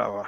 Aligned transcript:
Va, 0.00 0.06
va. 0.16 0.24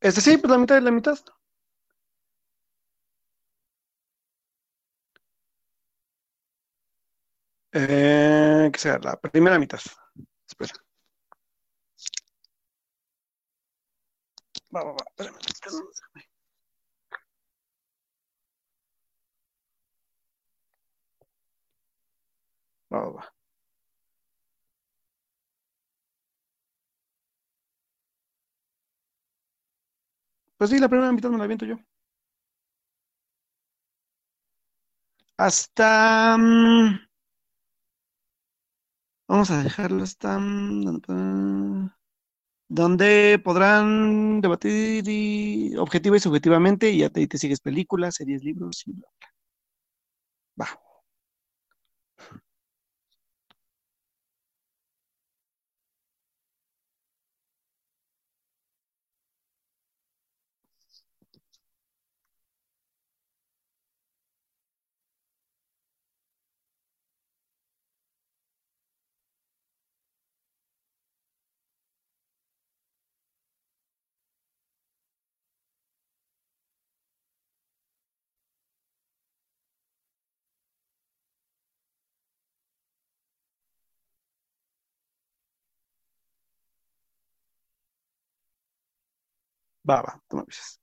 Este 0.00 0.20
sí, 0.20 0.36
pues 0.38 0.50
la 0.50 0.58
mitad 0.58 0.74
de 0.74 0.80
la 0.80 0.90
mitad. 0.90 1.16
Eh, 7.72 8.70
que 8.72 8.78
sea 8.78 8.98
la 8.98 9.16
primera 9.20 9.58
mitad. 9.58 9.78
Espera. 10.48 10.74
Va, 14.76 14.82
va, 14.88 14.92
va. 14.98 15.04
Espérame. 15.10 15.38
espérame. 15.52 16.27
Va. 22.90 23.32
Pues 30.56 30.70
sí, 30.70 30.78
la 30.78 30.88
primera 30.88 31.10
mitad 31.12 31.30
me 31.30 31.38
la 31.38 31.44
aviento 31.44 31.64
yo. 31.66 31.76
Hasta... 35.36 36.36
mm, 36.38 36.98
vamos 39.28 39.50
a 39.50 39.62
dejarlo 39.62 40.02
hasta... 40.02 40.38
mm, 40.38 41.90
donde 42.68 43.40
podrán 43.44 44.40
debatir 44.40 45.78
objetiva 45.78 46.16
y 46.16 46.20
subjetivamente 46.20 46.90
y 46.90 46.98
ya 47.00 47.10
te, 47.10 47.26
te 47.26 47.38
sigues 47.38 47.60
películas, 47.60 48.16
series, 48.16 48.44
libros 48.44 48.84
y 48.86 48.92
bla. 48.92 49.08
Va. 50.62 50.68
Va, 89.90 89.96
va, 90.08 90.14
tú 90.28 90.36
me 90.36 90.42
avisas. 90.42 90.80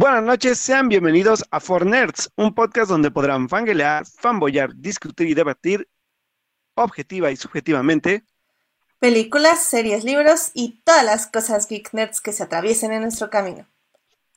Buenas 0.00 0.22
noches, 0.22 0.58
sean 0.58 0.88
bienvenidos 0.88 1.44
a 1.50 1.60
For 1.60 1.84
Nerds, 1.84 2.32
un 2.36 2.54
podcast 2.54 2.88
donde 2.88 3.10
podrán 3.10 3.50
fanguelear, 3.50 4.06
fanboyar, 4.06 4.74
discutir 4.74 5.28
y 5.28 5.34
debatir 5.34 5.86
objetiva 6.74 7.30
y 7.30 7.36
subjetivamente. 7.36 8.24
Películas, 8.98 9.62
series, 9.62 10.02
libros 10.02 10.52
y 10.54 10.80
todas 10.84 11.04
las 11.04 11.26
cosas 11.26 11.68
geek 11.68 11.92
nerds 11.92 12.22
que 12.22 12.32
se 12.32 12.42
atraviesen 12.42 12.94
en 12.94 13.02
nuestro 13.02 13.28
camino. 13.28 13.66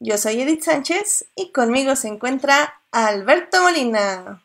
Yo 0.02 0.18
soy 0.18 0.42
Edith 0.42 0.64
Sánchez 0.64 1.28
y 1.34 1.54
conmigo 1.54 1.96
se 1.96 2.10
encuentra 2.10 2.82
Alberto 2.92 3.62
Molina. 3.62 4.44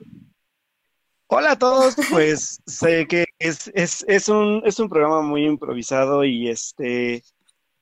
Hola 1.26 1.50
a 1.50 1.58
todos, 1.58 1.96
pues 2.12 2.60
sé 2.64 3.08
que 3.08 3.24
es, 3.40 3.72
es, 3.74 4.04
es 4.06 4.28
un, 4.28 4.62
es 4.64 4.78
un 4.78 4.88
programa 4.88 5.22
muy 5.22 5.46
improvisado 5.46 6.22
y 6.24 6.48
este, 6.48 7.24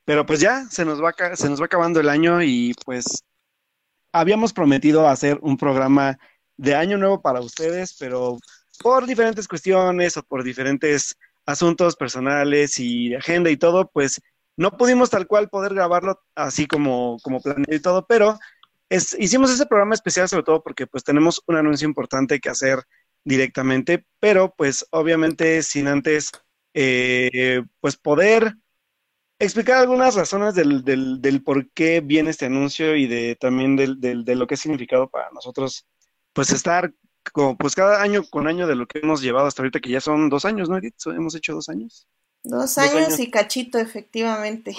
pero 0.06 0.24
pues 0.24 0.40
ya 0.40 0.64
se 0.70 0.84
nos 0.84 1.02
va, 1.02 1.12
se 1.34 1.50
nos 1.50 1.60
va 1.60 1.66
acabando 1.66 2.00
el 2.00 2.08
año 2.08 2.40
y 2.40 2.74
pues 2.84 3.24
habíamos 4.12 4.52
prometido 4.52 5.08
hacer 5.08 5.38
un 5.42 5.58
programa 5.58 6.16
de 6.56 6.76
año 6.76 6.96
nuevo 6.96 7.20
para 7.20 7.40
ustedes, 7.40 7.96
pero 7.98 8.38
por 8.78 9.04
diferentes 9.04 9.48
cuestiones 9.48 10.16
o 10.16 10.22
por 10.22 10.44
diferentes 10.44 11.16
asuntos 11.44 11.96
personales 11.96 12.78
y 12.78 13.14
agenda 13.16 13.50
y 13.50 13.56
todo, 13.56 13.90
pues 13.92 14.20
no 14.56 14.70
pudimos 14.76 15.10
tal 15.10 15.26
cual 15.26 15.48
poder 15.48 15.74
grabarlo 15.74 16.22
así 16.36 16.66
como, 16.68 17.18
como 17.22 17.40
planeado 17.40 17.74
y 17.74 17.80
todo, 17.80 18.06
pero 18.06 18.38
hicimos 18.88 19.50
ese 19.50 19.66
programa 19.66 19.94
especial 19.94 20.28
sobre 20.28 20.44
todo 20.44 20.62
porque 20.62 20.86
pues 20.86 21.02
tenemos 21.02 21.42
un 21.48 21.56
anuncio 21.56 21.86
importante 21.88 22.38
que 22.38 22.48
hacer 22.48 22.78
directamente, 23.24 24.06
pero 24.20 24.54
pues 24.56 24.86
obviamente 24.90 25.64
sin 25.64 25.88
antes 25.88 26.30
eh, 26.74 27.64
pues 27.80 27.96
poder 27.96 28.54
explicar 29.38 29.78
algunas 29.78 30.14
razones 30.14 30.54
del, 30.54 30.84
del, 30.84 31.20
del 31.20 31.42
por 31.42 31.70
qué 31.72 32.00
viene 32.00 32.30
este 32.30 32.46
anuncio 32.46 32.96
y 32.96 33.06
de 33.06 33.36
también 33.36 33.76
del, 33.76 34.00
del, 34.00 34.24
de 34.24 34.34
lo 34.36 34.46
que 34.46 34.54
ha 34.54 34.58
significado 34.58 35.08
para 35.10 35.30
nosotros 35.30 35.86
pues 36.32 36.50
estar 36.50 36.92
como 37.32 37.56
pues 37.56 37.74
cada 37.74 38.02
año 38.02 38.22
con 38.30 38.46
año 38.46 38.66
de 38.66 38.76
lo 38.76 38.86
que 38.86 39.00
hemos 39.00 39.20
llevado 39.20 39.46
hasta 39.46 39.62
ahorita, 39.62 39.80
que 39.80 39.90
ya 39.90 40.00
son 40.00 40.28
dos 40.28 40.44
años, 40.44 40.68
¿no, 40.68 40.76
Edith? 40.78 40.94
Hemos 41.06 41.34
hecho 41.34 41.54
dos 41.54 41.68
años. 41.68 42.06
Dos 42.44 42.74
Dos 42.76 42.78
años 42.78 43.18
y 43.18 43.30
cachito, 43.30 43.78
efectivamente. 43.78 44.76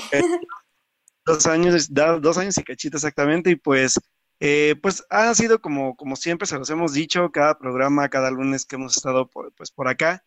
Dos 1.25 1.45
años, 1.45 1.93
da- 1.93 2.19
dos 2.19 2.37
años 2.37 2.57
y 2.57 2.63
cachito 2.63 2.95
exactamente, 2.95 3.49
y 3.49 3.55
pues, 3.57 3.99
eh, 4.39 4.75
pues 4.81 5.03
ha 5.09 5.33
sido 5.35 5.59
como, 5.59 5.95
como 5.97 6.15
siempre 6.15 6.47
se 6.47 6.57
los 6.57 6.69
hemos 6.69 6.93
dicho, 6.93 7.29
cada 7.31 7.57
programa, 7.57 8.07
cada 8.07 8.31
lunes 8.31 8.65
que 8.65 8.77
hemos 8.77 8.95
estado 8.95 9.27
por, 9.27 9.51
pues, 9.53 9.69
por 9.71 9.89
acá, 9.89 10.23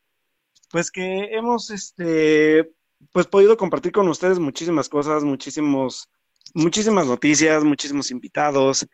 pues 0.71 0.91
que 0.91 1.35
hemos, 1.35 1.71
este, 1.71 2.71
pues 3.13 3.27
podido 3.27 3.57
compartir 3.57 3.93
con 3.93 4.09
ustedes 4.09 4.39
muchísimas 4.39 4.89
cosas, 4.89 5.25
muchísimos, 5.25 6.09
muchísimas 6.55 7.07
noticias, 7.07 7.65
muchísimos 7.65 8.11
invitados, 8.11 8.87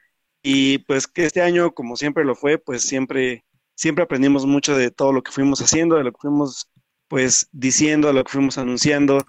y 0.42 0.78
pues 0.78 1.06
que 1.06 1.24
este 1.24 1.42
año, 1.42 1.72
como 1.72 1.96
siempre 1.96 2.24
lo 2.24 2.34
fue, 2.34 2.58
pues 2.58 2.82
siempre, 2.82 3.44
siempre 3.74 4.04
aprendimos 4.04 4.46
mucho 4.46 4.76
de 4.76 4.90
todo 4.90 5.12
lo 5.12 5.22
que 5.22 5.32
fuimos 5.32 5.60
haciendo, 5.60 5.96
de 5.96 6.04
lo 6.04 6.12
que 6.12 6.20
fuimos, 6.20 6.68
pues, 7.08 7.48
diciendo, 7.52 8.08
de 8.08 8.14
lo 8.14 8.24
que 8.24 8.32
fuimos 8.32 8.58
anunciando. 8.58 9.24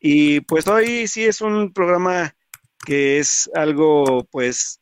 Y 0.00 0.40
pues 0.42 0.66
hoy 0.68 1.08
sí 1.08 1.24
es 1.24 1.40
un 1.40 1.72
programa 1.72 2.34
que 2.86 3.18
es 3.18 3.50
algo 3.54 4.24
pues 4.30 4.80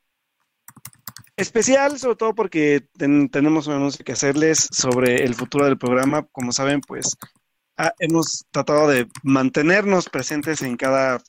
especial, 1.37 1.99
sobre 1.99 2.17
todo 2.17 2.35
porque 2.35 2.89
ten- 2.99 3.29
tenemos 3.29 3.67
un 3.67 3.75
anuncio 3.75 4.05
que 4.05 4.13
hacerles 4.13 4.69
sobre 4.73 5.25
el 5.25 5.35
futuro 5.35 5.65
del 5.65 5.79
programa. 5.79 6.27
Como 6.33 6.53
saben, 6.53 6.81
pues 6.81 7.17
ah, 7.77 7.93
hemos 7.99 8.45
tratado 8.51 8.89
de 8.89 9.09
mantenernos 9.23 10.09
presentes 10.09 10.63
en 10.63 10.77
cada, 10.77 11.23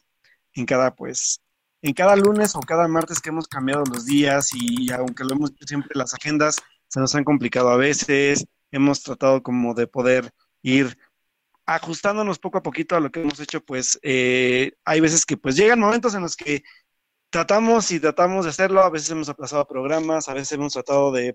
en 0.53 0.65
cada 0.65 0.95
pues, 0.95 1.41
en 1.81 1.93
cada 1.93 2.15
lunes 2.15 2.55
o 2.55 2.59
cada 2.61 2.87
martes 2.87 3.19
que 3.21 3.29
hemos 3.29 3.47
cambiado 3.47 3.83
los 3.85 4.05
días 4.05 4.49
y 4.53 4.91
aunque 4.91 5.23
lo 5.23 5.35
hemos 5.35 5.51
hecho 5.51 5.67
siempre 5.67 5.91
las 5.93 6.13
agendas 6.13 6.57
se 6.87 6.99
nos 6.99 7.13
han 7.15 7.23
complicado 7.23 7.69
a 7.69 7.77
veces, 7.77 8.45
hemos 8.71 9.03
tratado 9.03 9.43
como 9.43 9.73
de 9.73 9.87
poder 9.87 10.31
ir 10.61 10.97
ajustándonos 11.65 12.39
poco 12.39 12.59
a 12.59 12.63
poquito 12.63 12.95
a 12.95 12.99
lo 12.99 13.11
que 13.11 13.21
hemos 13.21 13.39
hecho, 13.39 13.61
pues 13.63 13.99
eh, 14.01 14.71
hay 14.85 15.01
veces 15.01 15.25
que 15.25 15.37
pues 15.37 15.55
llegan 15.57 15.79
momentos 15.79 16.15
en 16.15 16.21
los 16.21 16.35
que 16.35 16.63
tratamos 17.29 17.91
y 17.91 17.99
tratamos 17.99 18.45
de 18.45 18.51
hacerlo, 18.51 18.81
a 18.81 18.89
veces 18.89 19.09
hemos 19.11 19.29
aplazado 19.29 19.67
programas, 19.67 20.29
a 20.29 20.33
veces 20.33 20.53
hemos 20.53 20.73
tratado 20.73 21.11
de, 21.11 21.33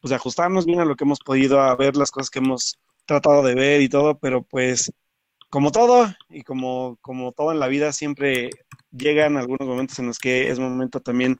pues, 0.00 0.10
de 0.10 0.16
ajustarnos 0.16 0.66
bien 0.66 0.80
a 0.80 0.84
lo 0.84 0.94
que 0.94 1.04
hemos 1.04 1.20
podido, 1.20 1.60
a 1.60 1.74
ver 1.76 1.96
las 1.96 2.12
cosas 2.12 2.30
que 2.30 2.38
hemos 2.38 2.78
tratado 3.06 3.42
de 3.42 3.54
ver 3.54 3.80
y 3.82 3.88
todo, 3.88 4.18
pero 4.18 4.42
pues 4.42 4.92
como 5.50 5.70
todo 5.70 6.06
y 6.30 6.42
como, 6.42 6.98
como 7.02 7.32
todo 7.32 7.52
en 7.52 7.60
la 7.60 7.68
vida, 7.68 7.92
siempre 7.92 8.50
llegan 8.90 9.36
algunos 9.36 9.68
momentos 9.68 9.98
en 9.98 10.06
los 10.06 10.18
que 10.18 10.50
es 10.50 10.58
momento 10.58 11.00
también 11.00 11.38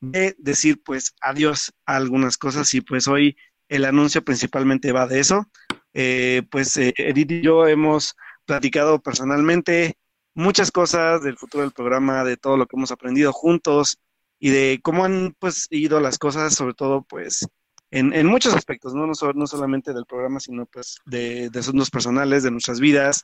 de 0.00 0.34
decir 0.38 0.82
pues 0.84 1.14
adiós 1.20 1.72
a 1.86 1.96
algunas 1.96 2.36
cosas 2.36 2.72
y 2.74 2.82
pues 2.82 3.08
hoy 3.08 3.36
el 3.68 3.84
anuncio 3.84 4.24
principalmente 4.24 4.92
va 4.92 5.06
de 5.06 5.20
eso. 5.20 5.46
Eh, 5.94 6.42
pues 6.50 6.76
eh, 6.76 6.92
Edith 6.96 7.30
y 7.30 7.40
yo 7.42 7.66
hemos 7.66 8.16
platicado 8.44 9.00
personalmente 9.00 9.96
muchas 10.34 10.70
cosas 10.70 11.22
del 11.22 11.38
futuro 11.38 11.62
del 11.62 11.72
programa, 11.72 12.24
de 12.24 12.36
todo 12.36 12.56
lo 12.56 12.66
que 12.66 12.76
hemos 12.76 12.90
aprendido 12.90 13.32
juntos 13.32 13.98
y 14.38 14.50
de 14.50 14.80
cómo 14.82 15.04
han 15.04 15.34
pues 15.38 15.68
ido 15.70 16.00
las 16.00 16.18
cosas, 16.18 16.54
sobre 16.54 16.74
todo 16.74 17.02
pues 17.02 17.46
en, 17.90 18.12
en 18.12 18.26
muchos 18.26 18.54
aspectos, 18.54 18.94
¿no? 18.94 19.06
No, 19.06 19.12
no, 19.34 19.46
solamente 19.46 19.92
del 19.92 20.06
programa, 20.06 20.40
sino 20.40 20.66
pues 20.66 20.98
de, 21.04 21.50
de 21.50 21.58
asuntos 21.58 21.90
personales, 21.90 22.42
de 22.42 22.50
nuestras 22.50 22.80
vidas, 22.80 23.20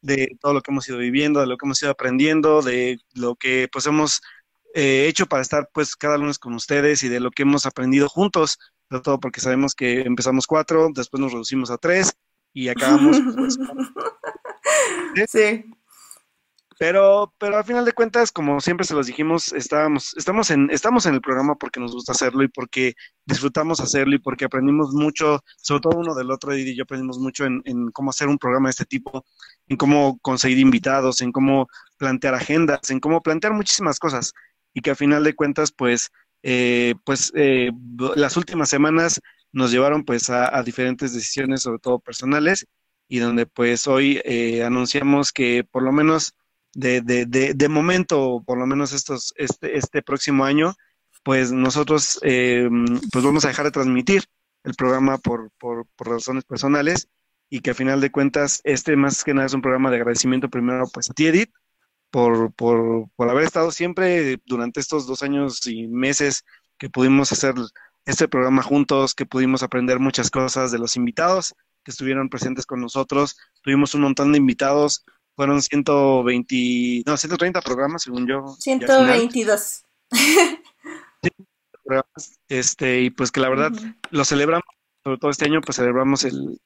de 0.00 0.36
todo 0.40 0.54
lo 0.54 0.60
que 0.62 0.70
hemos 0.70 0.88
ido 0.88 0.98
viviendo, 0.98 1.40
de 1.40 1.46
lo 1.46 1.56
que 1.56 1.66
hemos 1.66 1.82
ido 1.82 1.90
aprendiendo, 1.90 2.62
de 2.62 2.98
lo 3.14 3.36
que 3.36 3.68
pues 3.72 3.86
hemos 3.86 4.20
eh, 4.74 5.06
hecho 5.08 5.26
para 5.26 5.42
estar 5.42 5.68
pues 5.72 5.96
cada 5.96 6.18
lunes 6.18 6.38
con 6.38 6.54
ustedes 6.54 7.02
y 7.02 7.08
de 7.08 7.20
lo 7.20 7.30
que 7.30 7.42
hemos 7.42 7.66
aprendido 7.66 8.08
juntos, 8.08 8.58
sobre 8.88 9.02
todo 9.02 9.20
porque 9.20 9.40
sabemos 9.40 9.74
que 9.74 10.02
empezamos 10.02 10.46
cuatro, 10.46 10.88
después 10.94 11.20
nos 11.20 11.32
reducimos 11.32 11.70
a 11.70 11.78
tres 11.78 12.12
y 12.52 12.68
acabamos 12.68 13.20
pues, 13.36 13.58
Sí. 15.28 15.64
Pero, 16.78 17.34
pero 17.38 17.56
al 17.56 17.64
final 17.64 17.84
de 17.84 17.92
cuentas, 17.92 18.30
como 18.30 18.60
siempre 18.60 18.86
se 18.86 18.94
los 18.94 19.08
dijimos, 19.08 19.52
estábamos, 19.52 20.14
estamos 20.16 20.50
en, 20.50 20.70
estamos 20.70 21.06
en 21.06 21.14
el 21.14 21.20
programa 21.20 21.56
porque 21.56 21.80
nos 21.80 21.92
gusta 21.92 22.12
hacerlo 22.12 22.44
y 22.44 22.48
porque 22.48 22.94
disfrutamos 23.26 23.80
hacerlo 23.80 24.14
y 24.14 24.20
porque 24.20 24.44
aprendimos 24.44 24.92
mucho, 24.94 25.42
sobre 25.56 25.80
todo 25.80 25.98
uno 25.98 26.14
del 26.14 26.30
otro, 26.30 26.56
y 26.56 26.76
yo 26.76 26.84
aprendimos 26.84 27.18
mucho 27.18 27.46
en, 27.46 27.62
en 27.64 27.90
cómo 27.90 28.10
hacer 28.10 28.28
un 28.28 28.38
programa 28.38 28.68
de 28.68 28.72
este 28.72 28.84
tipo, 28.84 29.24
en 29.66 29.76
cómo 29.76 30.18
conseguir 30.20 30.58
invitados, 30.58 31.20
en 31.20 31.32
cómo 31.32 31.66
plantear 31.96 32.34
agendas, 32.34 32.90
en 32.90 33.00
cómo 33.00 33.22
plantear 33.22 33.54
muchísimas 33.54 33.98
cosas. 33.98 34.32
Y 34.72 34.80
que 34.80 34.90
al 34.90 34.96
final 34.96 35.24
de 35.24 35.34
cuentas, 35.34 35.72
pues, 35.72 36.10
eh, 36.44 36.94
pues 37.04 37.32
eh, 37.34 37.72
las 38.14 38.36
últimas 38.36 38.68
semanas 38.68 39.20
nos 39.50 39.72
llevaron 39.72 40.04
pues 40.04 40.30
a, 40.30 40.56
a 40.56 40.62
diferentes 40.62 41.12
decisiones, 41.12 41.62
sobre 41.62 41.80
todo 41.80 41.98
personales, 41.98 42.66
y 43.08 43.18
donde 43.18 43.46
pues 43.46 43.86
hoy 43.88 44.20
eh, 44.24 44.62
anunciamos 44.62 45.32
que 45.32 45.64
por 45.64 45.82
lo 45.82 45.90
menos 45.90 46.34
de, 46.78 47.00
de, 47.00 47.26
de, 47.26 47.54
de, 47.54 47.68
momento, 47.68 48.40
por 48.46 48.56
lo 48.56 48.64
menos 48.64 48.92
estos, 48.92 49.34
este, 49.36 49.76
este 49.76 50.00
próximo 50.00 50.44
año, 50.44 50.74
pues 51.24 51.50
nosotros 51.50 52.20
eh, 52.22 52.68
pues 53.10 53.24
vamos 53.24 53.44
a 53.44 53.48
dejar 53.48 53.64
de 53.64 53.72
transmitir 53.72 54.22
el 54.62 54.74
programa 54.74 55.18
por, 55.18 55.50
por, 55.58 55.86
por, 55.96 56.08
razones 56.08 56.44
personales 56.44 57.08
y 57.50 57.60
que 57.60 57.70
a 57.70 57.74
final 57.74 58.00
de 58.00 58.12
cuentas 58.12 58.60
este 58.62 58.94
más 58.94 59.24
que 59.24 59.34
nada 59.34 59.46
es 59.46 59.54
un 59.54 59.62
programa 59.62 59.90
de 59.90 59.96
agradecimiento 59.96 60.48
primero 60.48 60.84
pues 60.92 61.10
a 61.10 61.14
ti 61.14 61.26
Edith 61.26 61.50
por, 62.10 62.52
por, 62.54 63.08
por 63.16 63.28
haber 63.28 63.44
estado 63.44 63.72
siempre 63.72 64.40
durante 64.46 64.78
estos 64.78 65.06
dos 65.06 65.24
años 65.24 65.66
y 65.66 65.88
meses 65.88 66.44
que 66.78 66.90
pudimos 66.90 67.32
hacer 67.32 67.54
este 68.04 68.28
programa 68.28 68.62
juntos, 68.62 69.14
que 69.14 69.26
pudimos 69.26 69.64
aprender 69.64 69.98
muchas 69.98 70.30
cosas 70.30 70.70
de 70.70 70.78
los 70.78 70.96
invitados 70.96 71.54
que 71.82 71.90
estuvieron 71.90 72.28
presentes 72.28 72.66
con 72.66 72.80
nosotros. 72.80 73.36
Tuvimos 73.62 73.94
un 73.94 74.02
montón 74.02 74.32
de 74.32 74.38
invitados, 74.38 75.04
fueron 75.38 75.62
120, 75.62 77.04
no, 77.06 77.16
130 77.16 77.60
programas, 77.62 78.02
según 78.02 78.26
yo. 78.26 78.44
122. 78.58 79.84
Este, 82.48 83.02
y 83.02 83.10
pues 83.10 83.30
que 83.30 83.38
la 83.40 83.48
verdad 83.48 83.70
uh 83.72 83.76
-huh. 83.76 83.96
lo 84.10 84.24
celebramos, 84.24 84.66
sobre 85.04 85.18
todo 85.18 85.30
este 85.30 85.44
año, 85.44 85.60
pues 85.60 85.76
celebramos 85.76 86.24
el, 86.24 86.60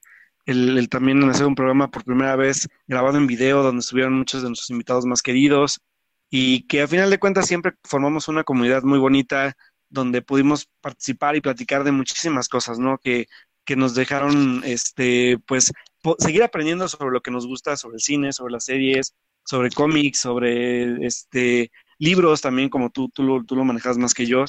el, 0.46 0.78
el, 0.78 0.88
también 0.88 1.22
hacer 1.28 1.46
un 1.46 1.54
programa 1.54 1.90
por 1.90 2.02
primera 2.02 2.34
vez 2.34 2.66
grabado 2.86 3.18
en 3.18 3.26
video, 3.26 3.62
donde 3.62 3.80
estuvieron 3.80 4.14
muchos 4.14 4.42
de 4.42 4.48
nuestros 4.48 4.70
invitados 4.70 5.04
más 5.04 5.20
queridos, 5.20 5.82
y 6.30 6.66
que 6.66 6.80
a 6.80 6.88
final 6.88 7.10
de 7.10 7.18
cuentas 7.18 7.46
siempre 7.46 7.74
formamos 7.84 8.26
una 8.28 8.42
comunidad 8.42 8.84
muy 8.84 8.98
bonita, 8.98 9.54
donde 9.90 10.22
pudimos 10.22 10.66
participar 10.80 11.36
y 11.36 11.42
platicar 11.42 11.84
de 11.84 11.92
muchísimas 11.92 12.48
cosas, 12.48 12.78
¿no? 12.78 12.96
Que, 12.96 13.26
que 13.64 13.76
nos 13.76 13.94
dejaron, 13.94 14.62
este, 14.64 15.38
pues, 15.46 15.72
seguir 16.18 16.42
aprendiendo 16.42 16.88
sobre 16.88 17.12
lo 17.12 17.20
que 17.20 17.30
nos 17.30 17.46
gusta, 17.46 17.76
sobre 17.76 17.96
el 17.96 18.00
cine, 18.00 18.32
sobre 18.32 18.52
las 18.52 18.64
series, 18.64 19.14
sobre 19.44 19.70
cómics, 19.70 20.20
sobre 20.20 21.06
este 21.06 21.70
libros 21.98 22.40
también, 22.40 22.68
como 22.68 22.90
tú, 22.90 23.08
tú, 23.10 23.22
lo, 23.22 23.44
tú 23.44 23.54
lo 23.54 23.64
manejas 23.64 23.96
más 23.98 24.14
que 24.14 24.26
yo. 24.26 24.44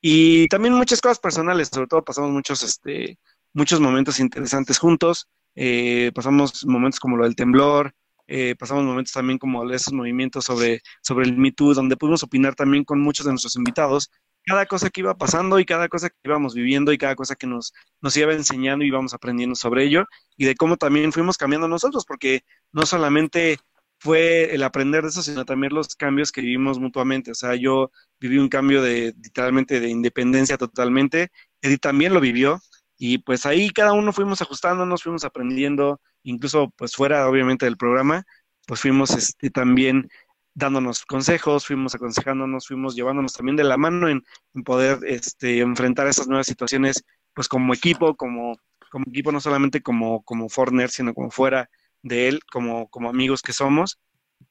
Y 0.00 0.48
también 0.48 0.74
muchas 0.74 1.00
cosas 1.00 1.18
personales, 1.18 1.68
sobre 1.72 1.86
todo 1.86 2.04
pasamos 2.04 2.30
muchos, 2.30 2.62
este, 2.62 3.18
muchos 3.52 3.80
momentos 3.80 4.20
interesantes 4.20 4.78
juntos. 4.78 5.28
Eh, 5.54 6.10
pasamos 6.14 6.64
momentos 6.66 6.98
como 6.98 7.16
lo 7.16 7.24
del 7.24 7.36
temblor, 7.36 7.94
eh, 8.26 8.56
pasamos 8.58 8.84
momentos 8.84 9.12
también 9.12 9.38
como 9.38 9.70
esos 9.70 9.92
movimientos 9.92 10.44
sobre, 10.44 10.80
sobre 11.02 11.26
el 11.26 11.36
Me 11.36 11.52
Too, 11.52 11.74
donde 11.74 11.96
pudimos 11.96 12.22
opinar 12.22 12.54
también 12.54 12.84
con 12.84 13.00
muchos 13.00 13.26
de 13.26 13.32
nuestros 13.32 13.56
invitados 13.56 14.10
cada 14.44 14.66
cosa 14.66 14.90
que 14.90 15.00
iba 15.00 15.16
pasando 15.16 15.58
y 15.58 15.64
cada 15.64 15.88
cosa 15.88 16.10
que 16.10 16.16
íbamos 16.24 16.54
viviendo 16.54 16.92
y 16.92 16.98
cada 16.98 17.16
cosa 17.16 17.34
que 17.34 17.46
nos, 17.46 17.72
nos 18.00 18.16
iba 18.16 18.32
enseñando 18.32 18.84
y 18.84 18.88
íbamos 18.88 19.14
aprendiendo 19.14 19.54
sobre 19.54 19.84
ello 19.84 20.06
y 20.36 20.44
de 20.44 20.54
cómo 20.54 20.76
también 20.76 21.12
fuimos 21.12 21.38
cambiando 21.38 21.68
nosotros, 21.68 22.04
porque 22.06 22.42
no 22.72 22.86
solamente 22.86 23.58
fue 23.98 24.54
el 24.54 24.62
aprender 24.62 25.02
de 25.02 25.08
eso, 25.08 25.22
sino 25.22 25.44
también 25.44 25.72
los 25.72 25.96
cambios 25.96 26.30
que 26.30 26.42
vivimos 26.42 26.78
mutuamente. 26.78 27.30
O 27.30 27.34
sea, 27.34 27.54
yo 27.54 27.90
viví 28.20 28.38
un 28.38 28.48
cambio 28.48 28.82
de 28.82 29.14
literalmente 29.22 29.80
de 29.80 29.88
independencia 29.88 30.58
totalmente, 30.58 31.30
Edith 31.62 31.80
también 31.80 32.12
lo 32.12 32.20
vivió 32.20 32.60
y 32.98 33.18
pues 33.18 33.46
ahí 33.46 33.70
cada 33.70 33.92
uno 33.92 34.12
fuimos 34.12 34.42
ajustándonos, 34.42 35.02
fuimos 35.02 35.24
aprendiendo, 35.24 36.00
incluso 36.22 36.70
pues 36.76 36.94
fuera 36.94 37.28
obviamente 37.28 37.64
del 37.64 37.76
programa, 37.76 38.24
pues 38.66 38.80
fuimos 38.80 39.10
este, 39.10 39.50
también 39.50 40.08
dándonos 40.54 41.04
consejos, 41.04 41.66
fuimos 41.66 41.94
aconsejándonos, 41.94 42.68
fuimos 42.68 42.94
llevándonos 42.94 43.32
también 43.32 43.56
de 43.56 43.64
la 43.64 43.76
mano 43.76 44.08
en, 44.08 44.24
poder 44.64 45.00
este, 45.06 45.60
enfrentar 45.60 46.06
esas 46.06 46.28
nuevas 46.28 46.46
situaciones, 46.46 47.04
pues 47.34 47.48
como 47.48 47.74
equipo, 47.74 48.14
como, 48.14 48.56
como 48.90 49.04
equipo, 49.08 49.32
no 49.32 49.40
solamente 49.40 49.82
como, 49.82 50.22
como 50.22 50.48
Forner, 50.48 50.90
sino 50.90 51.12
como 51.12 51.30
fuera 51.30 51.68
de 52.02 52.28
él, 52.28 52.40
como, 52.50 52.88
como 52.88 53.08
amigos 53.08 53.42
que 53.42 53.52
somos. 53.52 53.98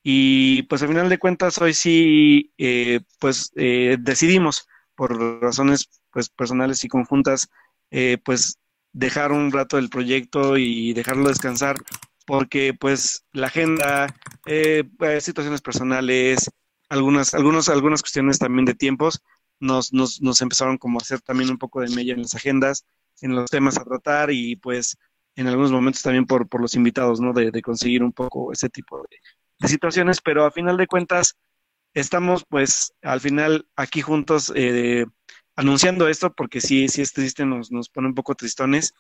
Y 0.03 0.63
pues 0.63 0.81
al 0.81 0.89
final 0.89 1.07
de 1.07 1.17
cuentas 1.17 1.57
hoy 1.59 1.73
sí, 1.73 2.51
eh, 2.57 3.01
pues 3.19 3.51
eh, 3.55 3.97
decidimos 3.99 4.67
por 4.95 5.41
razones 5.41 5.89
pues 6.11 6.29
personales 6.29 6.83
y 6.83 6.89
conjuntas, 6.89 7.49
eh, 7.89 8.17
pues 8.23 8.59
dejar 8.91 9.31
un 9.31 9.51
rato 9.51 9.77
el 9.77 9.89
proyecto 9.89 10.57
y 10.57 10.93
dejarlo 10.93 11.29
descansar 11.29 11.77
porque 12.25 12.73
pues 12.73 13.25
la 13.31 13.47
agenda, 13.47 14.13
eh, 14.45 14.83
situaciones 15.19 15.61
personales, 15.61 16.49
algunas, 16.89 17.33
algunos, 17.33 17.69
algunas 17.69 18.01
cuestiones 18.01 18.39
también 18.39 18.65
de 18.65 18.75
tiempos, 18.75 19.21
nos, 19.59 19.93
nos, 19.93 20.21
nos 20.21 20.41
empezaron 20.41 20.77
como 20.77 20.99
a 20.99 21.01
hacer 21.01 21.21
también 21.21 21.49
un 21.49 21.57
poco 21.57 21.81
de 21.81 21.89
mella 21.95 22.13
en 22.13 22.21
las 22.21 22.35
agendas, 22.35 22.85
en 23.21 23.35
los 23.35 23.49
temas 23.49 23.77
a 23.77 23.83
tratar 23.83 24.31
y 24.31 24.55
pues 24.57 24.97
en 25.35 25.47
algunos 25.47 25.71
momentos 25.71 26.01
también 26.03 26.25
por, 26.25 26.47
por 26.47 26.61
los 26.61 26.75
invitados, 26.75 27.19
¿no? 27.19 27.33
De, 27.33 27.51
de 27.51 27.61
conseguir 27.61 28.03
un 28.03 28.11
poco 28.11 28.51
ese 28.51 28.69
tipo 28.69 29.01
de, 29.01 29.67
situaciones, 29.67 30.19
pero 30.21 30.45
a 30.45 30.51
final 30.51 30.75
de 30.77 30.87
cuentas 30.87 31.37
estamos 31.93 32.43
pues 32.49 32.93
al 33.01 33.21
final 33.21 33.65
aquí 33.77 34.01
juntos 34.01 34.51
eh, 34.55 35.05
anunciando 35.55 36.09
esto 36.09 36.33
porque 36.33 36.59
sí, 36.59 36.89
sí 36.89 37.01
es 37.01 37.13
triste, 37.13 37.45
nos, 37.45 37.71
nos 37.71 37.87
pone 37.89 38.09
un 38.09 38.15
poco 38.15 38.35
tristones, 38.35 38.93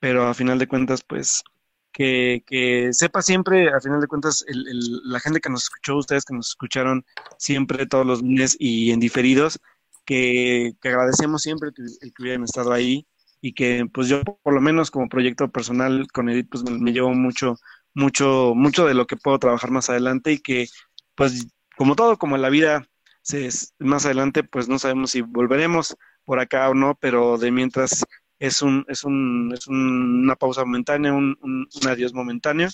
pero 0.00 0.26
a 0.26 0.34
final 0.34 0.58
de 0.58 0.66
cuentas 0.66 1.02
pues 1.06 1.44
que, 1.92 2.90
sepa 2.92 3.22
siempre, 3.22 3.68
a 3.68 3.80
final 3.80 4.00
de 4.00 4.06
cuentas, 4.06 4.44
el, 4.48 4.66
el, 4.68 5.00
la 5.04 5.20
gente 5.20 5.40
que 5.40 5.50
nos 5.50 5.64
escuchó, 5.64 5.96
ustedes 5.96 6.24
que 6.24 6.34
nos 6.34 6.48
escucharon 6.50 7.04
siempre 7.38 7.86
todos 7.86 8.06
los 8.06 8.22
lunes 8.22 8.56
y 8.58 8.92
en 8.92 9.00
diferidos, 9.00 9.58
que, 10.04 10.72
que 10.80 10.88
agradecemos 10.88 11.42
siempre 11.42 11.70
que, 11.74 11.82
el 11.82 12.12
que 12.14 12.22
hubieran 12.22 12.44
estado 12.44 12.72
ahí 12.72 13.06
y 13.40 13.52
que 13.54 13.86
pues 13.92 14.08
yo 14.08 14.22
por 14.22 14.54
lo 14.54 14.60
menos 14.60 14.90
como 14.90 15.08
proyecto 15.08 15.50
personal 15.50 16.06
con 16.12 16.28
Edith 16.28 16.48
pues 16.50 16.62
me, 16.64 16.78
me 16.78 16.92
llevo 16.92 17.14
mucho, 17.14 17.56
mucho, 17.94 18.52
mucho 18.54 18.86
de 18.86 18.94
lo 18.94 19.06
que 19.06 19.16
puedo 19.16 19.38
trabajar 19.38 19.70
más 19.70 19.88
adelante 19.90 20.32
y 20.32 20.38
que 20.38 20.68
pues 21.14 21.46
como 21.76 21.96
todo, 21.96 22.18
como 22.18 22.36
en 22.36 22.42
la 22.42 22.50
vida, 22.50 22.86
se, 23.22 23.48
más 23.78 24.04
adelante 24.04 24.44
pues 24.44 24.68
no 24.68 24.78
sabemos 24.78 25.12
si 25.12 25.22
volveremos 25.22 25.96
por 26.24 26.38
acá 26.38 26.68
o 26.68 26.74
no, 26.74 26.96
pero 27.00 27.38
de 27.38 27.50
mientras 27.50 28.04
es, 28.40 28.62
un, 28.62 28.84
es, 28.88 29.04
un, 29.04 29.52
es 29.56 29.68
un, 29.68 30.24
una 30.24 30.34
pausa 30.34 30.64
momentánea, 30.64 31.12
un, 31.12 31.38
un, 31.42 31.68
adiós 31.88 32.14
momentáneo, 32.14 32.68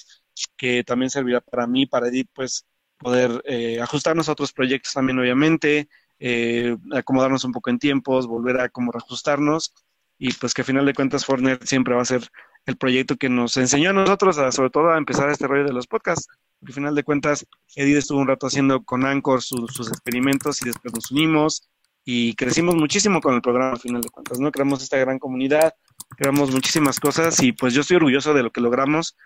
que 0.57 0.85
también 0.85 1.11
servirá 1.11 1.41
para 1.41 1.67
mí, 1.67 1.87
para 1.87 2.09
Edith, 2.09 2.31
pues 2.33 2.65
poder 2.99 3.43
eh, 3.45 3.81
ajustarnos 3.83 4.29
a 4.29 4.33
otros 4.33 4.53
proyectos 4.53 4.95
también, 4.95 5.19
obviamente, 5.19 5.89
eh, 6.21 6.77
acomodarnos 6.93 7.45
un 7.45 7.53
poco 7.53 7.71
en 7.71 7.79
tiempos, 7.79 8.27
volver 8.27 8.61
a 8.61 8.69
como 8.69 8.93
reajustarnos 8.93 9.75
y 10.19 10.33
pues 10.33 10.55
que 10.55 10.63
a 10.63 10.65
final 10.65 10.87
de 10.87 10.95
cuentas 10.95 11.27
Fortner 11.27 11.59
siempre 11.67 11.95
va 11.95 12.03
a 12.03 12.07
ser 12.07 12.23
el 12.65 12.77
proyecto 12.77 13.17
que 13.17 13.29
nos 13.29 13.57
enseñó 13.57 13.91
a 13.91 13.93
nosotros, 13.93 14.39
a, 14.39 14.51
sobre 14.53 14.71
todo 14.71 14.91
a 14.91 14.99
empezar 14.99 15.29
este 15.31 15.47
rollo 15.47 15.65
de 15.65 15.73
los 15.73 15.87
podcasts. 15.87 16.29
Al 16.65 16.73
final 16.73 16.95
de 16.95 17.05
cuentas, 17.05 17.45
Edith 17.75 17.99
estuvo 17.99 18.21
un 18.21 18.29
rato 18.29 18.47
haciendo 18.47 18.83
con 18.83 19.05
Anchor 19.05 19.43
sus, 19.43 19.73
sus 19.75 19.89
experimentos 19.89 20.63
y 20.63 20.67
después 20.67 20.95
nos 20.95 21.11
unimos, 21.11 21.69
y 22.09 22.35
crecimos 22.37 22.77
muchísimo 22.77 23.21
con 23.21 23.35
el 23.35 23.43
programa 23.43 23.73
al 23.73 23.81
final 23.81 24.01
de 24.01 24.09
cuentas, 24.09 24.39
¿no? 24.39 24.53
Creamos 24.53 24.81
esta 24.81 24.97
gran 24.97 25.19
comunidad, 25.19 25.75
creamos 26.17 26.53
muchísimas 26.53 27.01
cosas 27.01 27.43
y 27.43 27.51
pues 27.51 27.75
yo 27.75 27.81
estoy 27.81 27.97
orgulloso 27.97 28.33
de 28.33 28.45
lo 28.45 28.53
que 28.53 28.61
logramos 28.61 29.17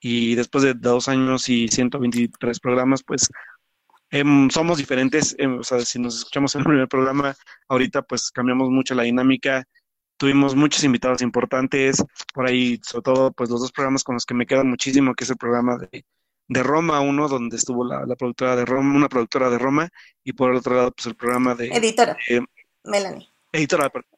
y 0.00 0.34
después 0.34 0.64
de 0.64 0.72
dos 0.72 1.08
años 1.08 1.50
y 1.50 1.68
123 1.68 2.58
programas, 2.58 3.02
pues 3.02 3.28
eh, 4.10 4.24
somos 4.50 4.78
diferentes, 4.78 5.36
eh, 5.38 5.46
o 5.46 5.62
sea, 5.62 5.80
si 5.82 5.98
nos 5.98 6.16
escuchamos 6.16 6.54
en 6.54 6.60
el 6.60 6.66
primer 6.66 6.88
programa, 6.88 7.36
ahorita 7.68 8.00
pues 8.00 8.30
cambiamos 8.30 8.70
mucho 8.70 8.94
la 8.94 9.02
dinámica, 9.02 9.64
tuvimos 10.16 10.56
muchos 10.56 10.84
invitados 10.84 11.20
importantes, 11.20 12.02
por 12.32 12.48
ahí 12.48 12.80
sobre 12.82 13.02
todo 13.02 13.32
pues 13.32 13.50
los 13.50 13.60
dos 13.60 13.72
programas 13.72 14.04
con 14.04 14.14
los 14.14 14.24
que 14.24 14.34
me 14.34 14.46
quedan 14.46 14.70
muchísimo, 14.70 15.14
que 15.14 15.24
es 15.24 15.30
el 15.30 15.36
programa 15.36 15.76
de, 15.76 16.06
de 16.48 16.62
Roma, 16.62 17.00
uno 17.00 17.28
donde 17.28 17.56
estuvo 17.56 17.84
la, 17.84 18.04
productora 18.16 18.56
de 18.56 18.64
Roma, 18.64 18.94
una 18.94 19.08
productora 19.08 19.50
de 19.50 19.58
Roma, 19.58 19.88
y 20.24 20.32
por 20.32 20.52
otro 20.52 20.74
lado, 20.74 20.92
pues 20.92 21.06
el 21.06 21.14
programa 21.14 21.54
de... 21.54 21.68
Editora. 21.68 22.16
Melanie. 22.84 23.28
Editora, 23.52 23.90
perdón. 23.90 24.10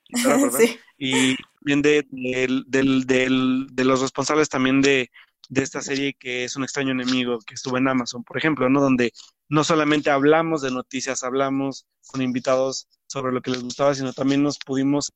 Y 0.99 1.37
bien 1.61 1.83
de, 1.83 2.07
de 2.11 3.85
los 3.85 4.01
responsables 4.01 4.49
también 4.49 4.81
de, 4.81 5.11
de 5.49 5.63
esta 5.63 5.81
serie 5.81 6.15
que 6.15 6.45
es 6.45 6.57
un 6.57 6.65
extraño 6.65 6.93
enemigo 6.93 7.39
que 7.41 7.55
estuvo 7.55 7.77
en 7.79 7.89
Amazon, 7.89 8.25
por 8.25 8.39
ejemplo, 8.39 8.69
¿no? 8.69 8.81
Donde 8.81 9.13
no 9.49 9.65
solamente 9.65 10.11
hablamos 10.11 10.63
de 10.63 10.71
noticias, 10.71 11.23
hablamos 11.23 11.87
con 12.07 12.23
invitados 12.23 12.89
sobre 13.07 13.33
lo 13.33 13.43
que 13.43 13.51
les 13.51 13.63
gustaba, 13.63 13.95
sino 13.95 14.13
también 14.13 14.43
nos 14.43 14.59
pudimos 14.59 15.13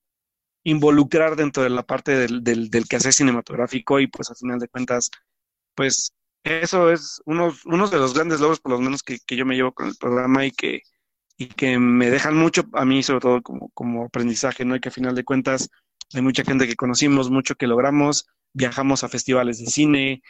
involucrar 0.64 1.36
dentro 1.36 1.62
de 1.62 1.70
la 1.70 1.82
parte 1.82 2.16
del, 2.16 2.44
del, 2.44 2.70
del 2.70 2.86
quehacer 2.88 3.12
cinematográfico 3.12 4.00
y 4.00 4.06
pues 4.06 4.30
al 4.30 4.36
final 4.36 4.58
de 4.58 4.68
cuentas, 4.68 5.10
pues 5.74 6.12
eso 6.48 6.90
es 6.90 7.20
uno, 7.26 7.54
uno 7.66 7.88
de 7.88 7.98
los 7.98 8.14
grandes 8.14 8.40
logros, 8.40 8.60
por 8.60 8.72
lo 8.72 8.80
menos 8.80 9.02
que, 9.02 9.18
que 9.26 9.36
yo 9.36 9.46
me 9.46 9.54
llevo 9.56 9.72
con 9.72 9.88
el 9.88 9.96
programa 9.96 10.44
y 10.46 10.50
que, 10.50 10.82
y 11.36 11.46
que 11.46 11.78
me 11.78 12.10
dejan 12.10 12.36
mucho 12.36 12.64
a 12.72 12.84
mí, 12.84 13.02
sobre 13.02 13.20
todo 13.20 13.42
como, 13.42 13.70
como 13.70 14.04
aprendizaje, 14.04 14.64
¿no? 14.64 14.76
Y 14.76 14.80
que 14.80 14.88
al 14.88 14.94
final 14.94 15.14
de 15.14 15.24
cuentas 15.24 15.70
hay 16.14 16.22
mucha 16.22 16.44
gente 16.44 16.66
que 16.66 16.76
conocimos, 16.76 17.30
mucho 17.30 17.54
que 17.54 17.66
logramos, 17.66 18.26
viajamos 18.52 19.04
a 19.04 19.08
festivales 19.08 19.58
de 19.58 19.66
cine, 19.66 20.22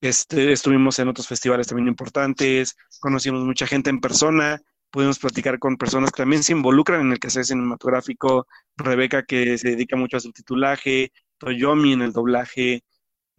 este, 0.00 0.52
estuvimos 0.52 0.98
en 0.98 1.08
otros 1.08 1.28
festivales 1.28 1.66
también 1.66 1.88
importantes, 1.88 2.76
conocimos 3.00 3.44
mucha 3.44 3.66
gente 3.66 3.90
en 3.90 4.00
persona, 4.00 4.60
pudimos 4.90 5.18
platicar 5.18 5.58
con 5.58 5.76
personas 5.76 6.10
que 6.10 6.22
también 6.22 6.42
se 6.42 6.52
involucran 6.52 7.02
en 7.02 7.12
el 7.12 7.20
quehacer 7.20 7.44
cinematográfico, 7.44 8.46
Rebeca 8.76 9.24
que 9.24 9.58
se 9.58 9.70
dedica 9.70 9.96
mucho 9.96 10.16
a 10.16 10.20
su 10.20 10.32
titulaje, 10.32 11.12
Toyomi 11.38 11.92
en 11.92 12.02
el 12.02 12.12
doblaje, 12.12 12.82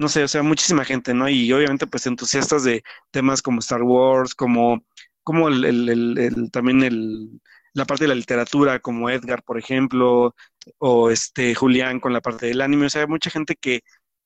no 0.01 0.09
sé, 0.09 0.23
o 0.23 0.27
sea, 0.27 0.43
muchísima 0.43 0.83
gente, 0.85 1.13
¿no? 1.13 1.29
Y 1.29 1.51
obviamente 1.53 1.87
pues 1.87 2.05
entusiastas 2.07 2.63
de 2.63 2.83
temas 3.11 3.41
como 3.41 3.59
Star 3.59 3.83
Wars, 3.83 4.35
como, 4.35 4.83
como 5.23 5.47
el, 5.47 6.49
también 6.51 6.83
el, 6.83 7.41
la 7.73 7.85
parte 7.85 8.05
de 8.05 8.09
la 8.09 8.15
literatura, 8.15 8.79
como 8.79 9.09
Edgar, 9.09 9.43
por 9.43 9.57
ejemplo, 9.57 10.35
o 10.79 11.09
este 11.11 11.55
Julián 11.55 11.99
con 11.99 12.13
la 12.13 12.21
parte 12.21 12.47
del 12.47 12.61
anime, 12.61 12.87
o 12.87 12.89
sea, 12.89 13.07
mucha 13.07 13.29
gente 13.29 13.55
que 13.55 13.81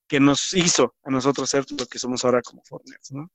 que 0.08 0.20
nos 0.20 0.54
hizo 0.54 0.96
a 1.04 1.10
nosotros 1.10 1.50
ser 1.50 1.66
lo 1.78 1.86
que 1.86 2.00
somos 2.00 2.24
ahora 2.24 2.42
como 2.42 2.64
Fortnite, 2.64 3.08
¿no? 3.12 3.32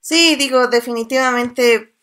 Sí, 0.00 0.36
digo, 0.36 0.66
definitivamente. 0.68 1.93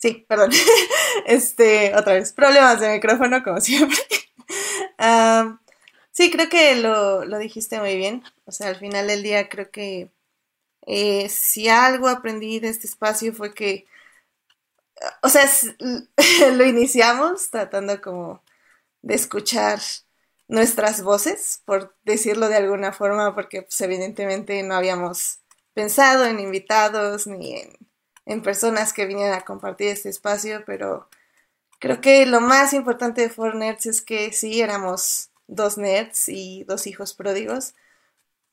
Sí, 0.00 0.24
perdón. 0.28 0.50
Este, 1.26 1.94
otra 1.96 2.14
vez, 2.14 2.32
problemas 2.32 2.80
de 2.80 2.92
micrófono, 2.92 3.42
como 3.42 3.60
siempre. 3.60 3.98
sí, 6.12 6.30
creo 6.30 6.48
que 6.48 6.76
lo, 6.76 7.24
lo, 7.24 7.38
dijiste 7.38 7.80
muy 7.80 7.96
bien. 7.96 8.22
O 8.46 8.52
sea, 8.52 8.68
al 8.68 8.76
final 8.76 9.08
del 9.08 9.22
día 9.22 9.48
creo 9.48 9.70
que 9.70 10.10
eh, 10.86 11.28
si 11.28 11.68
algo 11.68 12.08
aprendí 12.08 12.60
de 12.60 12.68
este 12.68 12.86
espacio 12.86 13.34
fue 13.34 13.54
que 13.54 13.86
o 15.22 15.28
sea, 15.28 15.48
lo 16.52 16.64
iniciamos 16.64 17.50
tratando 17.50 18.00
como 18.00 18.42
de 19.02 19.14
escuchar 19.14 19.80
nuestras 20.48 21.02
voces, 21.02 21.62
por 21.64 21.96
decirlo 22.04 22.48
de 22.48 22.56
alguna 22.56 22.92
forma, 22.92 23.34
porque 23.34 23.62
pues, 23.62 23.80
evidentemente 23.80 24.62
no 24.62 24.74
habíamos 24.74 25.40
pensado 25.74 26.26
en 26.26 26.40
invitados 26.40 27.26
ni 27.26 27.56
en, 27.56 27.76
en, 28.26 28.42
personas 28.42 28.92
que 28.92 29.06
vinieran 29.06 29.38
a 29.38 29.44
compartir 29.44 29.88
este 29.88 30.08
espacio, 30.08 30.62
pero 30.66 31.08
creo 31.78 32.00
que 32.00 32.26
lo 32.26 32.40
más 32.40 32.72
importante 32.72 33.22
de 33.22 33.30
Four 33.30 33.56
Nerds 33.56 33.86
es 33.86 34.02
que 34.02 34.32
sí 34.32 34.60
éramos 34.60 35.30
dos 35.46 35.78
nerds 35.78 36.28
y 36.28 36.64
dos 36.64 36.86
hijos 36.86 37.14
pródigos, 37.14 37.74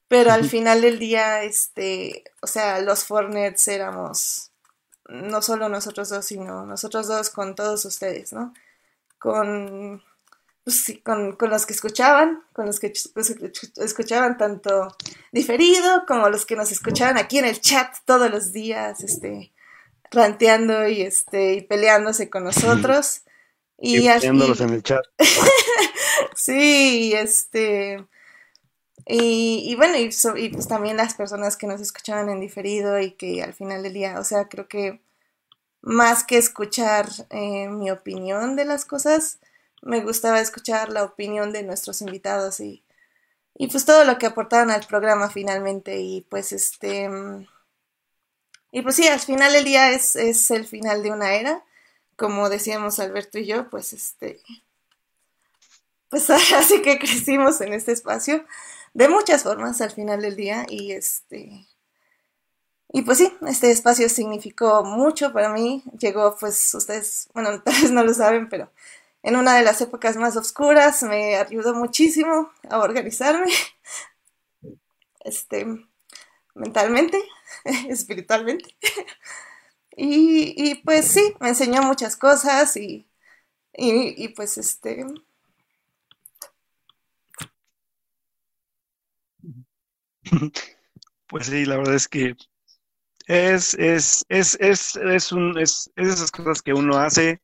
pero 0.07 0.31
al 0.31 0.49
final 0.49 0.81
del 0.81 0.99
día, 0.99 1.43
este, 1.43 2.23
o 2.41 2.47
sea, 2.47 2.79
los 2.81 3.05
Four 3.05 3.29
Nerds 3.29 3.67
éramos 3.67 4.51
no 5.09 5.41
solo 5.41 5.69
nosotros 5.69 6.09
dos, 6.09 6.25
sino 6.25 6.65
nosotros 6.65 7.07
dos 7.07 7.29
con 7.29 7.55
todos 7.55 7.85
ustedes, 7.85 8.33
¿no? 8.33 8.53
Con, 9.19 10.03
pues, 10.63 10.99
con, 11.03 11.35
con, 11.35 11.49
los 11.49 11.65
que 11.65 11.73
escuchaban, 11.73 12.43
con 12.53 12.65
los 12.65 12.79
que 12.79 12.91
escuchaban 13.77 14.37
tanto 14.37 14.95
diferido 15.31 16.05
como 16.05 16.29
los 16.29 16.45
que 16.45 16.55
nos 16.55 16.71
escuchaban 16.71 17.17
aquí 17.17 17.37
en 17.37 17.45
el 17.45 17.61
chat 17.61 17.95
todos 18.05 18.29
los 18.29 18.51
días, 18.51 19.01
este, 19.01 19.51
ranteando 20.11 20.87
y, 20.87 21.01
este, 21.01 21.53
y 21.53 21.61
peleándose 21.61 22.29
con 22.29 22.43
nosotros. 22.43 23.21
Y, 23.79 23.99
y 23.99 24.07
en 24.07 24.41
el 24.41 24.83
chat. 24.83 25.05
sí, 26.35 27.13
este... 27.15 28.05
Y, 29.09 29.63
y 29.65 29.75
bueno, 29.75 29.97
y, 29.97 30.09
y, 30.35 30.49
pues 30.49 30.67
también 30.67 30.97
las 30.97 31.13
personas 31.13 31.55
que 31.55 31.65
nos 31.65 31.79
escuchaban 31.79 32.29
en 32.29 32.41
diferido 32.41 32.99
y 32.99 33.11
que 33.11 33.41
al 33.41 33.53
final 33.53 33.81
del 33.81 33.93
día, 33.93 34.19
o 34.19 34.23
sea, 34.25 34.49
creo 34.49 34.67
que 34.67 34.99
más 35.81 36.25
que 36.25 36.37
escuchar 36.37 37.07
eh, 37.29 37.69
mi 37.69 37.89
opinión 37.89 38.57
de 38.57 38.65
las 38.65 38.83
cosas, 38.83 39.39
me 39.81 40.01
gustaba 40.01 40.41
escuchar 40.41 40.91
la 40.91 41.03
opinión 41.05 41.53
de 41.53 41.63
nuestros 41.63 42.01
invitados 42.01 42.59
y, 42.59 42.83
y 43.55 43.67
pues 43.67 43.85
todo 43.85 44.03
lo 44.03 44.17
que 44.17 44.25
aportaban 44.25 44.71
al 44.71 44.85
programa 44.85 45.29
finalmente 45.29 45.99
y 46.01 46.21
pues 46.29 46.51
este 46.51 47.09
y 48.71 48.81
pues 48.81 48.95
sí 48.95 49.07
al 49.07 49.19
final 49.19 49.53
del 49.53 49.65
día 49.65 49.91
es, 49.91 50.15
es 50.15 50.51
el 50.51 50.65
final 50.65 51.03
de 51.03 51.11
una 51.11 51.33
era 51.35 51.63
como 52.15 52.49
decíamos 52.49 52.99
Alberto 52.99 53.39
y 53.39 53.45
yo 53.45 53.69
pues 53.69 53.93
este 53.93 54.41
pues 56.09 56.29
así 56.29 56.81
que 56.81 56.99
crecimos 56.99 57.61
en 57.61 57.73
este 57.73 57.91
espacio 57.91 58.45
de 58.93 59.09
muchas 59.09 59.43
formas 59.43 59.81
al 59.81 59.91
final 59.91 60.21
del 60.21 60.35
día 60.35 60.65
y 60.69 60.91
este 60.91 61.67
y 62.89 63.01
pues 63.01 63.17
sí, 63.17 63.33
este 63.45 63.69
espacio 63.71 64.07
significó 64.09 64.83
mucho 64.83 65.33
para 65.33 65.49
mí. 65.49 65.83
Llegó, 65.99 66.37
pues 66.39 66.73
ustedes, 66.73 67.29
bueno, 67.33 67.61
tal 67.63 67.73
vez 67.81 67.91
no 67.91 68.03
lo 68.03 68.13
saben, 68.13 68.49
pero 68.49 68.71
en 69.23 69.35
una 69.35 69.55
de 69.55 69.63
las 69.63 69.81
épocas 69.81 70.15
más 70.17 70.37
oscuras 70.37 71.03
me 71.03 71.35
ayudó 71.35 71.73
muchísimo 71.75 72.49
a 72.69 72.79
organizarme, 72.79 73.51
este, 75.21 75.86
mentalmente, 76.57 77.21
espiritualmente. 77.89 78.75
Y, 79.99 80.53
y, 80.55 80.75
pues 80.83 81.07
sí, 81.07 81.33
me 81.39 81.49
enseñó 81.49 81.81
muchas 81.81 82.15
cosas 82.15 82.77
y, 82.77 83.09
y, 83.73 84.27
pues 84.29 84.59
este, 84.59 85.03
Pues 91.27 91.47
sí, 91.47 91.65
la 91.65 91.77
verdad 91.77 91.95
es 91.95 92.07
que 92.07 92.35
es, 93.27 93.73
es, 93.75 94.25
es, 94.29 94.57
es, 94.59 94.95
es, 94.95 95.31
un, 95.31 95.57
es, 95.57 95.91
es 95.95 96.07
esas 96.07 96.31
cosas 96.31 96.61
que 96.61 96.73
uno 96.73 96.97
hace 96.97 97.41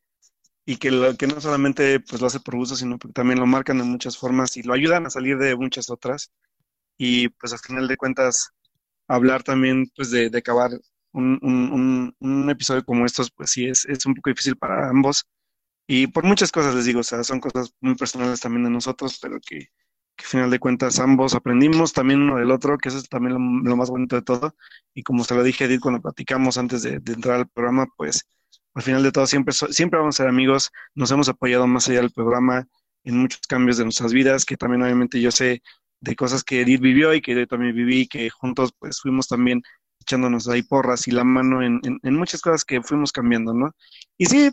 y 0.66 0.76
que, 0.78 0.90
lo, 0.90 1.16
que 1.16 1.26
no 1.26 1.40
solamente 1.40 2.00
pues, 2.00 2.20
lo 2.20 2.26
hace 2.28 2.40
por 2.40 2.56
gusto, 2.56 2.76
sino 2.76 2.98
que 2.98 3.08
también 3.08 3.40
lo 3.40 3.46
marcan 3.46 3.78
de 3.78 3.84
muchas 3.84 4.16
formas 4.18 4.56
y 4.56 4.62
lo 4.62 4.74
ayudan 4.74 5.06
a 5.06 5.10
salir 5.10 5.38
de 5.38 5.56
muchas 5.56 5.90
otras. 5.90 6.32
Y 6.98 7.28
pues 7.30 7.52
al 7.52 7.58
final 7.60 7.88
de 7.88 7.96
cuentas, 7.96 8.50
hablar 9.08 9.42
también 9.42 9.86
pues 9.96 10.10
de, 10.10 10.30
de 10.30 10.38
acabar 10.38 10.70
un, 11.12 11.38
un, 11.42 12.14
un, 12.18 12.50
episodio 12.50 12.84
como 12.84 13.06
estos, 13.06 13.30
pues 13.30 13.50
sí, 13.50 13.66
es, 13.66 13.84
es 13.86 14.04
un 14.06 14.14
poco 14.14 14.30
difícil 14.30 14.56
para 14.56 14.88
ambos. 14.88 15.26
Y 15.86 16.06
por 16.08 16.24
muchas 16.24 16.50
cosas 16.52 16.74
les 16.74 16.86
digo, 16.86 17.00
o 17.00 17.02
sea, 17.04 17.22
son 17.24 17.40
cosas 17.40 17.72
muy 17.80 17.94
personales 17.94 18.40
también 18.40 18.64
de 18.64 18.70
nosotros, 18.70 19.18
pero 19.20 19.38
que, 19.40 19.68
al 20.18 20.24
final 20.24 20.50
de 20.50 20.58
cuentas 20.58 20.98
ambos 21.00 21.34
aprendimos 21.34 21.92
también 21.92 22.22
uno 22.22 22.36
del 22.36 22.50
otro, 22.50 22.78
que 22.78 22.88
eso 22.88 22.98
es 22.98 23.08
también 23.08 23.34
lo, 23.64 23.76
más 23.76 23.90
bonito 23.90 24.16
de 24.16 24.22
todo. 24.22 24.54
Y 24.94 25.02
como 25.02 25.24
se 25.24 25.34
lo 25.34 25.42
dije 25.42 25.64
Edith 25.64 25.80
cuando 25.80 26.00
platicamos 26.00 26.58
antes 26.58 26.82
de, 26.82 26.94
entrar 26.94 27.40
al 27.40 27.48
programa, 27.48 27.86
pues 27.96 28.26
al 28.74 28.82
final 28.82 29.02
de 29.02 29.12
todo 29.12 29.26
siempre, 29.26 29.54
siempre 29.54 29.98
vamos 29.98 30.16
a 30.16 30.18
ser 30.18 30.28
amigos, 30.28 30.70
nos 30.94 31.10
hemos 31.10 31.28
apoyado 31.28 31.66
más 31.66 31.88
allá 31.88 32.00
del 32.00 32.12
programa 32.12 32.66
en 33.04 33.18
muchos 33.18 33.40
cambios 33.48 33.76
de 33.78 33.84
nuestras 33.84 34.12
vidas, 34.12 34.44
que 34.44 34.56
también 34.56 34.82
obviamente 34.82 35.20
yo 35.20 35.30
sé 35.30 35.62
de 36.00 36.16
cosas 36.16 36.44
que 36.44 36.62
Edith 36.62 36.80
vivió 36.80 37.14
y 37.14 37.20
que 37.20 37.34
yo 37.34 37.46
también 37.46 37.74
viví, 37.74 38.06
que 38.08 38.30
juntos 38.30 38.72
pues 38.78 39.00
fuimos 39.00 39.28
también 39.28 39.62
echándonos 40.00 40.48
ahí 40.48 40.62
porras 40.62 41.08
y 41.08 41.12
la 41.12 41.24
mano 41.24 41.62
en, 41.62 41.80
en 41.82 42.14
muchas 42.14 42.42
cosas 42.42 42.64
que 42.64 42.82
fuimos 42.82 43.12
cambiando, 43.12 43.54
¿no? 43.54 43.74
Y 44.18 44.26
sí, 44.26 44.50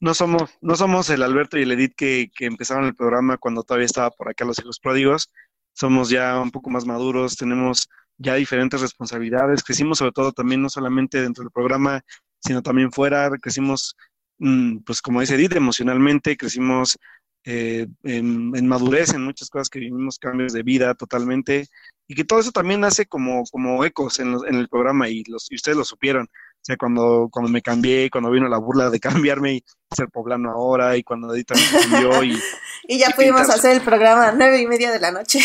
no 0.00 0.14
somos, 0.14 0.50
no 0.62 0.76
somos 0.76 1.10
el 1.10 1.22
Alberto 1.22 1.58
y 1.58 1.62
el 1.62 1.72
Edith 1.72 1.94
que, 1.94 2.30
que 2.34 2.46
empezaron 2.46 2.86
el 2.86 2.94
programa 2.94 3.36
cuando 3.36 3.62
todavía 3.62 3.86
estaba 3.86 4.10
por 4.10 4.28
acá 4.30 4.44
los 4.44 4.58
hijos 4.58 4.80
pródigos. 4.80 5.30
Somos 5.74 6.08
ya 6.08 6.40
un 6.40 6.50
poco 6.50 6.70
más 6.70 6.86
maduros, 6.86 7.36
tenemos 7.36 7.88
ya 8.16 8.34
diferentes 8.34 8.80
responsabilidades. 8.80 9.62
Crecimos 9.62 9.98
sobre 9.98 10.12
todo 10.12 10.32
también 10.32 10.62
no 10.62 10.70
solamente 10.70 11.20
dentro 11.22 11.44
del 11.44 11.52
programa, 11.52 12.02
sino 12.38 12.62
también 12.62 12.90
fuera. 12.90 13.30
Crecimos, 13.40 13.94
mm, 14.38 14.78
pues 14.78 15.02
como 15.02 15.20
dice 15.20 15.34
Edith, 15.34 15.52
emocionalmente, 15.54 16.36
crecimos 16.36 16.98
eh, 17.44 17.86
en, 18.02 18.68
madurez, 18.68 19.14
en 19.14 19.24
muchas 19.24 19.48
cosas 19.48 19.70
que 19.70 19.78
vivimos 19.78 20.18
cambios 20.18 20.52
de 20.52 20.62
vida 20.62 20.94
totalmente. 20.94 21.68
Y 22.06 22.14
que 22.14 22.24
todo 22.24 22.40
eso 22.40 22.50
también 22.50 22.84
hace 22.84 23.06
como, 23.06 23.44
como 23.50 23.84
ecos 23.84 24.18
en, 24.18 24.36
en 24.46 24.56
el 24.56 24.68
programa 24.68 25.08
y, 25.08 25.22
los, 25.24 25.50
y 25.50 25.54
ustedes 25.54 25.78
lo 25.78 25.84
supieron 25.84 26.24
O 26.24 26.62
sea, 26.62 26.76
cuando, 26.76 27.28
cuando 27.30 27.50
me 27.50 27.62
cambié, 27.62 28.10
cuando 28.10 28.30
vino 28.30 28.48
la 28.48 28.58
burla 28.58 28.90
de 28.90 29.00
cambiarme 29.38 29.54
y 29.54 29.64
ser 29.94 30.08
poblano 30.08 30.50
ahora, 30.50 30.96
y 30.96 31.02
cuando 31.02 31.32
Edita 31.34 31.54
me 31.54 31.80
cambió 31.80 32.22
y... 32.22 32.38
y 32.88 32.98
ya 32.98 33.10
pudimos 33.10 33.48
hacer 33.48 33.76
el 33.76 33.82
programa 33.82 34.28
a 34.28 34.32
nueve 34.32 34.60
y 34.60 34.66
media 34.66 34.90
de 34.90 35.00
la 35.00 35.12
noche. 35.12 35.38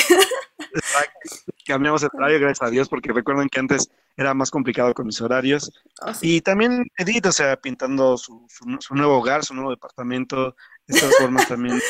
Exacto. 0.73 1.19
Cambiamos 1.65 2.03
el 2.03 2.09
horario, 2.13 2.39
gracias 2.39 2.67
a 2.67 2.71
Dios, 2.71 2.89
porque 2.89 3.13
recuerden 3.13 3.49
que 3.49 3.59
antes 3.59 3.89
era 4.17 4.33
más 4.33 4.51
complicado 4.51 4.93
con 4.93 5.07
mis 5.07 5.21
horarios. 5.21 5.71
Oh, 6.01 6.11
y 6.21 6.41
también 6.41 6.85
Edith, 6.97 7.25
o 7.25 7.31
sea, 7.31 7.57
pintando 7.57 8.17
su, 8.17 8.45
su, 8.79 8.95
nuevo 8.95 9.17
hogar, 9.17 9.43
su 9.43 9.53
nuevo 9.53 9.71
departamento, 9.71 10.55
de 10.87 10.97
estas 10.97 11.15
formas 11.17 11.47
también. 11.47 11.81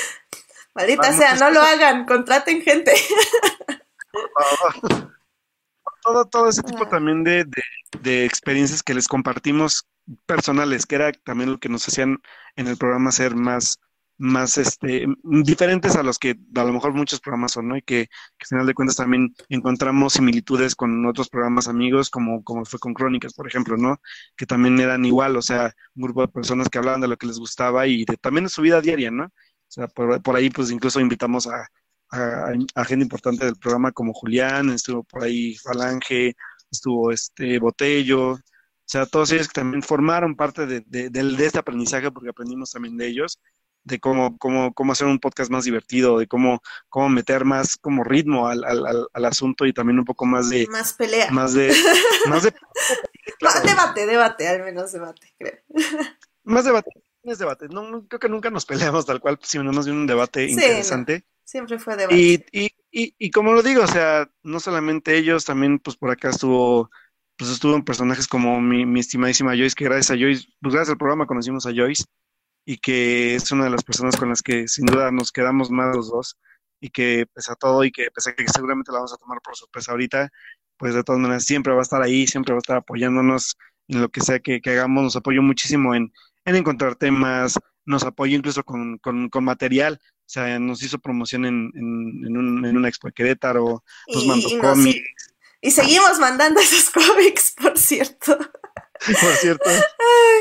Maldita 0.74 1.14
sea, 1.14 1.36
no 1.36 1.52
lo 1.52 1.62
hagan, 1.62 2.06
contraten 2.06 2.62
gente. 2.62 2.94
todo, 6.04 6.26
todo 6.26 6.50
ese 6.50 6.64
tipo 6.64 6.88
también 6.88 7.24
de, 7.24 7.46
de, 8.02 8.26
experiencias 8.26 8.84
que 8.84 8.94
les 8.94 9.08
compartimos 9.08 9.88
personales, 10.26 10.86
que 10.86 10.96
era 10.96 11.12
también 11.12 11.52
lo 11.52 11.58
que 11.58 11.70
nos 11.70 11.88
hacían 11.88 12.20
en 12.56 12.68
el 12.68 12.78
programa 12.78 13.12
ser 13.12 13.36
más, 13.36 13.80
más 14.18 14.58
este, 14.58 15.06
diferentes 15.24 15.96
a 15.96 16.04
los 16.04 16.20
que 16.20 16.36
a 16.56 16.64
lo 16.64 16.74
mejor 16.74 16.94
muchos 16.94 17.20
programas 17.20 17.52
son, 17.54 17.68
¿no? 17.68 17.78
Y 17.78 17.82
que, 17.82 18.08
al 18.40 18.48
final 18.48 18.66
de 18.66 18.74
cuentas 18.74 18.96
también 18.98 19.36
encontramos 19.50 20.14
similitudes 20.14 20.76
con 20.76 21.06
otros 21.06 21.30
programas 21.30 21.68
amigos, 21.68 22.10
como, 22.10 22.44
como 22.44 22.66
fue 22.66 22.80
con 22.80 22.94
Crónicas, 22.94 23.34
por 23.34 23.48
ejemplo, 23.48 23.78
¿no? 23.78 24.00
Que 24.38 24.46
también 24.46 24.80
eran 24.80 25.06
igual, 25.06 25.36
o 25.36 25.42
sea, 25.42 25.74
un 25.96 26.04
grupo 26.04 26.22
de 26.22 26.28
personas 26.30 26.70
que 26.70 26.78
hablaban 26.78 27.02
de 27.02 27.08
lo 27.08 27.18
que 27.18 27.28
les 27.28 27.40
gustaba 27.40 27.88
y 27.88 28.06
de, 28.06 28.18
también 28.18 28.46
de 28.46 28.50
su 28.50 28.62
vida 28.62 28.82
diaria, 28.82 29.12
¿no? 29.12 29.26
O 29.26 29.32
sea, 29.68 29.88
por, 29.88 30.22
por 30.22 30.36
ahí 30.36 30.50
pues 30.50 30.72
incluso 30.72 31.00
invitamos 31.00 31.48
a, 31.48 31.68
a, 32.12 32.86
gente 32.86 33.04
importante 33.04 33.46
del 33.46 33.58
programa 33.58 33.92
como 33.92 34.14
Julián, 34.14 34.70
estuvo 34.70 35.04
por 35.04 35.24
ahí 35.24 35.56
Falange, 35.56 36.36
estuvo 36.72 37.12
este 37.12 37.60
Botello, 37.60 38.38
o 38.86 38.88
sea, 38.88 39.06
todos 39.08 39.32
ellos 39.32 39.48
que 39.48 39.62
también 39.62 39.82
formaron 39.82 40.36
parte 40.36 40.68
de, 40.68 40.82
de, 40.86 41.46
este 41.46 41.58
aprendizaje 41.60 42.12
porque 42.12 42.30
aprendimos 42.30 42.72
también 42.72 42.98
de 42.98 43.08
ellos, 43.08 43.40
de 43.86 44.00
cómo, 44.00 44.38
cómo, 44.38 44.74
cómo 44.74 44.92
hacer 44.92 45.08
un 45.08 45.20
podcast 45.20 45.50
más 45.50 45.64
divertido, 45.64 46.20
de 46.20 46.28
cómo, 46.28 46.62
cómo 46.90 47.08
meter 47.08 47.46
más 47.46 47.78
como 47.78 48.04
ritmo 48.04 48.48
al, 48.48 48.64
al, 48.64 49.08
al 49.14 49.26
asunto 49.26 49.66
y 49.66 49.74
también 49.74 50.00
un 50.00 50.06
poco 50.06 50.26
más 50.26 50.50
de... 50.50 50.68
Más 50.68 50.94
pelea. 50.94 51.32
Más 51.32 51.54
de... 51.54 51.74
Más 52.30 52.44
de 52.44 52.54
debate, 53.64 54.06
debate, 54.06 54.48
al 54.48 54.64
menos 54.64 54.92
debate, 54.92 55.34
creo. 55.38 55.60
Más 56.44 56.66
debate, 56.66 56.92
es 57.24 57.40
debate. 57.40 57.68
No, 57.70 58.06
creo 58.08 58.20
que 58.20 58.30
nunca 58.30 58.50
nos 58.50 58.66
peleamos 58.66 59.06
tal 59.06 59.20
cual, 59.20 59.40
sino 59.42 59.72
más 59.72 59.86
bien 59.86 59.98
un 59.98 60.08
debate 60.08 60.48
interesante. 60.48 61.26
Siempre 61.44 61.80
fue 61.80 61.96
debate. 61.96 62.16
Y, 62.16 62.46
y, 62.52 62.70
y, 62.92 63.16
y, 63.18 63.32
como 63.32 63.54
lo 63.54 63.64
digo, 63.64 63.84
o 63.84 63.88
sea, 63.88 64.30
no 64.44 64.60
solamente 64.60 65.18
ellos, 65.18 65.46
también 65.46 65.80
pues 65.80 65.98
por 65.98 66.12
acá 66.12 66.30
estuvo, 66.30 66.92
pues 67.36 67.50
estuvo 67.50 67.76
en 67.76 67.84
personajes 67.84 68.28
como 68.28 68.62
mi, 68.62 68.86
mi 68.86 69.00
estimadísima 69.00 69.52
Joyce, 69.52 69.76
que 69.76 69.86
gracias 69.86 70.12
a 70.12 70.20
Joyce, 70.20 70.48
pues 70.62 70.74
gracias 70.74 70.92
al 70.92 70.98
programa 70.98 71.26
conocimos 71.26 71.66
a 71.66 71.74
Joyce, 71.76 72.04
y 72.66 72.78
que 72.78 73.36
es 73.36 73.52
una 73.52 73.66
de 73.66 73.70
las 73.70 73.84
personas 73.84 74.18
con 74.18 74.30
las 74.30 74.42
que 74.42 74.68
sin 74.68 74.86
duda 74.86 75.12
nos 75.12 75.32
quedamos 75.32 75.70
más 75.70 75.96
los 75.96 76.10
dos, 76.10 76.38
y 76.80 76.90
que 76.90 77.26
pese 77.34 77.52
a 77.52 77.56
todo, 77.56 77.84
y 77.84 77.92
que 77.92 78.10
pese 78.12 78.32
a 78.32 78.36
que 78.36 78.46
seguramente 78.48 78.92
la 78.92 79.00
vamos 79.00 79.14
a 79.14 79.18
tomar 79.18 79.40
por 79.42 79.56
sorpresa 79.56 79.92
ahorita, 79.92 80.30
pues 80.78 80.94
de 80.94 81.04
todas 81.04 81.22
maneras 81.22 81.46
siempre 81.46 81.74
va 81.74 81.80
a 81.80 81.84
estar 81.84 82.02
ahí, 82.02 82.28
siempre 82.28 82.54
va 82.54 82.58
a 82.58 82.60
estar 82.60 82.78
apoyándonos 82.78 83.58
en 83.88 84.02
lo 84.02 84.10
que 84.10 84.22
sea 84.22 84.40
que, 84.40 84.62
que 84.62 84.72
hagamos, 84.72 85.04
nos 85.04 85.16
apoyó 85.16 85.42
muchísimo 85.42 85.96
en, 85.96 86.12
en 86.44 86.56
encontrar 86.56 86.96
temas, 86.96 87.58
nos 87.86 88.04
apoyó 88.04 88.36
incluso 88.36 88.64
con, 88.64 88.98
con, 88.98 89.30
con 89.30 89.44
material, 89.44 90.00
o 90.04 90.28
sea, 90.28 90.58
nos 90.60 90.82
hizo 90.82 91.00
promoción 91.00 91.46
en, 91.46 91.72
en, 91.76 92.26
en, 92.26 92.38
un, 92.38 92.66
en 92.66 92.78
una 92.78 92.90
expo 92.90 93.08
de 93.08 93.14
Querétaro, 93.14 93.84
nos 94.08 94.26
mandó 94.26 94.50
cómics. 94.60 95.34
Y, 95.62 95.72
seguimos 95.72 96.20
mandando 96.20 96.60
esos 96.60 96.90
cómics, 96.92 97.54
por 97.60 97.78
cierto. 97.78 98.38
Por 99.22 99.36
cierto. 99.36 99.70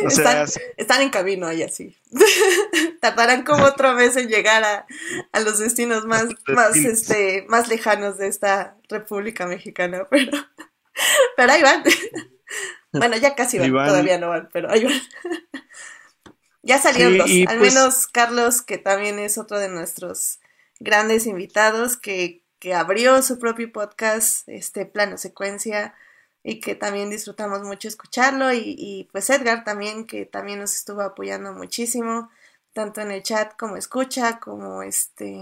o 0.05 0.11
sea, 0.11 0.45
están, 0.77 1.03
en 1.03 1.11
camino 1.11 1.47
ahí 1.47 1.63
así. 1.63 1.97
Tardarán 3.01 3.45
como 3.45 3.65
otro 3.65 3.95
mes 3.95 4.17
en 4.17 4.29
llegar 4.29 4.65
a, 4.65 4.87
a 5.33 5.41
los 5.41 5.59
destinos 5.59 6.05
más, 6.05 6.27
más, 6.47 6.77
este, 6.77 7.45
más 7.49 7.69
lejanos 7.69 8.19
de 8.19 8.29
esta 8.29 8.77
República 8.89 9.47
Mexicana, 9.47 10.07
pero, 10.11 10.33
pero 11.37 11.53
ahí 11.53 11.63
van. 11.63 11.83
Bueno, 12.93 13.17
ya 13.17 13.35
casi 13.35 13.59
van, 13.59 13.71
todavía 13.71 14.19
no 14.19 14.29
van, 14.29 14.49
pero 14.53 14.71
ahí 14.71 14.85
van. 14.85 15.01
Ya 16.63 16.79
salieron 16.79 17.19
dos, 17.19 17.31
al 17.47 17.59
pues 17.59 17.75
menos 17.75 18.07
Carlos, 18.07 18.63
que 18.63 18.79
también 18.79 19.19
es 19.19 19.37
otro 19.37 19.59
de 19.59 19.69
nuestros 19.69 20.39
grandes 20.81 21.27
invitados, 21.27 21.97
que, 21.99 22.43
que 22.59 22.73
abrió 22.73 23.21
su 23.21 23.39
propio 23.39 23.71
podcast, 23.71 24.49
este 24.49 24.87
plano 24.87 25.19
secuencia, 25.19 25.95
y 26.45 26.61
que 26.61 26.77
también 26.77 27.11
disfrutamos 27.11 27.63
mucho 27.63 27.89
escucharlo, 27.89 28.53
y, 28.53 28.77
y 28.79 29.09
pues 29.11 29.29
Edgar 29.31 29.65
también, 29.65 30.07
que 30.07 30.27
también 30.27 30.61
nos 30.61 30.75
estuvo 30.75 31.03
apoyando 31.03 31.53
muchísimo, 31.53 32.31
tanto 32.73 33.01
en 33.01 33.11
el 33.11 33.23
chat 33.25 33.57
como 33.57 33.77
escucha, 33.77 34.39
como 34.39 34.83
este, 34.85 35.37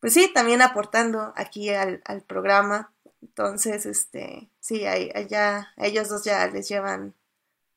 pues 0.00 0.14
sí, 0.14 0.30
también 0.32 0.62
aportando 0.62 1.32
aquí 1.36 1.70
al, 1.70 2.00
al 2.06 2.22
programa. 2.22 2.92
Entonces, 3.22 3.84
este, 3.84 4.48
sí, 4.60 4.86
allá, 4.86 5.74
ellos 5.76 6.08
dos 6.08 6.24
ya 6.24 6.46
les 6.48 6.68
llevan 6.68 7.14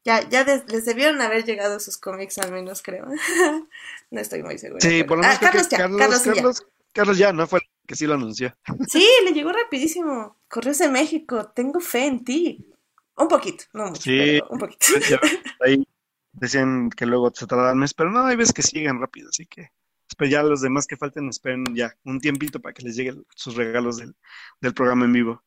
ya, 0.06 0.28
ya 0.28 0.44
les 0.44 0.86
debieron 0.86 1.22
haber 1.22 1.46
llegado 1.46 1.80
sus 1.80 1.98
cómics, 1.98 2.38
al 2.38 2.52
menos 2.52 2.82
creo. 2.82 3.08
no 4.12 4.20
estoy 4.20 4.44
muy 4.44 4.58
segura. 4.58 4.82
Sí, 4.82 5.04
por 5.04 5.18
lo 5.18 5.24
menos 5.24 5.38
ah, 5.38 5.40
Carlos, 5.40 5.70
ya, 5.70 5.78
Carlos, 5.78 6.66
Carlos, 6.92 7.18
ya. 7.18 7.32
¿no? 7.32 7.48
Fue 7.48 7.60
el 7.60 7.66
que 7.88 7.96
sí 7.96 8.06
lo 8.06 8.16
anunció. 8.16 8.54
sí, 8.88 9.08
le 9.24 9.32
llegó 9.32 9.54
rapidísimo. 9.54 10.36
Correos 10.54 10.78
de 10.78 10.88
México, 10.88 11.52
tengo 11.56 11.80
fe 11.80 12.06
en 12.06 12.24
ti. 12.24 12.72
Un 13.18 13.28
poquito, 13.28 13.63
no 13.74 13.88
mucho, 13.88 14.04
sí, 14.04 14.39
un 14.52 14.60
poquito. 14.60 14.86
ahí 15.62 15.84
decían 16.32 16.92
que 16.92 17.08
luego 17.08 17.32
se 17.34 17.48
tardan 17.48 17.80
mes, 17.80 17.96
pero 17.96 18.12
no, 18.12 18.24
hay 18.28 18.36
veces 18.36 18.54
que 18.54 18.62
siguen 18.62 19.02
rápido, 19.02 19.30
así 19.30 19.48
que 19.48 19.72
pues 20.16 20.30
ya 20.30 20.44
los 20.44 20.62
demás 20.62 20.86
que 20.86 20.96
falten 20.96 21.28
esperen 21.28 21.63
ya 21.74 21.92
un 22.04 22.20
tiempito 22.20 22.60
para 22.60 22.72
que 22.72 22.84
les 22.84 22.96
lleguen 22.96 23.26
sus 23.36 23.56
regalos 23.56 23.98
del, 23.98 24.16
del 24.62 24.76
programa 24.76 25.06
en 25.06 25.13
vivo. 25.13 25.44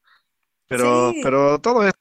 Pero, 0.66 1.12
pero 1.22 1.60
todo 1.60 1.86
esto 1.86 2.00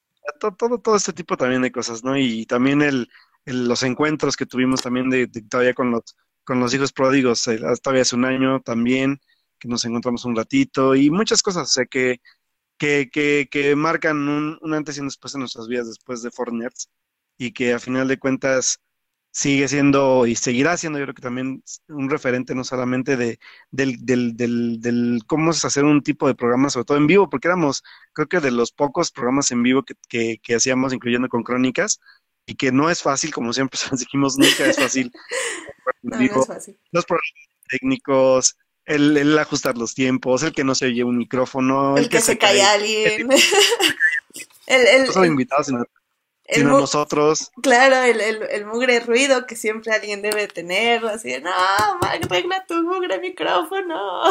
todo, 0.57 0.79
todo, 0.79 0.95
este 0.95 1.13
tipo 1.13 1.37
también 1.37 1.61
de 1.61 1.71
cosas, 1.71 2.03
¿no? 2.03 2.17
Y 2.17 2.47
también 2.47 2.81
el, 2.81 3.07
los 3.45 3.83
encuentros 3.83 4.35
que 4.35 4.47
tuvimos 4.47 4.81
también 4.81 5.11
de, 5.11 5.27
todavía 5.27 5.75
con 5.75 5.91
los, 5.91 6.17
con 6.43 6.59
los 6.59 6.73
hijos 6.73 6.91
pródigos, 6.91 7.47
eh, 7.49 7.59
todavía 7.83 8.01
hace 8.01 8.15
un 8.15 8.25
año 8.25 8.61
también, 8.61 9.21
que 9.59 9.67
nos 9.67 9.85
encontramos 9.85 10.25
un 10.25 10.35
ratito 10.35 10.95
y 10.95 11.11
muchas 11.11 11.43
cosas, 11.43 11.69
o 11.69 11.71
sea, 11.71 11.85
que, 11.85 12.19
que, 12.77 13.09
que, 13.11 13.47
que 13.51 13.75
marcan 13.75 14.27
un, 14.29 14.57
un, 14.61 14.73
antes 14.73 14.97
y 14.97 15.01
un 15.01 15.07
después 15.07 15.33
en 15.35 15.41
nuestras 15.41 15.67
vidas 15.67 15.87
después 15.87 16.21
de 16.21 16.31
Fortnite 16.31 16.75
y 17.37 17.51
que 17.53 17.73
a 17.73 17.79
final 17.79 18.07
de 18.07 18.19
cuentas 18.19 18.79
sigue 19.31 19.67
siendo 19.67 20.25
y 20.27 20.35
seguirá 20.35 20.77
siendo, 20.77 20.97
yo 20.99 21.05
creo 21.05 21.15
que 21.15 21.21
también 21.21 21.61
un 21.89 22.09
referente 22.09 22.55
no 22.55 22.63
solamente 22.63 23.17
de, 23.17 23.39
del, 23.71 24.05
del, 24.05 24.37
del, 24.37 24.79
del 24.81 25.19
cómo 25.27 25.51
es 25.51 25.65
hacer 25.65 25.83
un 25.83 26.01
tipo 26.03 26.27
de 26.27 26.35
programa, 26.35 26.69
sobre 26.69 26.85
todo 26.85 26.97
en 26.97 27.07
vivo, 27.07 27.29
porque 27.29 27.49
éramos, 27.49 27.83
creo 28.13 28.27
que 28.27 28.39
de 28.39 28.51
los 28.51 28.71
pocos 28.71 29.11
programas 29.11 29.51
en 29.51 29.61
vivo 29.63 29.83
que, 29.83 29.95
que, 30.07 30.39
que 30.41 30.55
hacíamos, 30.55 30.93
incluyendo 30.93 31.27
con 31.29 31.43
crónicas, 31.43 31.99
y 32.45 32.55
que 32.55 32.71
no 32.71 32.89
es 32.89 33.01
fácil, 33.01 33.33
como 33.33 33.51
siempre 33.53 33.79
dijimos, 33.99 34.37
nunca 34.37 34.65
es 34.67 34.77
fácil. 34.77 35.11
no, 36.03 36.17
es 36.19 36.47
fácil. 36.47 36.79
Los 36.91 37.05
problemas 37.05 37.31
técnicos, 37.69 38.57
el, 38.85 39.17
el, 39.17 39.37
ajustar 39.37 39.77
los 39.77 39.93
tiempos, 39.95 40.43
el 40.43 40.53
que 40.53 40.63
no 40.63 40.75
se 40.75 40.87
oye 40.87 41.03
un 41.03 41.17
micrófono, 41.17 41.97
el, 41.97 42.09
que, 42.09 42.21
se, 42.21 42.37
cae 42.37 42.61
alguien. 42.61 43.31
el, 44.67 44.87
el, 45.17 45.25
invitados, 45.25 45.67
sino 45.67 45.85
nosotros. 46.79 47.51
Claro, 47.61 47.95
el, 48.03 48.21
el, 48.21 48.43
el, 48.43 48.65
mugre 48.65 48.99
ruido 48.99 49.45
que 49.47 49.55
siempre 49.55 49.93
alguien 49.93 50.21
debe 50.21 50.47
tener, 50.47 51.05
así 51.05 51.29
de, 51.29 51.41
no, 51.41 51.51
arregla 52.01 52.65
tu 52.67 52.75
mugre 52.83 53.19
micrófono. 53.19 54.23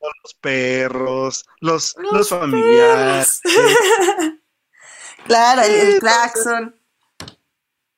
los 0.00 0.34
perros, 0.40 1.46
los, 1.60 1.96
los, 2.12 2.28
familiares. 2.28 3.40
claro, 5.26 5.62
el, 5.62 6.00
claxon. 6.00 6.74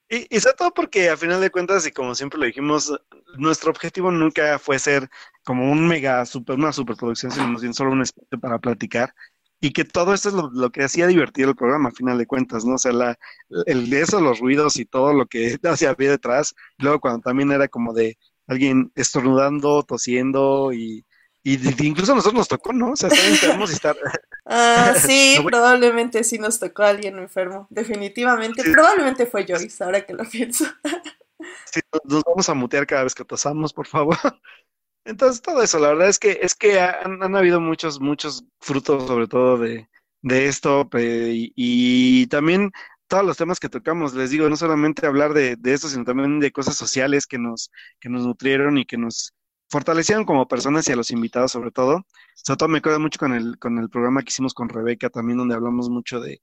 Y, 0.09 0.37
y 0.37 0.41
sobre 0.41 0.57
todo 0.57 0.73
porque 0.73 1.11
a 1.11 1.17
final 1.17 1.41
de 1.41 1.51
cuentas, 1.51 1.87
y 1.87 1.91
como 1.93 2.15
siempre 2.15 2.39
lo 2.39 2.47
dijimos, 2.47 2.93
nuestro 3.39 3.71
objetivo 3.71 4.11
nunca 4.11 4.59
fue 4.59 4.79
ser 4.79 5.09
como 5.45 5.71
un 5.71 5.87
mega, 5.87 6.25
super, 6.27 6.57
una 6.57 6.73
superproducción, 6.73 7.33
sino 7.33 7.49
más 7.49 7.63
bien 7.63 7.75
solo 7.75 7.93
un 7.93 8.03
espacio 8.03 8.39
para 8.41 8.59
platicar 8.59 9.13
y 9.61 9.73
que 9.73 9.85
todo 9.85 10.15
esto 10.15 10.29
es 10.29 10.35
lo, 10.35 10.71
que 10.71 10.85
hacía 10.85 11.07
divertido 11.07 11.51
el 11.51 11.57
programa, 11.57 11.89
a 11.89 11.93
final 11.93 12.19
de 12.19 12.27
cuentas, 12.27 12.65
¿no? 12.65 12.75
O 12.75 12.79
sea, 12.79 12.93
la, 12.93 13.19
el 13.67 13.89
de 13.91 14.03
eso, 14.03 14.21
los 14.21 14.41
ruidos 14.41 14.77
y 14.79 14.85
todo 14.85 15.13
lo 15.13 15.27
que 15.27 15.59
hacía 15.65 15.91
había 15.91 16.11
detrás, 16.11 16.55
luego 16.79 17.01
cuando 17.01 17.21
también 17.21 17.53
era 17.53 17.69
como 17.69 17.93
de 17.95 18.19
alguien 18.47 18.93
estornudando, 18.95 19.83
tosiendo 19.83 20.73
y, 20.73 21.06
y 21.49 21.87
incluso 21.87 22.11
a 22.11 22.17
nosotros 22.17 22.35
nos 22.35 22.49
tocó, 22.49 22.73
¿no? 22.73 22.91
O 22.91 22.97
sea, 22.97 23.09
estar 23.09 23.25
enfermos 23.25 23.71
y 23.71 23.75
estar... 23.75 23.97
Ah, 24.47 24.95
sí, 25.01 25.39
probablemente 25.45 26.25
sí 26.25 26.41
nos 26.41 26.59
tocó 26.59 26.83
a 26.83 26.89
alguien 26.89 27.21
enfermo, 27.21 27.69
definitivamente. 27.71 28.65
Probablemente 28.73 29.27
fue 29.27 29.47
Joyce, 29.47 29.85
ahora 29.85 30.05
que 30.05 30.13
lo 30.13 30.25
pienso. 30.25 30.65
sí, 31.73 31.81
nos 32.03 32.25
vamos 32.25 32.49
a 32.49 32.55
mutear 32.55 32.85
cada 32.85 33.05
vez 33.05 33.15
que 33.15 33.25
tosamos, 33.25 33.73
por 33.73 33.87
favor. 33.87 34.17
Entonces, 35.05 35.41
todo 35.41 35.63
eso, 35.63 35.79
la 35.79 35.91
verdad 35.91 36.09
es 36.09 36.19
que 36.19 36.41
es 36.43 36.57
que 36.57 36.81
han, 36.81 37.37
habido 37.37 37.61
muchos, 37.61 38.01
muchos 38.01 38.45
frutos, 38.59 39.07
sobre 39.07 39.29
todo 39.29 39.57
de, 39.57 39.89
de 40.23 40.49
esto 40.49 40.91
y, 40.95 42.27
también 42.27 42.73
todos 43.07 43.25
los 43.25 43.37
temas 43.37 43.61
que 43.61 43.69
tocamos, 43.69 44.15
les 44.15 44.31
digo, 44.31 44.49
no 44.49 44.57
solamente 44.57 45.07
hablar 45.07 45.33
de, 45.33 45.55
de 45.55 45.75
esto, 45.75 45.87
sino 45.87 46.03
también 46.03 46.41
de 46.41 46.51
cosas 46.51 46.75
sociales 46.75 47.29
que 47.29 47.39
nos, 47.39 47.71
que 48.01 48.09
nos 48.09 48.27
nutrieron 48.27 48.79
y 48.79 48.85
que 48.85 48.99
nos 48.99 49.33
fortalecieron 49.69 50.25
como 50.25 50.49
personas 50.49 50.89
y 50.89 50.93
a 50.93 50.97
los 50.97 51.11
invitados 51.11 51.53
sobre 51.53 51.71
todo. 51.71 52.07
Sobre 52.35 52.59
todo 52.59 52.69
me 52.69 52.79
acuerdo 52.79 53.01
mucho 53.01 53.19
con 53.19 53.33
el, 53.35 53.59
con 53.59 53.79
el 53.79 53.91
programa 53.91 54.23
que 54.23 54.31
hicimos 54.31 54.55
con 54.55 54.69
Rebeca 54.69 55.11
también, 55.11 55.39
donde 55.39 55.55
hablamos 55.55 55.89
mucho 55.91 56.21
de, 56.21 56.41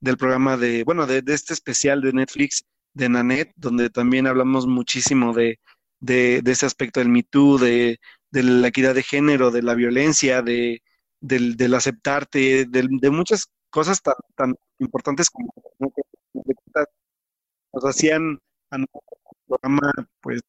del 0.00 0.16
programa 0.16 0.56
de, 0.56 0.84
bueno, 0.84 1.06
de, 1.06 1.22
de 1.22 1.34
este 1.34 1.54
especial 1.54 2.00
de 2.02 2.12
Netflix 2.12 2.64
de 2.94 3.08
Nanette, 3.08 3.52
donde 3.56 3.90
también 3.90 4.26
hablamos 4.26 4.66
muchísimo 4.66 5.32
de, 5.34 5.60
de, 6.00 6.40
de 6.42 6.52
ese 6.52 6.66
aspecto 6.66 7.00
del 7.00 7.08
Me 7.08 7.22
Too, 7.22 7.58
de, 7.58 7.98
de 8.30 8.42
la 8.42 8.68
equidad 8.68 8.94
de 8.94 9.02
género, 9.02 9.50
de 9.50 9.62
la 9.62 9.74
violencia, 9.74 10.42
de, 10.42 10.82
del, 11.20 11.56
del 11.56 11.74
aceptarte, 11.74 12.66
de, 12.66 13.10
muchas 13.10 13.48
cosas 13.70 14.02
tan, 14.02 14.14
tan 14.34 14.54
importantes 14.78 15.30
como 15.30 15.52
nos 17.72 17.84
hacían 17.84 18.38
a 18.70 18.78
programa, 19.46 19.92
pues 20.20 20.40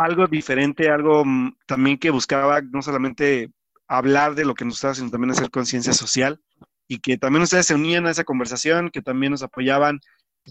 algo 0.00 0.26
diferente, 0.26 0.88
algo 0.90 1.24
mm, 1.24 1.56
también 1.66 1.98
que 1.98 2.10
buscaba 2.10 2.62
no 2.62 2.82
solamente 2.82 3.50
hablar 3.86 4.34
de 4.34 4.44
lo 4.44 4.54
que 4.54 4.64
nos 4.64 4.74
estaba, 4.74 4.94
sino 4.94 5.10
también 5.10 5.32
hacer 5.32 5.50
conciencia 5.50 5.92
social 5.92 6.40
y 6.88 7.00
que 7.00 7.18
también 7.18 7.42
ustedes 7.42 7.66
se 7.66 7.74
unían 7.74 8.06
a 8.06 8.10
esa 8.10 8.24
conversación, 8.24 8.90
que 8.90 9.02
también 9.02 9.32
nos 9.32 9.42
apoyaban 9.42 10.00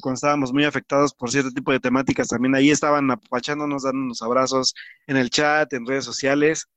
cuando 0.01 0.15
estábamos 0.15 0.53
muy 0.53 0.65
afectados 0.65 1.13
por 1.13 1.31
cierto 1.31 1.51
tipo 1.51 1.71
de 1.71 1.79
temáticas, 1.79 2.27
también 2.27 2.55
ahí 2.55 2.69
estaban 2.69 3.09
apachándonos, 3.11 3.83
dándonos 3.83 4.21
abrazos 4.21 4.75
en 5.07 5.17
el 5.17 5.29
chat, 5.31 5.73
en 5.73 5.85
redes 5.85 6.05
sociales. 6.05 6.67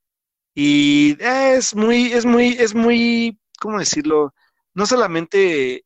Y 0.55 1.17
es 1.23 1.75
muy, 1.75 2.13
es 2.13 2.25
muy, 2.25 2.49
es 2.59 2.75
muy, 2.75 3.39
¿cómo 3.61 3.79
decirlo? 3.79 4.35
No 4.75 4.87
solamente 4.87 5.85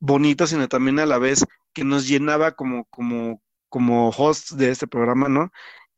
bonito, 0.00 0.46
sino 0.46 0.68
también 0.68 0.98
a 0.98 1.06
la 1.06 1.18
vez 1.18 1.44
que 1.72 1.84
nos 1.84 2.08
llenaba 2.08 2.52
como, 2.52 2.84
como, 2.86 3.40
como 3.68 4.10
hosts 4.10 4.56
de 4.56 4.70
este 4.70 4.86
programa, 4.88 5.28
¿no? 5.28 5.50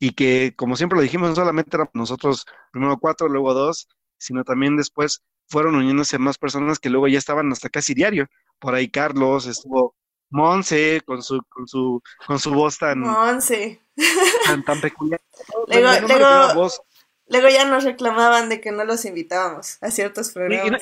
Y 0.03 0.13
que, 0.13 0.55
como 0.55 0.75
siempre 0.75 0.95
lo 0.95 1.03
dijimos, 1.03 1.29
no 1.29 1.35
solamente 1.35 1.77
éramos 1.77 1.93
nosotros, 1.93 2.47
primero 2.71 2.97
cuatro, 2.97 3.29
luego 3.29 3.53
dos, 3.53 3.87
sino 4.17 4.43
también 4.43 4.75
después 4.75 5.21
fueron 5.47 5.75
uniéndose 5.75 6.17
más 6.17 6.39
personas 6.39 6.79
que 6.79 6.89
luego 6.89 7.07
ya 7.07 7.19
estaban 7.19 7.51
hasta 7.51 7.69
casi 7.69 7.93
diario. 7.93 8.25
Por 8.57 8.73
ahí 8.73 8.89
Carlos, 8.89 9.45
estuvo 9.45 9.95
Monse 10.31 11.01
con 11.05 11.21
su, 11.21 11.39
con 11.47 11.67
su, 11.67 12.01
con 12.25 12.39
su 12.39 12.51
voz 12.51 12.79
tan, 12.79 13.01
Monse. 13.01 13.79
tan, 14.65 14.81
peculiar. 14.81 15.21
luego, 15.67 16.71
luego, 17.27 17.49
ya 17.49 17.65
nos 17.65 17.83
reclamaban 17.83 18.49
de 18.49 18.59
que 18.59 18.71
no 18.71 18.83
los 18.85 19.05
invitábamos 19.05 19.77
a 19.81 19.91
ciertos 19.91 20.31
programas. 20.31 20.81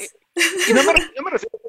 Y, 0.70 0.74
no, 0.74 0.82
me, 0.84 0.94
refiero 1.30 1.60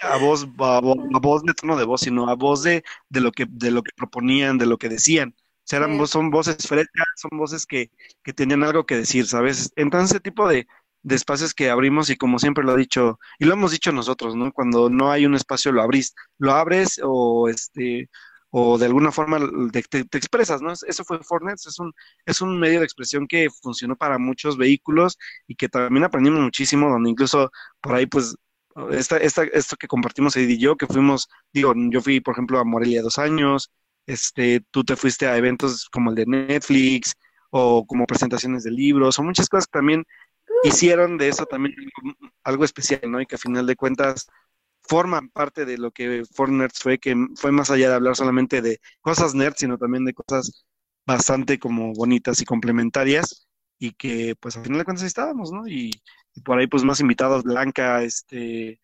a 0.00 0.16
voz, 0.16 0.46
a, 0.58 0.80
voz 1.20 1.42
de 1.42 1.52
tono 1.52 1.76
de 1.76 1.84
voz, 1.84 2.00
sino 2.00 2.30
a 2.30 2.34
voz 2.34 2.62
de, 2.62 2.82
de 3.10 3.20
lo 3.20 3.30
que, 3.30 3.44
de 3.46 3.70
lo 3.70 3.82
que 3.82 3.92
proponían, 3.94 4.56
de 4.56 4.64
lo 4.64 4.78
que 4.78 4.88
decían. 4.88 5.34
Son 5.64 6.30
voces 6.30 6.56
frescas, 6.68 7.06
son 7.16 7.38
voces 7.38 7.66
que, 7.66 7.90
que 8.22 8.32
tenían 8.32 8.62
algo 8.64 8.86
que 8.86 8.96
decir, 8.96 9.26
¿sabes? 9.26 9.72
Entonces, 9.76 10.10
ese 10.12 10.20
tipo 10.20 10.48
de, 10.48 10.66
de 11.02 11.14
espacios 11.14 11.54
que 11.54 11.70
abrimos 11.70 12.10
y 12.10 12.16
como 12.16 12.38
siempre 12.38 12.64
lo 12.64 12.72
ha 12.72 12.76
dicho, 12.76 13.18
y 13.38 13.44
lo 13.44 13.54
hemos 13.54 13.72
dicho 13.72 13.92
nosotros, 13.92 14.34
¿no? 14.36 14.52
Cuando 14.52 14.90
no 14.90 15.10
hay 15.10 15.26
un 15.26 15.34
espacio 15.34 15.72
lo 15.72 15.82
abrís, 15.82 16.14
lo 16.38 16.52
abres 16.52 17.00
o 17.02 17.48
este 17.48 18.10
o 18.56 18.78
de 18.78 18.86
alguna 18.86 19.10
forma 19.10 19.38
te, 19.72 19.98
expresas, 20.16 20.62
¿no? 20.62 20.72
Eso 20.72 21.04
fue 21.04 21.18
Fortnite, 21.24 21.56
es 21.68 21.78
un, 21.80 21.92
es 22.24 22.40
un 22.40 22.58
medio 22.60 22.78
de 22.78 22.84
expresión 22.84 23.26
que 23.26 23.48
funcionó 23.50 23.96
para 23.96 24.16
muchos 24.18 24.56
vehículos 24.56 25.18
y 25.48 25.56
que 25.56 25.68
también 25.68 26.04
aprendimos 26.04 26.40
muchísimo, 26.40 26.88
donde 26.88 27.10
incluso 27.10 27.50
por 27.80 27.94
ahí, 27.96 28.06
pues, 28.06 28.36
esta, 28.92 29.16
esta, 29.18 29.42
esto 29.44 29.76
que 29.76 29.88
compartimos 29.88 30.36
Eddie 30.36 30.54
y 30.54 30.58
yo, 30.58 30.76
que 30.76 30.86
fuimos, 30.86 31.28
digo, 31.52 31.74
yo 31.90 32.00
fui, 32.00 32.20
por 32.20 32.34
ejemplo, 32.34 32.60
a 32.60 32.64
Morelia 32.64 33.02
dos 33.02 33.18
años, 33.18 33.72
este, 34.06 34.60
tú 34.70 34.84
te 34.84 34.96
fuiste 34.96 35.26
a 35.26 35.36
eventos 35.36 35.88
como 35.90 36.10
el 36.10 36.16
de 36.16 36.26
Netflix 36.26 37.14
o 37.50 37.86
como 37.86 38.06
presentaciones 38.06 38.64
de 38.64 38.70
libros 38.70 39.18
o 39.18 39.22
muchas 39.22 39.48
cosas 39.48 39.66
que 39.66 39.78
también 39.78 40.04
hicieron 40.64 41.18
de 41.18 41.28
eso 41.28 41.46
también 41.46 41.74
algo 42.42 42.64
especial, 42.64 43.00
¿no? 43.10 43.20
Y 43.20 43.26
que 43.26 43.36
a 43.36 43.38
final 43.38 43.66
de 43.66 43.76
cuentas 43.76 44.26
forman 44.82 45.28
parte 45.30 45.64
de 45.64 45.78
lo 45.78 45.90
que 45.90 46.24
Fortnite 46.34 46.74
fue, 46.74 46.98
que 46.98 47.16
fue 47.36 47.52
más 47.52 47.70
allá 47.70 47.88
de 47.88 47.94
hablar 47.94 48.16
solamente 48.16 48.62
de 48.62 48.80
cosas 49.00 49.34
nerds, 49.34 49.60
sino 49.60 49.78
también 49.78 50.04
de 50.04 50.14
cosas 50.14 50.64
bastante 51.06 51.58
como 51.58 51.92
bonitas 51.94 52.40
y 52.40 52.44
complementarias, 52.44 53.46
y 53.78 53.92
que 53.92 54.34
pues 54.38 54.56
al 54.56 54.64
final 54.64 54.78
de 54.78 54.84
cuentas 54.84 55.04
estábamos, 55.04 55.52
¿no? 55.52 55.66
Y, 55.66 55.90
por 56.44 56.58
ahí 56.58 56.66
pues 56.66 56.84
más 56.84 57.00
invitados, 57.00 57.44
Blanca, 57.44 58.02
este, 58.02 58.80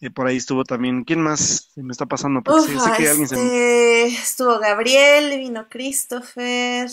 eh, 0.00 0.10
por 0.10 0.26
ahí 0.26 0.36
estuvo 0.36 0.64
también, 0.64 1.04
¿quién 1.04 1.20
más 1.20 1.72
me 1.76 1.92
está 1.92 2.06
pasando? 2.06 2.42
Porque 2.42 2.78
sé, 2.78 2.90
que 2.96 3.08
alguien 3.08 3.24
este, 3.24 4.06
Estuvo 4.06 4.58
Gabriel, 4.58 5.38
vino 5.38 5.68
Christopher, 5.68 6.88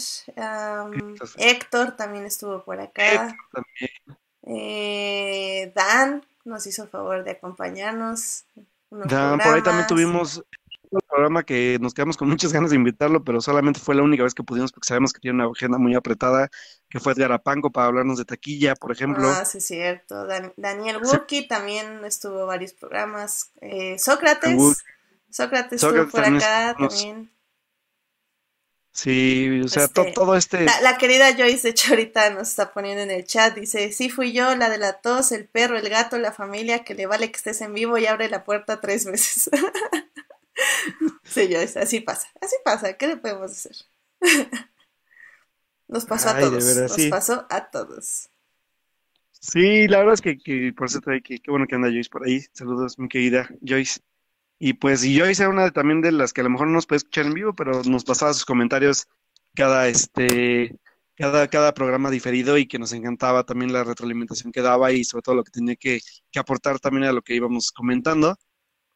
Héctor 1.38 1.96
también 1.96 2.26
estuvo 2.26 2.64
por 2.64 2.80
acá. 2.80 3.36
También. 3.52 4.18
Eh, 4.46 5.72
Dan 5.76 6.26
nos 6.46 6.68
hizo 6.68 6.88
favor 6.88 7.24
de 7.24 7.32
acompañarnos. 7.32 8.46
Dan, 8.90 9.40
por 9.40 9.56
ahí 9.56 9.62
también 9.62 9.88
tuvimos 9.88 10.44
un 10.96 11.02
programa 11.08 11.44
que 11.44 11.78
nos 11.82 11.94
quedamos 11.94 12.18
con 12.18 12.30
muchas 12.30 12.54
ganas 12.54 12.70
de 12.70 12.76
invitarlo, 12.76 13.24
pero 13.24 13.42
solamente 13.42 13.80
fue 13.80 13.96
la 13.96 14.04
única 14.04 14.24
vez 14.24 14.34
que 14.34 14.44
pudimos 14.44 14.72
porque 14.72 14.88
sabemos 14.88 15.14
que 15.14 15.20
tiene 15.20 15.44
una 15.44 15.52
agenda 15.52 15.78
muy 15.78 15.96
apretada, 15.96 16.50
que 16.90 17.00
fue 17.00 17.14
Edgar 17.14 17.32
Apanco 17.32 17.72
para 17.72 17.88
hablarnos 17.88 18.18
de 18.18 18.26
taquilla, 18.26 18.76
por 18.76 18.92
ejemplo. 18.92 19.28
Ah, 19.28 19.46
sí, 19.46 19.58
es 19.58 19.66
cierto. 19.66 20.28
Daniel 20.58 20.98
Wookie 21.04 21.48
también 21.48 22.04
estuvo 22.06 22.46
varios 22.46 22.74
programas. 22.74 23.52
Eh, 23.62 23.98
Sócrates. 24.00 24.84
Sócrates, 25.30 25.84
estuvo 25.84 26.08
por 26.08 26.24
acá 26.24 26.76
también. 26.78 27.34
Sí, 28.94 29.62
o 29.66 29.68
sea, 29.68 29.86
este, 29.86 30.12
todo 30.12 30.36
este... 30.36 30.66
La, 30.84 31.00
querida 31.00 31.36
Joyce, 31.36 31.64
de 31.64 31.70
hecho, 31.70 31.94
ahorita 31.94 32.30
nos 32.30 32.50
está 32.50 32.72
poniendo 32.74 33.02
en 33.02 33.10
el 33.10 33.26
chat, 33.26 33.56
dice, 33.56 33.92
sí 33.92 34.12
fui 34.12 34.34
yo, 34.34 34.56
la 34.56 34.70
de 34.70 34.78
la 34.78 35.02
tos, 35.02 35.32
el 35.32 35.48
perro, 35.48 35.78
el 35.78 35.90
gato, 35.90 36.20
la 36.20 36.32
familia, 36.32 36.84
que 36.84 36.94
le 36.94 37.08
vale 37.08 37.32
que 37.32 37.38
estés 37.38 37.62
en 37.62 37.74
vivo 37.74 37.98
y 37.98 38.06
abre 38.06 38.30
la 38.30 38.44
puerta 38.44 38.82
tres 38.82 39.06
veces. 39.06 39.50
sí, 41.34 41.50
Joyce, 41.52 41.80
así 41.80 42.00
pasa, 42.00 42.28
así 42.42 42.56
pasa, 42.64 42.94
¿qué 42.94 43.08
le 43.08 43.18
podemos 43.18 43.52
hacer? 43.52 43.76
nos 45.88 46.06
pasó 46.06 46.30
a 46.30 46.40
todos, 46.40 46.64
nos 46.64 47.08
pasó 47.10 47.48
a 47.50 47.70
todos. 47.70 48.30
Sí, 49.32 49.88
la 49.88 50.00
verdad 50.00 50.14
es 50.14 50.22
que, 50.22 50.38
que 50.38 50.74
por 50.76 50.88
eso 50.88 51.02
que 51.02 51.22
qué 51.22 51.52
bueno 51.52 51.68
que 51.68 51.76
anda 51.76 51.90
Joyce 51.90 52.10
por 52.10 52.26
ahí. 52.26 52.42
Saludos, 52.54 52.98
mi 52.98 53.10
querida 53.10 53.50
Joyce. 53.62 54.00
Y 54.58 54.74
pues, 54.74 55.04
y 55.04 55.14
yo 55.14 55.30
hice 55.30 55.48
una 55.48 55.72
también 55.72 56.02
de 56.02 56.14
las 56.14 56.32
que 56.32 56.40
a 56.40 56.46
lo 56.46 56.50
mejor 56.50 56.68
no 56.68 56.74
nos 56.74 56.86
puede 56.86 56.98
escuchar 56.98 57.26
en 57.26 57.34
vivo, 57.34 57.54
pero 57.54 57.84
nos 57.84 58.06
pasaba 58.06 58.34
sus 58.34 58.46
comentarios 58.46 59.08
cada 59.54 59.90
este 59.90 60.80
cada, 61.16 61.48
cada 61.48 61.74
programa 61.74 62.10
diferido 62.10 62.58
y 62.58 62.68
que 62.68 62.80
nos 62.80 62.94
encantaba 62.94 63.44
también 63.44 63.74
la 63.74 63.84
retroalimentación 63.84 64.52
que 64.52 64.62
daba 64.62 64.92
y 64.92 65.04
sobre 65.04 65.24
todo 65.24 65.36
lo 65.36 65.44
que 65.44 65.52
tenía 65.52 65.76
que, 65.76 66.00
que 66.32 66.40
aportar 66.40 66.80
también 66.80 67.04
a 67.06 67.12
lo 67.12 67.22
que 67.22 67.36
íbamos 67.36 67.72
comentando. 67.72 68.38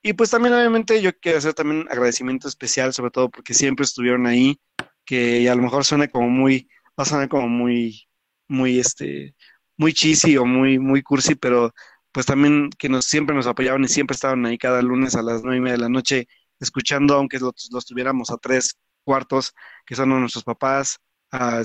Y 0.08 0.14
pues 0.14 0.30
también 0.30 0.54
obviamente 0.54 1.02
yo 1.02 1.12
quiero 1.20 1.38
hacer 1.38 1.54
también 1.54 1.86
agradecimiento 1.90 2.48
especial, 2.48 2.94
sobre 2.94 3.12
todo 3.12 3.30
porque 3.30 3.54
siempre 3.54 3.84
estuvieron 3.84 4.26
ahí, 4.26 4.58
que 5.04 5.50
a 5.50 5.54
lo 5.54 5.62
mejor 5.62 5.84
suena 5.84 6.08
como 6.08 6.30
muy, 6.30 6.70
va 6.98 7.04
a 7.04 7.06
sonar 7.06 7.28
como 7.28 7.50
muy, 7.50 8.08
muy 8.48 8.80
este, 8.80 9.36
muy 9.76 9.92
cheesy 9.92 10.38
o 10.38 10.46
muy, 10.46 10.80
muy 10.80 11.04
cursi, 11.04 11.36
pero 11.36 11.74
pues 12.14 12.26
también 12.26 12.70
que 12.80 12.88
nos 12.88 13.04
siempre 13.04 13.36
nos 13.36 13.48
apoyaban 13.48 13.84
y 13.84 13.90
siempre 13.90 14.16
estaban 14.16 14.46
ahí 14.46 14.58
cada 14.58 14.82
lunes 14.82 15.14
a 15.16 15.22
las 15.22 15.44
nueve 15.44 15.58
y 15.58 15.62
media 15.62 15.74
de 15.76 15.84
la 15.84 15.90
noche 15.90 16.30
escuchando, 16.62 17.16
aunque 17.16 17.38
los, 17.40 17.68
los 17.74 17.86
tuviéramos 17.86 18.32
a 18.32 18.38
tres 18.38 18.80
cuartos, 19.04 19.54
que 19.86 19.96
son 19.96 20.08
nuestros 20.08 20.46
papás, 20.46 21.00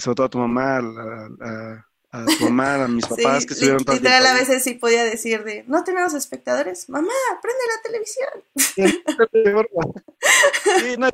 sobre 0.00 0.16
todo 0.16 0.24
a 0.24 0.30
tu 0.30 0.38
mamá, 0.38 0.78
a, 0.78 1.86
tu 2.12 2.44
mamá, 2.44 2.84
a 2.84 2.88
mis 2.88 3.06
papás 3.06 3.46
que 3.46 3.54
estuvieron 3.54 3.84
todo 3.84 3.96
Literal, 3.96 4.26
a 4.26 4.34
veces 4.34 4.62
sí 4.62 4.74
podía 4.74 5.02
decir 5.04 5.44
de, 5.44 5.64
no 5.66 5.82
tenemos 5.82 6.12
espectadores, 6.14 6.88
mamá, 6.88 7.08
prende 7.40 7.64
la 7.68 7.82
televisión. 7.82 8.30
Sí, 10.78 10.96
no, 10.98 11.08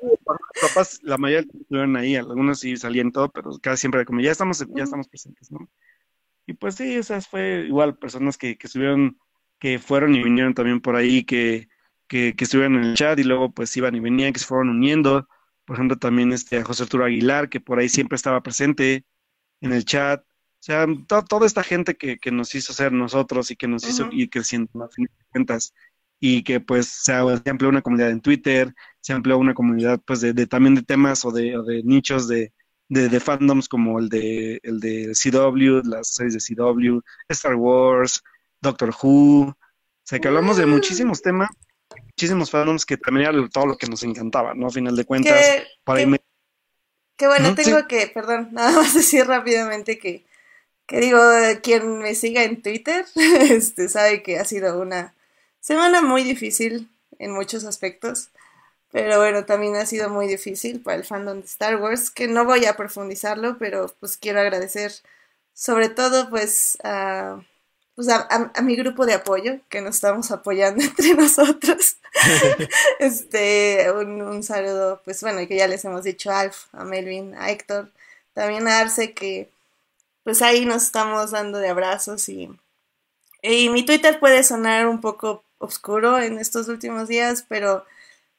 papás, 0.60 1.00
la 1.02 1.16
mayoría 1.16 1.48
estuvieron 1.50 1.96
ahí, 1.96 2.16
algunos 2.16 2.60
sí 2.60 2.76
salían 2.76 3.12
todo, 3.12 3.30
pero 3.30 3.58
casi 3.62 3.82
siempre 3.82 4.04
como 4.04 4.20
ya 4.20 4.32
estamos, 4.32 4.64
ya 4.74 4.84
estamos 4.84 5.08
presentes, 5.08 5.50
¿no? 5.50 5.68
Y 6.46 6.54
pues 6.54 6.74
sí, 6.74 6.96
esas 6.96 7.28
fue 7.28 7.64
igual 7.66 7.96
personas 7.98 8.36
que, 8.36 8.58
que 8.58 8.66
estuvieron 8.66 9.18
que 9.58 9.78
fueron 9.78 10.14
y 10.14 10.22
vinieron 10.22 10.54
también 10.54 10.80
por 10.80 10.96
ahí, 10.96 11.24
que, 11.24 11.68
que, 12.06 12.34
estuvieron 12.38 12.76
en 12.76 12.84
el 12.84 12.94
chat 12.94 13.18
y 13.18 13.24
luego 13.24 13.50
pues 13.52 13.76
iban 13.76 13.94
y 13.94 14.00
venían, 14.00 14.32
que 14.32 14.38
se 14.38 14.46
fueron 14.46 14.70
uniendo. 14.70 15.28
Por 15.64 15.76
ejemplo, 15.76 15.98
también 15.98 16.32
este 16.32 16.62
José 16.62 16.84
Arturo 16.84 17.04
Aguilar, 17.04 17.48
que 17.48 17.60
por 17.60 17.78
ahí 17.78 17.88
siempre 17.88 18.16
estaba 18.16 18.42
presente 18.42 19.04
en 19.60 19.72
el 19.72 19.84
chat. 19.84 20.24
O 20.60 20.62
sea, 20.68 20.86
toda 21.06 21.46
esta 21.46 21.62
gente 21.62 21.94
que, 21.94 22.18
que, 22.18 22.32
nos 22.32 22.54
hizo 22.54 22.72
ser 22.72 22.92
nosotros 22.92 23.50
y 23.50 23.56
que 23.56 23.68
nos 23.68 23.86
hizo 23.88 24.08
ir 24.10 24.28
creciendo, 24.28 24.82
a 24.82 24.88
fin 24.88 25.04
de 25.04 25.24
cuentas. 25.30 25.72
Y 26.20 26.42
que 26.42 26.58
pues 26.58 26.88
se, 26.88 27.12
amplió 27.12 27.68
una 27.68 27.80
comunidad 27.80 28.10
en 28.10 28.20
Twitter, 28.20 28.74
se 29.00 29.12
amplió 29.12 29.38
una 29.38 29.54
comunidad 29.54 30.00
pues 30.04 30.20
de, 30.20 30.34
también 30.48 30.74
de 30.74 30.82
temas 30.82 31.24
o 31.24 31.30
de, 31.30 31.56
de 31.64 31.82
nichos 31.84 32.26
de, 32.26 32.52
de, 32.88 33.08
de, 33.08 33.20
fandoms 33.20 33.68
como 33.68 34.00
el 34.00 34.08
de, 34.08 34.58
el 34.64 34.80
de 34.80 35.12
CW, 35.12 35.88
las 35.88 36.08
series 36.08 36.34
de 36.34 36.56
CW, 36.56 37.00
Star 37.28 37.54
Wars, 37.54 38.20
Doctor 38.60 38.92
Who. 39.00 39.50
O 39.50 39.56
sea, 40.02 40.18
que 40.18 40.26
hablamos 40.26 40.56
de 40.56 40.66
muchísimos 40.66 41.22
temas, 41.22 41.50
muchísimos 42.02 42.50
fandoms 42.50 42.84
que 42.84 42.96
también 42.96 43.28
era 43.28 43.48
todo 43.48 43.66
lo 43.66 43.76
que 43.76 43.86
nos 43.86 44.02
encantaba, 44.02 44.54
¿no? 44.54 44.66
A 44.66 44.70
final 44.70 44.96
de 44.96 45.04
cuentas, 45.04 45.40
para 45.84 46.04
Qué 47.18 47.26
bueno, 47.26 47.54
tengo 47.56 47.86
que, 47.88 48.06
perdón, 48.06 48.48
nada 48.52 48.72
más 48.72 48.94
decir 48.94 49.26
rápidamente 49.26 49.98
que, 49.98 50.24
que 50.88 51.00
digo, 51.00 51.20
quien 51.62 51.98
me 51.98 52.14
siga 52.14 52.42
en 52.42 52.62
Twitter, 52.62 53.04
este, 53.14 53.88
sabe 53.88 54.22
que 54.22 54.38
ha 54.38 54.44
sido 54.44 54.80
una 54.80 55.14
semana 55.60 56.00
muy 56.00 56.24
difícil 56.24 56.90
en 57.18 57.30
muchos 57.30 57.64
aspectos. 57.64 58.30
Pero 58.90 59.18
bueno, 59.18 59.44
también 59.44 59.76
ha 59.76 59.84
sido 59.84 60.08
muy 60.08 60.26
difícil 60.26 60.80
para 60.80 60.96
el 60.96 61.04
fandom 61.04 61.40
de 61.40 61.46
Star 61.46 61.76
Wars, 61.76 62.10
que 62.10 62.26
no 62.26 62.46
voy 62.46 62.64
a 62.64 62.74
profundizarlo, 62.76 63.58
pero 63.58 63.94
pues 64.00 64.16
quiero 64.16 64.40
agradecer 64.40 64.92
sobre 65.52 65.90
todo 65.90 66.30
pues 66.30 66.78
a, 66.82 67.42
pues 67.94 68.08
a, 68.08 68.50
mi 68.62 68.74
grupo 68.74 69.04
de 69.04 69.12
apoyo, 69.12 69.58
que 69.68 69.82
nos 69.82 69.96
estamos 69.96 70.30
apoyando 70.30 70.82
entre 70.84 71.12
nosotros. 71.14 71.98
este, 72.98 73.92
un, 73.92 74.42
saludo, 74.42 75.02
pues 75.04 75.20
bueno, 75.20 75.46
que 75.46 75.56
ya 75.56 75.68
les 75.68 75.84
hemos 75.84 76.04
dicho 76.04 76.30
a 76.30 76.40
Alf, 76.40 76.72
a 76.72 76.84
Melvin, 76.84 77.34
a 77.34 77.50
Héctor, 77.50 77.90
también 78.32 78.66
a 78.68 78.78
Arce, 78.80 79.12
que 79.12 79.50
pues 80.28 80.42
ahí 80.42 80.66
nos 80.66 80.82
estamos 80.82 81.30
dando 81.30 81.58
de 81.58 81.70
abrazos 81.70 82.28
y, 82.28 82.50
y 83.42 83.68
mi 83.70 83.84
Twitter 83.84 84.20
puede 84.20 84.42
sonar 84.42 84.86
un 84.86 85.00
poco 85.00 85.42
oscuro 85.58 86.18
en 86.18 86.38
estos 86.38 86.68
últimos 86.68 87.08
días, 87.08 87.46
pero 87.48 87.84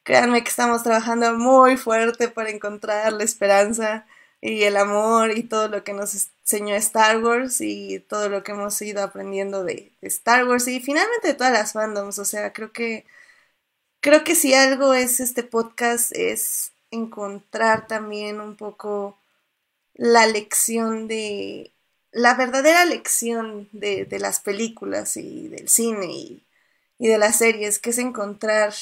Créanme 0.02 0.42
que 0.42 0.48
estamos 0.48 0.82
trabajando 0.82 1.34
muy 1.34 1.76
fuerte 1.76 2.28
para 2.28 2.50
encontrar 2.50 3.12
la 3.12 3.24
esperanza 3.24 4.06
y 4.40 4.62
el 4.62 4.76
amor 4.76 5.30
y 5.36 5.42
todo 5.44 5.68
lo 5.68 5.84
que 5.84 5.92
nos 5.92 6.14
enseñó 6.42 6.74
Star 6.76 7.22
Wars 7.22 7.60
y 7.60 8.00
todo 8.00 8.28
lo 8.28 8.42
que 8.42 8.52
hemos 8.52 8.80
ido 8.82 9.02
aprendiendo 9.02 9.62
de, 9.62 9.92
Star 10.02 10.46
Wars 10.48 10.66
y 10.68 10.80
finalmente 10.80 11.28
de 11.28 11.34
todas 11.34 11.52
las 11.52 11.72
fandoms. 11.74 12.18
O 12.18 12.24
sea, 12.24 12.52
creo 12.52 12.72
que 12.72 13.06
creo 14.00 14.24
que 14.24 14.34
si 14.34 14.54
algo 14.54 14.94
es 14.94 15.20
este 15.20 15.42
podcast 15.44 16.12
es 16.12 16.72
encontrar 16.90 17.86
también 17.86 18.40
un 18.40 18.56
poco 18.56 19.18
la 19.94 20.26
lección 20.26 21.08
de 21.08 21.72
la 22.12 22.34
verdadera 22.34 22.84
lección 22.84 23.68
de, 23.72 24.06
las 24.18 24.40
películas 24.40 25.16
y 25.16 25.48
del 25.48 25.68
cine 25.68 26.06
y, 26.06 26.42
y 26.98 27.08
de 27.08 27.18
las 27.18 27.38
series, 27.38 27.78
que 27.78 27.90
es 27.90 27.98
encontrar 27.98 28.74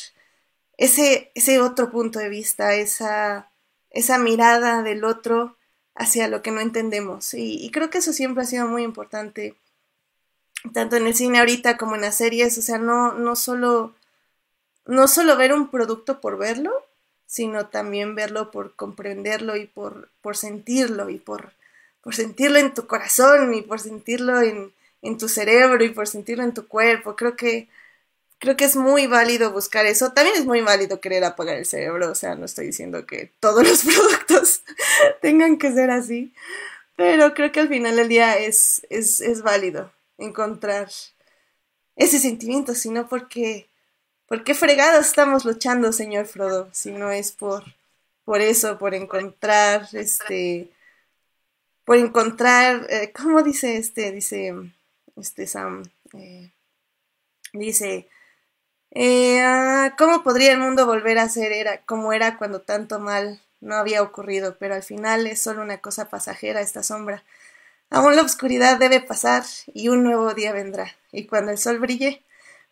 ese, 0.79 1.31
ese 1.35 1.61
otro 1.61 1.91
punto 1.91 2.19
de 2.19 2.29
vista, 2.29 2.75
esa, 2.75 3.51
esa 3.91 4.19
mirada 4.19 4.83
del 4.83 5.05
otro 5.05 5.57
hacia 5.95 6.29
lo 6.29 6.41
que 6.41 6.53
no 6.53 6.61
entendemos. 6.61 7.35
Y, 7.35 7.71
creo 7.73 7.91
que 7.91 7.99
eso 7.99 8.13
siempre 8.13 8.45
ha 8.45 8.47
sido 8.47 8.67
muy 8.67 8.85
importante, 8.85 9.57
tanto 10.73 10.97
en 10.97 11.07
el 11.07 11.15
cine 11.15 11.41
ahorita 11.41 11.77
como 11.77 11.97
en 11.97 12.03
las 12.03 12.17
series, 12.17 12.57
o 12.57 12.63
sea, 12.63 12.79
no, 12.79 13.13
no, 13.15 13.37
solo, 13.37 13.95
no 14.87 15.09
solo 15.09 15.37
ver 15.37 15.53
un 15.53 15.69
producto 15.69 16.21
por 16.21 16.39
verlo, 16.39 16.73
sino 17.27 17.67
también 17.67 18.15
verlo 18.15 18.51
por 18.51 18.75
comprenderlo 18.75 19.57
y 19.57 19.67
por, 19.67 20.09
por 20.23 20.37
sentirlo 20.37 21.11
y 21.11 21.19
por, 21.19 21.53
por 22.09 22.15
sentirlo 22.15 22.59
en 22.59 22.73
tu 22.73 22.87
corazón 22.87 23.53
y 23.53 23.61
por 23.61 23.81
sentirlo 23.81 24.41
en, 24.41 24.73
en 25.03 25.19
tu 25.19 25.29
cerebro 25.29 25.85
y 25.85 25.91
por 25.91 26.09
sentirlo 26.09 26.43
en 26.43 26.55
tu 26.55 26.67
cuerpo. 26.67 27.15
Creo 27.17 27.37
que 27.37 27.69
creo 28.39 28.57
que 28.57 28.65
es 28.65 28.77
muy 28.77 29.07
válido 29.07 29.53
buscar 29.53 29.85
eso. 29.85 30.11
También 30.15 30.35
es 30.39 30.47
muy 30.47 30.63
válido 30.63 31.03
querer 31.03 31.23
apagar 31.25 31.59
el 31.59 31.67
cerebro, 31.67 32.11
o 32.11 32.15
sea, 32.15 32.35
no 32.35 32.47
estoy 32.47 32.65
diciendo 32.65 33.05
que 33.05 33.31
todos 33.41 33.63
los 33.63 33.85
productos 33.85 34.63
tengan 35.21 35.59
que 35.59 35.71
ser 35.71 35.91
así, 35.91 36.33
pero 36.97 37.35
creo 37.35 37.53
que 37.53 37.61
al 37.61 37.69
final 37.69 37.97
del 37.97 38.09
día 38.09 38.39
es, 38.39 38.87
es, 38.89 39.21
es 39.21 39.43
válido 39.43 39.93
encontrar 40.17 40.89
ese 41.95 42.19
sentimiento, 42.19 42.75
sino 42.75 43.07
porque, 43.07 43.69
¿por 44.27 44.45
qué 44.45 44.55
fregados 44.55 45.09
estamos 45.09 45.45
luchando, 45.45 45.93
señor 45.93 46.25
Frodo? 46.25 46.71
Si 46.73 46.91
no 46.91 47.11
es 47.11 47.33
por, 47.33 47.65
por 48.25 48.41
eso, 48.41 48.79
por 48.79 48.95
encontrar, 48.95 49.87
este, 49.93 50.71
por 51.89 51.97
encontrar, 51.97 52.87
eh, 52.91 53.13
¿cómo 53.17 53.43
dice 53.43 53.79
este? 53.79 54.13
Dice, 54.13 54.55
este 55.17 55.47
Sam, 55.47 55.85
eh, 56.13 56.51
dice, 57.55 58.07
eh, 58.91 59.41
ah, 59.41 59.95
¿Cómo 59.97 60.23
podría 60.23 60.53
el 60.53 60.59
mundo 60.59 60.85
volver 60.85 61.17
a 61.19 61.31
ser 61.31 61.51
era, 61.51 61.81
como 61.87 62.13
era 62.13 62.37
cuando 62.37 62.61
tanto 62.61 62.99
mal 62.99 63.41
no 63.63 63.77
había 63.77 64.03
ocurrido? 64.03 64.59
Pero 64.59 64.75
al 64.75 64.83
final 64.83 65.27
es 65.27 65.41
solo 65.41 65.63
una 65.63 65.79
cosa 65.79 66.11
pasajera 66.11 66.61
esta 66.61 66.83
sombra. 66.83 67.25
Aún 67.89 68.17
la 68.17 68.23
oscuridad 68.23 68.79
debe 68.79 69.01
pasar 69.01 69.45
y 69.73 69.89
un 69.89 70.03
nuevo 70.05 70.35
día 70.35 70.53
vendrá. 70.53 70.95
Y 71.11 71.25
cuando 71.25 71.53
el 71.53 71.59
sol 71.59 71.79
brille, 71.79 72.23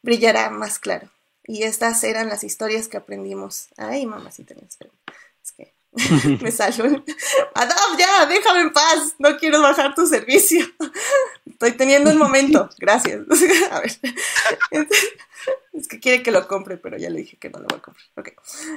brillará 0.03 0.51
más 0.51 0.79
claro. 0.79 1.09
Y 1.43 1.63
estas 1.63 2.05
eran 2.05 2.29
las 2.29 2.45
historias 2.45 2.87
que 2.87 2.99
aprendimos. 2.99 3.69
Ay, 3.79 4.05
mamacita, 4.05 4.53
es 4.53 4.77
que 4.77 4.91
me 6.41 6.51
salió. 6.51 7.05
Adam, 7.55 7.99
ya, 7.99 8.27
déjame 8.27 8.61
en 8.61 8.73
paz. 8.73 9.15
No 9.19 9.37
quiero 9.39 9.61
bajar 9.63 9.95
tu 9.95 10.07
servicio. 10.07 10.67
Estoy 11.47 11.73
teniendo 11.73 12.11
un 12.11 12.19
momento. 12.19 12.69
Gracias. 12.79 13.21
A 13.71 13.81
ver. 13.81 13.99
Es 15.73 15.89
que 15.89 16.01
quiere 16.01 16.23
que 16.23 16.31
lo 16.31 16.47
compre, 16.49 16.77
pero 16.77 16.97
ya 16.97 17.11
le 17.11 17.21
dije 17.21 17.37
que 17.37 17.51
no 17.51 17.59
lo 17.59 17.67
voy 17.67 17.79
a 17.79 17.83
comprar. 17.83 18.07
Ok. 18.17 18.33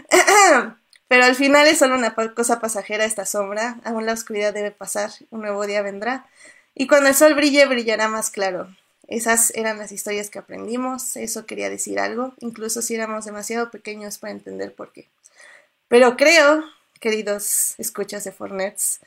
Pero 1.09 1.25
al 1.25 1.33
final 1.33 1.65
es 1.65 1.79
solo 1.79 1.95
una 1.95 2.13
cosa 2.13 2.59
pasajera 2.61 3.03
esta 3.03 3.25
sombra. 3.25 3.79
Aún 3.83 4.05
la 4.05 4.13
oscuridad 4.13 4.53
debe 4.53 4.69
pasar. 4.69 5.09
Un 5.31 5.41
nuevo 5.41 5.65
día 5.65 5.81
vendrá. 5.81 6.27
Y 6.75 6.85
cuando 6.85 7.09
el 7.09 7.15
sol 7.15 7.33
brille, 7.33 7.65
brillará 7.65 8.07
más 8.07 8.29
claro. 8.29 8.69
Esas 9.07 9.51
eran 9.55 9.79
las 9.79 9.91
historias 9.91 10.29
que 10.29 10.37
aprendimos. 10.37 11.15
Eso 11.17 11.47
quería 11.47 11.71
decir 11.71 11.99
algo. 11.99 12.35
Incluso 12.41 12.83
si 12.83 12.93
éramos 12.93 13.25
demasiado 13.25 13.71
pequeños 13.71 14.19
para 14.19 14.33
entender 14.33 14.75
por 14.75 14.93
qué. 14.93 15.07
Pero 15.87 16.15
creo 16.15 16.63
queridos 16.99 17.75
escuchas 17.77 18.23
de 18.23 18.31
Fornets, 18.31 18.99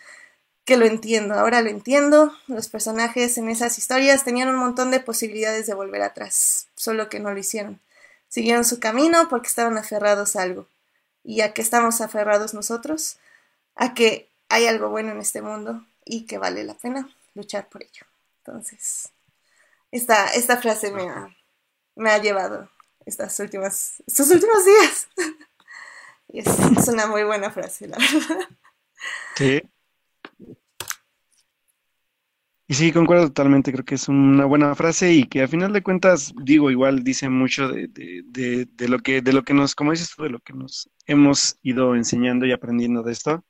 que 0.64 0.76
lo 0.76 0.87
entiendo, 0.87 1.35
ahora 1.35 1.62
lo 1.62 1.70
entiendo. 1.70 2.33
Los 2.46 2.68
personajes 2.68 3.37
en 3.38 3.48
esas 3.48 3.78
historias 3.78 4.24
tenían 4.24 4.48
un 4.48 4.57
montón 4.57 4.90
de 4.90 5.00
posibilidades 5.00 5.66
de 5.66 5.74
volver 5.74 6.02
atrás, 6.02 6.68
solo 6.74 7.09
que 7.09 7.20
no 7.20 7.33
lo 7.33 7.38
hicieron. 7.38 7.81
Siguieron 8.28 8.64
su 8.64 8.81
camino 8.81 9.28
porque 9.28 9.48
estaban 9.48 9.76
aferrados 9.76 10.37
a 10.37 10.42
algo. 10.42 10.66
¿Y 11.24 11.42
a 11.42 11.52
qué 11.52 11.62
estamos 11.62 12.00
aferrados 12.00 12.55
nosotros? 12.55 13.18
A 13.74 13.94
que 13.94 14.28
hay 14.48 14.66
algo 14.66 14.88
bueno 14.88 15.12
en 15.12 15.18
este 15.18 15.42
mundo 15.42 15.85
y 16.05 16.26
que 16.26 16.38
vale 16.38 16.64
la 16.64 16.74
pena 16.74 17.09
luchar 17.35 17.68
por 17.68 17.83
ello. 17.83 18.07
Entonces, 18.38 19.11
esta, 19.90 20.28
esta 20.28 20.57
frase 20.57 20.90
me 20.90 21.09
ha, 21.09 21.37
me 21.94 22.11
ha 22.11 22.18
llevado 22.18 22.70
estas 23.05 23.38
últimas, 23.40 24.02
estos 24.07 24.31
últimos 24.31 24.64
días. 24.64 25.09
es, 26.79 26.88
una 26.88 27.07
muy 27.07 27.25
buena 27.25 27.51
frase, 27.51 27.88
la 27.88 27.99
verdad. 27.99 28.49
Sí. 29.37 29.62
Y 32.68 32.75
sí, 32.75 32.90
concuerdo 32.92 33.27
totalmente, 33.27 33.71
creo 33.73 33.85
que 33.85 33.97
es 33.97 34.09
una 34.09 34.47
buena 34.47 34.75
frase 34.75 35.12
y 35.12 35.25
que 35.25 35.42
a 35.42 35.49
final 35.49 35.75
de 35.75 35.83
cuentas, 35.83 36.33
digo, 36.42 36.71
igual 36.71 37.05
dice 37.05 37.29
mucho 37.29 37.68
de, 37.68 37.88
de, 37.88 38.66
de, 38.66 38.88
lo 38.88 39.01
que, 39.01 39.21
de 39.21 39.33
lo 39.35 39.42
que 39.42 39.53
nos, 39.53 39.75
como 39.75 39.90
dices 39.90 40.11
tú, 40.16 40.23
de 40.23 40.31
lo 40.31 40.40
que 40.40 40.55
nos 40.55 40.88
hemos 41.07 41.59
ido 41.62 41.95
enseñando 41.95 42.47
y 42.47 42.53
aprendiendo 42.53 43.03
de 43.03 43.12
esto. 43.12 43.45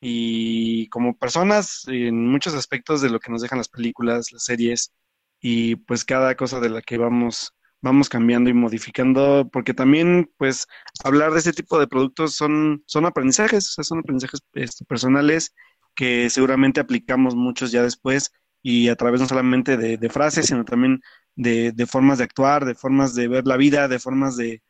Y 0.00 0.88
como 0.88 1.16
personas, 1.16 1.84
en 1.88 2.26
muchos 2.26 2.54
aspectos 2.54 3.00
de 3.00 3.08
lo 3.10 3.20
que 3.20 3.30
nos 3.30 3.40
dejan 3.40 3.58
las 3.58 3.68
películas, 3.68 4.32
las 4.32 4.44
series, 4.44 4.92
y 5.40 5.76
pues 5.76 6.04
cada 6.04 6.36
cosa 6.36 6.60
de 6.60 6.70
la 6.70 6.82
que 6.82 6.98
vamos 6.98 7.54
vamos 7.82 8.08
cambiando 8.08 8.48
y 8.48 8.54
modificando, 8.54 9.48
porque 9.52 9.74
también, 9.74 10.30
pues, 10.38 10.66
hablar 11.04 11.32
de 11.32 11.40
este 11.40 11.52
tipo 11.52 11.78
de 11.78 11.88
productos 11.88 12.34
son, 12.34 12.82
son 12.86 13.04
aprendizajes, 13.04 13.68
o 13.68 13.72
sea, 13.72 13.84
son 13.84 13.98
aprendizajes 13.98 14.40
este, 14.54 14.84
personales 14.84 15.52
que 15.94 16.30
seguramente 16.30 16.80
aplicamos 16.80 17.34
muchos 17.34 17.70
ya 17.72 17.82
después 17.82 18.32
y 18.62 18.88
a 18.88 18.96
través 18.96 19.20
no 19.20 19.28
solamente 19.28 19.76
de, 19.76 20.08
frases, 20.08 20.46
sino 20.46 20.64
también 20.64 21.00
de, 21.34 21.74
formas 21.86 22.18
de 22.18 22.24
actuar, 22.24 22.64
de 22.64 22.76
formas 22.76 23.14
de 23.14 23.28
ver 23.28 23.46
la 23.46 23.56
vida, 23.56 23.88
de 23.88 23.98
formas 23.98 24.36
de, 24.36 24.62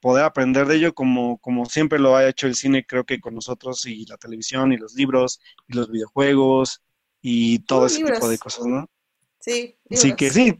poder 0.00 0.24
aprender 0.24 0.66
de 0.66 0.76
ello 0.76 0.94
como, 0.94 1.38
como 1.38 1.66
siempre 1.66 1.98
lo 1.98 2.16
ha 2.16 2.26
hecho 2.26 2.46
el 2.46 2.54
cine, 2.54 2.86
creo 2.86 3.04
que 3.04 3.20
con 3.20 3.34
nosotros, 3.34 3.84
y 3.86 4.06
la 4.06 4.16
televisión, 4.16 4.72
y 4.72 4.78
los 4.78 4.94
libros, 4.94 5.40
y 5.68 5.74
los 5.74 5.90
videojuegos, 5.90 6.82
y 7.20 7.58
todo 7.60 7.86
ese 7.86 8.02
tipo 8.02 8.28
de 8.28 8.38
cosas, 8.38 8.66
¿no? 8.66 8.88
Sí. 9.38 9.76
Sí, 9.90 10.14
que 10.14 10.30
sí, 10.30 10.58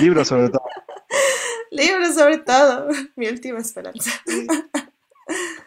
Libros 0.00 0.28
sobre 0.28 0.48
todo. 0.48 0.62
Libros 1.70 2.14
sobre 2.14 2.38
todo. 2.38 2.88
Mi 3.16 3.28
última 3.28 3.58
esperanza. 3.58 4.10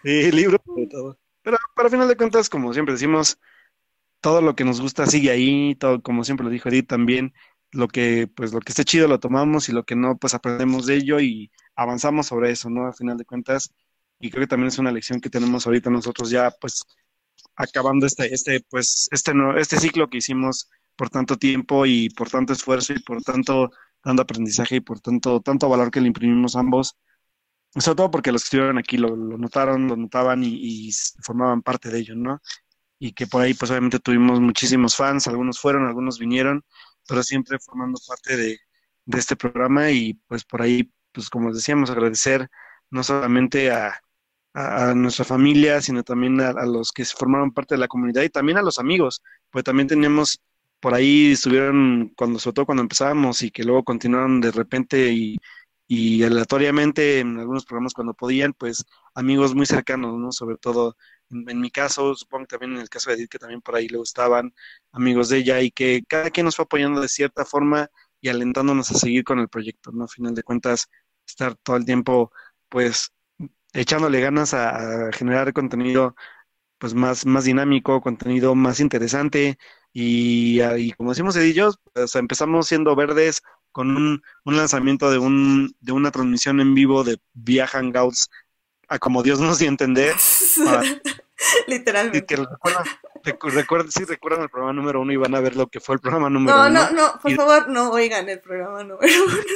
Sí, 0.03 0.31
libros 0.31 0.61
sobre 0.65 0.87
todo. 0.87 1.19
Pero 1.41 1.57
para 1.75 1.89
final 1.89 2.07
de 2.07 2.17
cuentas, 2.17 2.49
como 2.49 2.73
siempre 2.73 2.93
decimos, 2.93 3.39
todo 4.21 4.41
lo 4.41 4.55
que 4.55 4.63
nos 4.63 4.81
gusta 4.81 5.05
sigue 5.05 5.31
ahí, 5.31 5.75
todo, 5.75 6.01
como 6.01 6.23
siempre 6.23 6.45
lo 6.45 6.49
dijo 6.49 6.69
Edith 6.69 6.87
también, 6.87 7.33
lo 7.71 7.87
que, 7.87 8.27
pues 8.27 8.53
lo 8.53 8.59
que 8.59 8.71
esté 8.71 8.85
chido 8.85 9.07
lo 9.07 9.19
tomamos 9.19 9.69
y 9.69 9.73
lo 9.73 9.83
que 9.83 9.95
no, 9.95 10.17
pues 10.17 10.33
aprendemos 10.33 10.85
de 10.85 10.95
ello 10.95 11.19
y 11.19 11.51
avanzamos 11.75 12.27
sobre 12.27 12.51
eso, 12.51 12.69
¿no? 12.69 12.87
A 12.87 12.93
final 12.93 13.17
de 13.17 13.25
cuentas. 13.25 13.73
Y 14.19 14.31
creo 14.31 14.43
que 14.43 14.47
también 14.47 14.69
es 14.69 14.79
una 14.79 14.91
lección 14.91 15.21
que 15.21 15.29
tenemos 15.29 15.65
ahorita 15.67 15.89
nosotros 15.89 16.29
ya, 16.29 16.51
pues, 16.51 16.83
acabando 17.55 18.05
este, 18.05 18.33
este, 18.33 18.61
pues, 18.69 19.09
este, 19.11 19.33
este 19.57 19.77
ciclo 19.77 20.09
que 20.09 20.17
hicimos 20.17 20.69
por 20.97 21.09
tanto 21.09 21.37
tiempo 21.37 21.85
y 21.85 22.09
por 22.09 22.29
tanto 22.29 22.53
esfuerzo 22.53 22.93
y 22.93 22.99
por 22.99 23.21
tanto 23.23 23.71
dando 24.03 24.21
aprendizaje 24.23 24.77
y 24.77 24.79
por 24.81 24.99
tanto, 24.99 25.41
tanto 25.41 25.69
valor 25.69 25.91
que 25.91 26.01
le 26.01 26.07
imprimimos 26.07 26.55
ambos. 26.55 26.97
Sobre 27.75 27.95
todo 27.95 28.11
porque 28.11 28.31
los 28.31 28.43
que 28.43 28.45
estuvieron 28.47 28.77
aquí 28.77 28.97
lo, 28.97 29.15
notaron, 29.15 29.87
lo 29.87 29.95
notaban 29.97 30.43
y, 30.43 30.91
formaban 31.23 31.61
parte 31.61 31.89
de 31.89 31.99
ello, 31.99 32.15
¿no? 32.15 32.41
Y 32.99 33.13
que 33.13 33.27
por 33.27 33.43
ahí, 33.43 33.53
pues 33.53 33.69
obviamente 33.71 33.99
tuvimos 33.99 34.39
muchísimos 34.41 34.95
fans, 34.95 35.27
algunos 35.27 35.59
fueron, 35.59 35.85
algunos 35.87 36.19
vinieron, 36.19 36.63
pero 37.07 37.23
siempre 37.23 37.59
formando 37.59 37.99
parte 38.07 38.37
de, 38.37 38.59
de 39.05 39.19
este 39.19 39.35
programa 39.35 39.91
y 39.91 40.15
pues 40.27 40.45
por 40.45 40.61
ahí, 40.61 40.91
pues 41.11 41.29
como 41.29 41.53
decíamos, 41.53 41.89
agradecer 41.91 42.49
no 42.89 43.03
solamente 43.03 43.71
a, 43.71 43.99
a, 44.53 44.93
nuestra 44.95 45.25
familia, 45.25 45.81
sino 45.81 46.03
también 46.03 46.41
a, 46.41 46.65
los 46.65 46.91
que 46.91 47.05
formaron 47.05 47.51
parte 47.51 47.75
de 47.75 47.79
la 47.79 47.87
comunidad 47.87 48.23
y 48.23 48.29
también 48.29 48.57
a 48.57 48.63
los 48.63 48.79
amigos, 48.79 49.21
pues 49.51 49.63
también 49.63 49.87
teníamos 49.87 50.41
por 50.79 50.93
ahí 50.93 51.33
estuvieron 51.33 52.13
cuando, 52.15 52.39
sobre 52.39 52.55
todo 52.55 52.65
cuando 52.67 52.83
empezábamos 52.83 53.41
y 53.41 53.51
que 53.51 53.63
luego 53.63 53.83
continuaron 53.83 54.41
de 54.41 54.51
repente 54.51 55.11
y, 55.11 55.37
y 55.87 56.23
aleatoriamente 56.23 57.19
en 57.19 57.39
algunos 57.39 57.65
programas 57.65 57.93
cuando 57.93 58.13
podían, 58.13 58.53
pues 58.53 58.85
amigos 59.15 59.55
muy 59.55 59.65
cercanos, 59.65 60.17
¿no? 60.17 60.31
Sobre 60.31 60.57
todo 60.57 60.97
en, 61.29 61.59
mi 61.61 61.71
caso, 61.71 62.15
supongo 62.15 62.45
que 62.45 62.57
también 62.57 62.73
en 62.73 62.81
el 62.81 62.89
caso 62.89 63.09
de 63.09 63.17
Edith, 63.17 63.29
que 63.29 63.39
también 63.39 63.61
por 63.61 63.75
ahí 63.75 63.87
le 63.87 63.97
gustaban, 63.97 64.53
amigos 64.91 65.29
de 65.29 65.37
ella, 65.39 65.61
y 65.61 65.71
que 65.71 66.03
cada 66.07 66.29
quien 66.29 66.45
nos 66.45 66.55
fue 66.55 66.63
apoyando 66.63 67.01
de 67.01 67.07
cierta 67.09 67.45
forma 67.45 67.89
y 68.21 68.29
alentándonos 68.29 68.91
a 68.91 68.95
seguir 68.95 69.23
con 69.23 69.39
el 69.39 69.49
proyecto, 69.49 69.91
¿no? 69.91 70.05
A 70.05 70.07
final 70.07 70.33
de 70.35 70.43
cuentas, 70.43 70.89
estar 71.25 71.55
todo 71.55 71.77
el 71.77 71.85
tiempo, 71.85 72.31
pues, 72.69 73.11
echándole 73.73 74.21
ganas 74.21 74.53
a, 74.53 75.11
generar 75.13 75.53
contenido 75.53 76.15
pues 76.77 76.93
más, 76.93 77.25
más 77.25 77.45
dinámico, 77.45 78.01
contenido 78.01 78.55
más 78.55 78.79
interesante 78.79 79.57
y, 79.93 80.61
y 80.61 80.91
como 80.93 81.11
decimos 81.11 81.35
Edillos, 81.35 81.79
pues 81.93 82.15
empezamos 82.15 82.67
siendo 82.67 82.95
verdes 82.95 83.41
con 83.71 83.95
un, 83.95 84.23
un, 84.45 84.57
lanzamiento 84.57 85.11
de, 85.11 85.17
un, 85.17 85.75
de 85.79 85.91
una 85.91 86.11
transmisión 86.11 86.59
en 86.59 86.73
vivo 86.73 87.03
de 87.03 87.19
Via 87.33 87.67
Hangouts 87.67 88.29
a 88.87 88.99
como 88.99 89.23
Dios 89.23 89.39
nos 89.39 89.59
dio 89.59 89.67
a 89.67 89.71
entender. 89.71 90.15
Literalmente. 91.67 92.25
Que 92.25 93.49
recuerdan, 93.49 93.91
sí, 93.91 94.05
recuerdan 94.05 94.43
el 94.43 94.49
programa 94.49 94.73
número 94.73 95.01
uno 95.01 95.11
y 95.11 95.17
van 95.17 95.35
a 95.35 95.41
ver 95.41 95.55
lo 95.55 95.67
que 95.67 95.79
fue 95.79 95.95
el 95.95 96.01
programa 96.01 96.29
número 96.29 96.57
uno. 96.57 96.69
No, 96.69 96.89
no, 96.89 96.91
no, 96.91 97.19
por 97.21 97.31
favor, 97.33 97.69
no 97.69 97.91
oigan 97.91 98.29
el 98.29 98.39
programa 98.39 98.83
número 98.83 99.13
uno. 99.25 99.33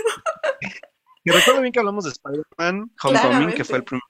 Y 1.24 1.30
recuerdo 1.30 1.62
bien 1.62 1.72
que 1.72 1.80
hablamos 1.80 2.06
de 2.06 2.10
Spider-Man 2.12 2.92
Homecoming, 3.04 3.54
que 3.54 3.64
fue 3.64 3.78
el 3.78 3.84
primer. 3.84 4.02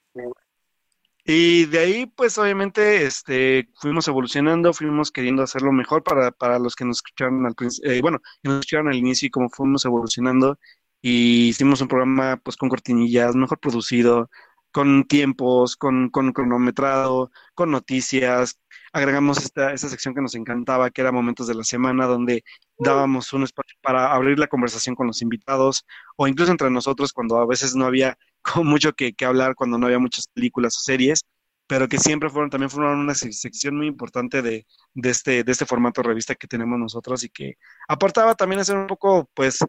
Y 1.25 1.65
de 1.65 1.79
ahí, 1.79 2.05
pues 2.07 2.38
obviamente, 2.38 3.05
este, 3.05 3.69
fuimos 3.75 4.07
evolucionando, 4.07 4.73
fuimos 4.73 5.12
queriendo 5.12 5.43
hacerlo 5.43 5.71
mejor 5.71 6.03
para, 6.03 6.31
para 6.31 6.57
los 6.60 6.75
que 6.75 6.86
nos 6.86 6.97
escucharon 6.97 7.45
al 7.45 7.55
eh, 7.84 8.01
bueno, 8.01 8.19
que 8.41 8.49
nos 8.49 8.60
escucharon 8.60 8.88
al 8.88 8.95
inicio 8.95 9.27
y 9.27 9.29
como 9.31 9.49
fuimos 9.49 9.86
evolucionando. 9.86 10.57
Y 11.01 11.49
hicimos 11.49 11.81
un 11.81 11.88
programa 11.88 12.38
pues 12.38 12.57
con 12.57 12.69
cortinillas, 12.69 13.36
mejor 13.36 13.60
producido, 13.60 14.29
con 14.71 15.05
tiempos, 15.07 15.75
con, 15.75 16.10
con 16.10 16.31
cronometrado, 16.34 17.31
con 17.55 17.71
noticias. 17.71 18.60
Agregamos 18.93 19.38
esta, 19.39 19.73
esta 19.73 19.89
sección 19.89 20.15
que 20.15 20.21
nos 20.21 20.36
encantaba, 20.36 20.89
que 20.91 21.01
era 21.01 21.12
Momentos 21.12 21.47
de 21.47 21.55
la 21.55 21.63
Semana, 21.63 22.05
donde 22.07 22.43
dábamos 22.82 23.32
un 23.34 23.44
espacio 23.44 23.78
para 23.82 24.12
abrir 24.13 24.39
la 24.39 24.48
conversación 24.48 24.96
con 24.96 25.08
los 25.08 25.22
invitados 25.22 25.86
o 26.17 26.28
incluso 26.28 26.52
entre 26.52 26.70
nosotros 26.72 27.13
cuando 27.13 27.38
a 27.38 27.46
veces 27.46 27.76
no 27.76 27.86
había 27.86 28.17
mucho 28.63 28.94
que, 28.94 29.13
hablar, 29.24 29.56
cuando 29.56 29.78
no 29.78 29.86
había 29.86 30.00
muchas 30.00 30.28
películas 30.28 30.76
o 30.78 30.80
series, 30.82 31.22
pero 31.67 31.88
que 31.88 32.00
siempre 32.00 32.30
fueron, 32.30 32.50
también 32.50 32.70
fueron 32.70 33.00
una 33.00 33.13
sección 33.15 33.78
muy 33.78 33.88
importante 33.88 34.41
de, 34.41 34.65
de, 34.94 35.10
este, 35.10 35.44
de 35.44 35.52
este 35.52 35.65
formato 35.65 36.02
de 36.02 36.08
revista 36.10 36.36
que 36.36 36.48
tenemos 36.48 36.80
nosotros 36.80 37.24
y 37.24 37.30
que 37.30 37.56
aportaba 37.88 38.36
también 38.36 38.60
a 38.60 38.65
ser 38.65 38.78
un 38.78 38.88
poco, 38.88 39.30
pues, 39.34 39.60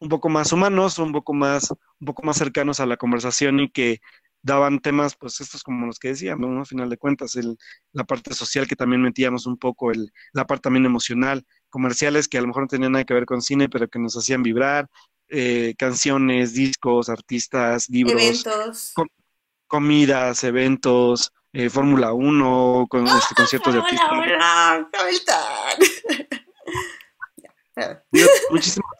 un 0.00 0.08
poco 0.08 0.28
más 0.28 0.52
humanos, 0.52 0.98
un 0.98 1.12
poco 1.12 1.34
más, 1.34 1.70
un 1.70 2.06
poco 2.06 2.22
más 2.22 2.36
cercanos 2.36 2.80
a 2.80 2.86
la 2.86 2.96
conversación 2.96 3.60
y 3.60 3.70
que 3.70 4.00
daban 4.46 4.78
temas, 4.78 5.16
pues 5.16 5.40
estos 5.40 5.64
como 5.64 5.86
los 5.86 5.98
que 5.98 6.08
decíamos, 6.08 6.48
¿no? 6.48 6.62
A 6.62 6.64
final 6.64 6.88
de 6.88 6.96
cuentas, 6.96 7.34
el, 7.34 7.58
la 7.92 8.04
parte 8.04 8.32
social 8.32 8.68
que 8.68 8.76
también 8.76 9.02
metíamos 9.02 9.44
un 9.46 9.58
poco, 9.58 9.90
el, 9.90 10.12
la 10.32 10.46
parte 10.46 10.62
también 10.62 10.86
emocional, 10.86 11.44
comerciales 11.68 12.28
que 12.28 12.38
a 12.38 12.42
lo 12.42 12.46
mejor 12.46 12.62
no 12.62 12.68
tenían 12.68 12.92
nada 12.92 13.04
que 13.04 13.12
ver 13.12 13.26
con 13.26 13.42
cine, 13.42 13.68
pero 13.68 13.88
que 13.88 13.98
nos 13.98 14.16
hacían 14.16 14.44
vibrar, 14.44 14.88
eh, 15.28 15.74
canciones, 15.76 16.54
discos, 16.54 17.08
artistas, 17.08 17.88
libros, 17.90 18.22
eventos. 18.22 18.94
comidas, 19.66 20.44
eventos, 20.44 21.32
eh, 21.52 21.68
Fórmula 21.68 22.12
1, 22.12 22.86
con 22.88 23.04
este, 23.04 23.34
conciertos 23.34 23.74
de 23.74 23.80
artistas. 23.80 24.10
Muchísimas 28.50 28.90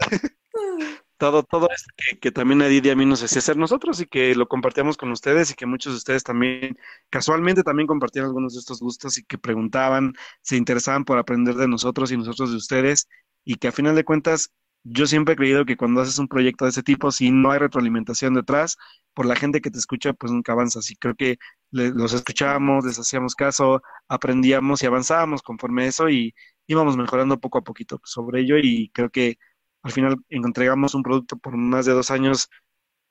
todo, 1.22 1.44
todo 1.44 1.68
esto 1.70 1.88
que, 2.20 2.32
también 2.32 2.62
a 2.62 2.66
Didi 2.66 2.90
a 2.90 2.96
mí 2.96 3.06
nos 3.06 3.22
hacía 3.22 3.38
hacer 3.38 3.56
nosotros 3.56 4.00
y 4.00 4.06
que 4.06 4.34
lo 4.34 4.48
compartíamos 4.48 4.96
con 4.96 5.12
ustedes 5.12 5.52
y 5.52 5.54
que 5.54 5.66
muchos 5.66 5.92
de 5.92 5.98
ustedes 5.98 6.24
también 6.24 6.76
casualmente 7.10 7.62
también 7.62 7.86
compartían 7.86 8.24
algunos 8.24 8.54
de 8.54 8.58
estos 8.58 8.80
gustos 8.80 9.18
y 9.18 9.24
que 9.24 9.38
preguntaban, 9.38 10.14
se 10.40 10.56
interesaban 10.56 11.04
por 11.04 11.18
aprender 11.18 11.54
de 11.54 11.68
nosotros 11.68 12.10
y 12.10 12.16
nosotros 12.16 12.50
de 12.50 12.56
ustedes 12.56 13.08
y 13.44 13.54
que 13.54 13.68
a 13.68 13.72
final 13.72 13.94
de 13.94 14.02
cuentas 14.02 14.50
yo 14.82 15.06
siempre 15.06 15.34
he 15.34 15.36
creído 15.36 15.64
que 15.64 15.76
cuando 15.76 16.00
haces 16.00 16.18
un 16.18 16.26
proyecto 16.26 16.64
de 16.64 16.72
ese 16.72 16.82
tipo, 16.82 17.12
si 17.12 17.30
no 17.30 17.52
hay 17.52 17.60
retroalimentación 17.60 18.34
detrás, 18.34 18.76
por 19.14 19.24
la 19.26 19.36
gente 19.36 19.60
que 19.60 19.70
te 19.70 19.78
escucha, 19.78 20.14
pues 20.14 20.32
nunca 20.32 20.52
avanzas. 20.52 20.90
Y 20.90 20.96
creo 20.96 21.14
que 21.14 21.38
los 21.70 22.14
escuchábamos, 22.14 22.84
les 22.84 22.98
hacíamos 22.98 23.36
caso, 23.36 23.80
aprendíamos 24.08 24.82
y 24.82 24.86
avanzábamos 24.86 25.42
conforme 25.42 25.84
a 25.84 25.86
eso 25.86 26.08
y 26.10 26.34
íbamos 26.66 26.96
mejorando 26.96 27.38
poco 27.38 27.58
a 27.58 27.62
poquito 27.62 28.00
sobre 28.02 28.40
ello 28.40 28.56
y 28.60 28.90
creo 28.92 29.10
que 29.10 29.38
al 29.82 29.92
final 29.92 30.16
entregamos 30.28 30.94
un 30.94 31.02
producto 31.02 31.36
por 31.36 31.56
más 31.56 31.86
de 31.86 31.92
dos 31.92 32.10
años, 32.10 32.48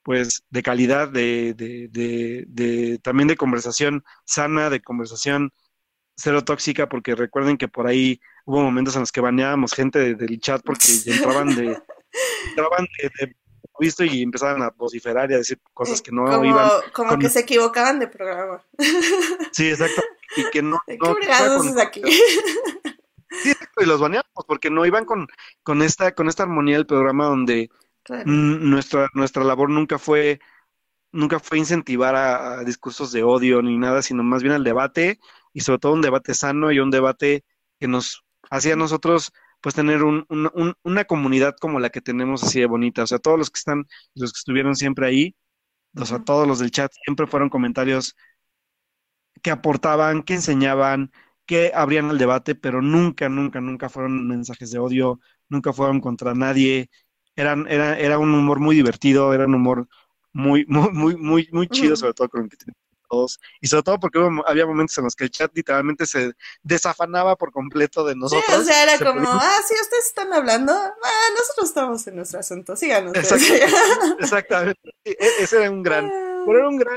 pues 0.02 0.42
de 0.50 0.62
calidad, 0.62 1.08
de, 1.08 1.54
de, 1.54 1.88
de, 2.48 2.98
también 2.98 3.28
de 3.28 3.36
conversación 3.36 4.04
sana, 4.24 4.70
de 4.70 4.80
conversación 4.80 5.52
cero 6.16 6.44
tóxica, 6.44 6.88
porque 6.88 7.14
recuerden 7.14 7.56
que 7.56 7.68
por 7.68 7.86
ahí 7.86 8.20
hubo 8.44 8.62
momentos 8.62 8.94
en 8.94 9.00
los 9.00 9.12
que 9.12 9.20
baneábamos 9.20 9.72
gente 9.72 10.14
del 10.14 10.40
chat 10.40 10.62
porque 10.64 10.86
entraban 11.06 11.54
de, 11.54 11.78
entraban 12.50 12.86
de, 13.02 13.36
visto 13.78 14.04
y 14.04 14.22
empezaban 14.22 14.62
a 14.62 14.70
vociferar 14.70 15.30
y 15.30 15.34
a 15.34 15.38
decir 15.38 15.58
cosas 15.74 16.00
que 16.00 16.12
no 16.12 16.44
iban. 16.44 16.70
Como 16.92 17.18
que 17.18 17.28
se 17.28 17.40
equivocaban 17.40 17.98
de 17.98 18.06
programa. 18.08 18.62
Sí, 19.52 19.68
exacto. 19.68 20.02
Y 20.36 20.50
que 20.50 20.62
no. 20.62 20.78
¿Qué 20.86 20.98
no, 20.98 21.80
aquí? 21.80 22.02
Sí, 23.42 23.52
y 23.78 23.86
los 23.86 24.00
baneamos 24.00 24.44
porque 24.46 24.70
no 24.70 24.84
iban 24.84 25.04
con, 25.04 25.26
con 25.62 25.82
esta, 25.82 26.12
con 26.12 26.28
esta 26.28 26.42
armonía 26.42 26.76
del 26.76 26.86
programa 26.86 27.26
donde 27.26 27.70
nuestra, 28.26 29.08
nuestra 29.14 29.44
labor 29.44 29.70
nunca 29.70 29.98
fue, 29.98 30.40
nunca 31.12 31.40
fue 31.40 31.58
incentivar 31.58 32.14
a, 32.14 32.64
discursos 32.64 33.12
de 33.12 33.22
odio 33.22 33.62
ni 33.62 33.78
nada, 33.78 34.02
sino 34.02 34.22
más 34.22 34.42
bien 34.42 34.54
al 34.54 34.64
debate 34.64 35.18
y 35.52 35.60
sobre 35.60 35.78
todo 35.78 35.92
un 35.92 36.02
debate 36.02 36.34
sano 36.34 36.72
y 36.72 36.78
un 36.78 36.90
debate 36.90 37.44
que 37.78 37.88
nos 37.88 38.24
hacía 38.50 38.74
a 38.74 38.76
nosotros 38.76 39.32
pues 39.60 39.74
tener 39.76 40.02
un, 40.02 40.26
una 40.82 41.04
comunidad 41.04 41.54
como 41.60 41.78
la 41.78 41.90
que 41.90 42.00
tenemos 42.00 42.42
así 42.42 42.58
de 42.58 42.66
bonita. 42.66 43.04
O 43.04 43.06
sea, 43.06 43.20
todos 43.20 43.38
los 43.38 43.48
que 43.50 43.58
están, 43.58 43.86
los 44.14 44.32
que 44.32 44.38
estuvieron 44.38 44.74
siempre 44.74 45.06
ahí, 45.06 45.36
o 45.96 46.04
sea, 46.04 46.18
todos 46.24 46.48
los 46.48 46.58
del 46.58 46.72
chat 46.72 46.92
siempre 47.04 47.28
fueron 47.28 47.48
comentarios 47.48 48.16
que 49.42 49.50
aportaban, 49.50 50.22
que 50.22 50.34
enseñaban, 50.34 51.12
que 51.52 51.70
abrían 51.74 52.08
el 52.08 52.16
debate, 52.16 52.54
pero 52.54 52.80
nunca, 52.80 53.28
nunca, 53.28 53.60
nunca 53.60 53.90
fueron 53.90 54.26
mensajes 54.26 54.70
de 54.70 54.78
odio, 54.78 55.20
nunca 55.50 55.74
fueron 55.74 56.00
contra 56.00 56.34
nadie. 56.34 56.88
Eran, 57.36 57.66
era, 57.68 57.98
era 57.98 58.18
un 58.18 58.34
humor 58.34 58.58
muy 58.58 58.74
divertido, 58.74 59.34
era 59.34 59.44
un 59.44 59.56
humor 59.56 59.86
muy, 60.32 60.64
muy, 60.68 60.90
muy, 60.92 61.16
muy, 61.16 61.48
muy 61.52 61.68
chido, 61.68 61.94
sobre 61.94 62.14
todo 62.14 62.30
con 62.30 62.44
el 62.44 62.48
que 62.48 62.56
todos. 63.10 63.38
Y 63.60 63.66
sobre 63.66 63.82
todo 63.82 64.00
porque 64.00 64.18
había 64.46 64.64
momentos 64.64 64.96
en 64.96 65.04
los 65.04 65.14
que 65.14 65.24
el 65.24 65.30
chat 65.30 65.50
literalmente 65.54 66.06
se 66.06 66.32
desafanaba 66.62 67.36
por 67.36 67.52
completo 67.52 68.02
de 68.02 68.16
nosotros. 68.16 68.46
Sí, 68.46 68.62
o 68.62 68.64
sea, 68.64 68.82
era 68.84 69.12
como, 69.12 69.28
ah, 69.30 69.58
sí, 69.68 69.74
ustedes 69.78 70.06
están 70.06 70.32
hablando, 70.32 70.72
ah, 70.72 71.28
nosotros 71.38 71.68
estamos 71.68 72.06
en 72.06 72.16
nuestro 72.16 72.40
asunto, 72.40 72.76
síganos. 72.76 73.12
Exactamente, 73.14 74.80
e, 75.04 75.16
ese 75.38 75.58
era 75.58 75.70
un 75.70 75.82
gran, 75.82 76.10
pero 76.46 76.58
era 76.60 76.68
un 76.70 76.78
gran, 76.78 76.96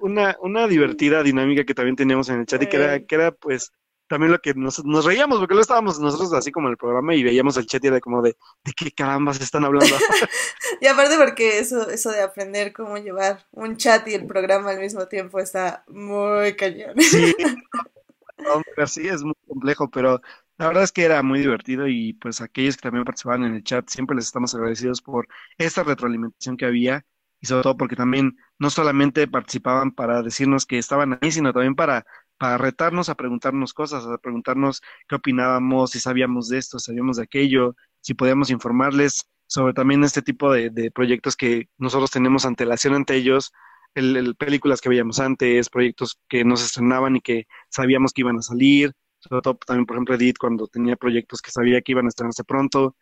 una, 0.00 0.36
una, 0.40 0.66
divertida 0.66 1.22
dinámica 1.22 1.64
que 1.64 1.74
también 1.74 1.96
teníamos 1.96 2.28
en 2.28 2.40
el 2.40 2.46
chat 2.46 2.62
y 2.62 2.66
que 2.66 2.76
era, 2.76 3.00
que 3.04 3.14
era 3.14 3.32
pues 3.32 3.72
también 4.12 4.32
lo 4.32 4.38
que 4.40 4.52
nos, 4.52 4.84
nos 4.84 5.06
reíamos, 5.06 5.38
porque 5.38 5.54
lo 5.54 5.62
estábamos 5.62 5.98
nosotros 5.98 6.34
así 6.34 6.52
como 6.52 6.68
en 6.68 6.72
el 6.72 6.76
programa 6.76 7.14
y 7.14 7.22
veíamos 7.22 7.56
el 7.56 7.66
chat 7.66 7.82
y 7.82 7.86
era 7.86 7.98
como 7.98 8.20
de, 8.20 8.36
¿de 8.62 8.72
qué 8.76 8.90
carambas 8.90 9.40
están 9.40 9.64
hablando? 9.64 9.94
y 10.82 10.86
aparte 10.86 11.16
porque 11.16 11.58
eso, 11.58 11.88
eso 11.88 12.10
de 12.10 12.20
aprender 12.20 12.74
cómo 12.74 12.98
llevar 12.98 13.46
un 13.52 13.78
chat 13.78 14.06
y 14.08 14.14
el 14.14 14.26
programa 14.26 14.70
al 14.70 14.80
mismo 14.80 15.08
tiempo 15.08 15.38
está 15.40 15.84
muy 15.88 16.54
cañón. 16.56 17.00
sí, 17.00 17.34
sí, 18.86 19.08
es 19.08 19.22
muy 19.22 19.34
complejo, 19.46 19.88
pero 19.90 20.20
la 20.58 20.66
verdad 20.66 20.84
es 20.84 20.92
que 20.92 21.04
era 21.04 21.22
muy 21.22 21.40
divertido 21.40 21.88
y 21.88 22.12
pues 22.12 22.40
aquellos 22.42 22.76
que 22.76 22.82
también 22.82 23.04
participaban 23.04 23.44
en 23.44 23.54
el 23.54 23.64
chat, 23.64 23.88
siempre 23.88 24.14
les 24.14 24.26
estamos 24.26 24.54
agradecidos 24.54 25.00
por 25.00 25.26
esta 25.56 25.84
retroalimentación 25.84 26.58
que 26.58 26.66
había 26.66 27.04
y 27.42 27.46
sobre 27.46 27.64
todo 27.64 27.76
porque 27.76 27.96
también 27.96 28.38
no 28.58 28.70
solamente 28.70 29.26
participaban 29.26 29.90
para 29.90 30.22
decirnos 30.22 30.64
que 30.64 30.78
estaban 30.78 31.18
ahí, 31.20 31.32
sino 31.32 31.52
también 31.52 31.74
para, 31.74 32.06
para 32.38 32.56
retarnos 32.56 33.08
a 33.08 33.16
preguntarnos 33.16 33.74
cosas, 33.74 34.06
a 34.06 34.16
preguntarnos 34.18 34.80
qué 35.08 35.16
opinábamos, 35.16 35.90
si 35.90 36.00
sabíamos 36.00 36.48
de 36.48 36.58
esto, 36.58 36.78
sabíamos 36.78 37.16
de 37.16 37.24
aquello, 37.24 37.74
si 38.00 38.14
podíamos 38.14 38.50
informarles 38.50 39.28
sobre 39.46 39.74
también 39.74 40.04
este 40.04 40.22
tipo 40.22 40.52
de, 40.52 40.90
proyectos 40.92 41.36
que 41.36 41.68
nosotros 41.78 42.12
tenemos 42.12 42.46
antelación 42.46 42.94
ante 42.94 43.16
ellos, 43.16 43.52
el, 43.94 44.36
películas 44.36 44.80
que 44.80 44.88
veíamos 44.88 45.18
antes, 45.18 45.68
proyectos 45.68 46.18
que 46.28 46.44
nos 46.44 46.64
estrenaban 46.64 47.16
y 47.16 47.20
que 47.20 47.46
sabíamos 47.68 48.12
que 48.12 48.22
iban 48.22 48.38
a 48.38 48.42
salir, 48.42 48.92
sobre 49.18 49.42
todo 49.42 49.56
también, 49.66 49.86
por 49.86 49.96
ejemplo, 49.96 50.14
Edith 50.14 50.38
cuando 50.38 50.68
tenía 50.68 50.96
proyectos 50.96 51.42
que 51.42 51.50
sabía 51.50 51.82
que 51.82 51.92
iban 51.92 52.06
a 52.06 52.08
estrenarse 52.08 52.44
pronto 52.44 52.96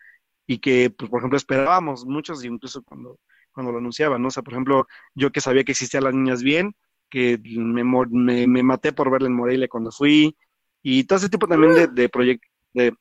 y 0.46 0.58
que, 0.58 0.90
pues, 0.90 1.10
por 1.10 1.20
ejemplo, 1.20 1.36
esperábamos 1.36 2.04
muchos, 2.06 2.44
incluso 2.44 2.82
cuando, 2.82 3.20
cuando 3.52 3.72
lo 3.72 3.78
anunciaban, 3.78 4.22
¿no? 4.22 4.28
O 4.28 4.30
sea, 4.30 4.42
por 4.42 4.54
ejemplo, 4.54 4.86
yo 5.14 5.30
que 5.30 5.40
sabía 5.40 5.64
que 5.64 5.72
existía 5.72 6.00
Las 6.00 6.14
Niñas 6.14 6.42
Bien, 6.42 6.74
que 7.08 7.38
me, 7.44 7.84
me, 7.84 8.46
me 8.46 8.62
maté 8.62 8.92
por 8.92 9.10
verla 9.10 9.28
en 9.28 9.34
Morelia 9.34 9.68
cuando 9.68 9.90
fui, 9.90 10.36
y 10.82 11.04
todo 11.04 11.18
ese 11.18 11.28
tipo 11.28 11.46
también 11.46 11.74
de, 11.74 11.86
de 11.88 12.08
proyectos, 12.08 12.50
de, 12.72 12.94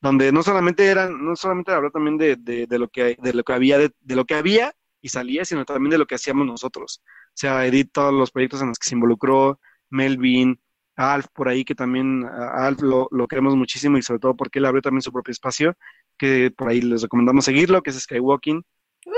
donde 0.00 0.32
no 0.32 0.42
solamente 0.42 0.86
eran, 0.86 1.24
no 1.24 1.36
solamente 1.36 1.72
habló 1.72 1.90
también 1.90 2.16
de, 2.16 2.36
de, 2.36 2.66
de, 2.66 2.78
lo 2.78 2.88
que 2.88 3.16
de 3.20 3.34
lo 3.34 3.44
que 3.44 3.52
había, 3.52 3.78
de, 3.78 4.16
lo 4.16 4.24
que 4.24 4.34
había 4.34 4.72
y 5.02 5.08
salía, 5.10 5.44
sino 5.44 5.64
también 5.64 5.90
de 5.90 5.98
lo 5.98 6.06
que 6.06 6.14
hacíamos 6.14 6.46
nosotros. 6.46 7.02
O 7.28 7.32
sea, 7.34 7.66
Edith, 7.66 7.90
todos 7.92 8.12
los 8.12 8.30
proyectos 8.30 8.62
en 8.62 8.68
los 8.68 8.78
que 8.78 8.88
se 8.88 8.94
involucró, 8.94 9.60
Melvin, 9.90 10.60
Alf 10.96 11.26
por 11.32 11.48
ahí, 11.48 11.64
que 11.64 11.74
también 11.74 12.24
a 12.24 12.66
Alf 12.66 12.82
lo, 12.82 13.08
lo, 13.10 13.28
queremos 13.28 13.56
muchísimo 13.56 13.98
y 13.98 14.02
sobre 14.02 14.20
todo 14.20 14.36
porque 14.36 14.58
él 14.58 14.66
abrió 14.66 14.82
también 14.82 15.02
su 15.02 15.12
propio 15.12 15.32
espacio, 15.32 15.76
que 16.18 16.50
por 16.50 16.68
ahí 16.68 16.80
les 16.80 17.02
recomendamos 17.02 17.44
seguirlo, 17.44 17.82
que 17.82 17.90
es 17.90 18.00
Skywalking, 18.00 18.62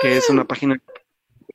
que 0.01 0.17
es 0.17 0.29
una 0.31 0.45
página 0.45 0.81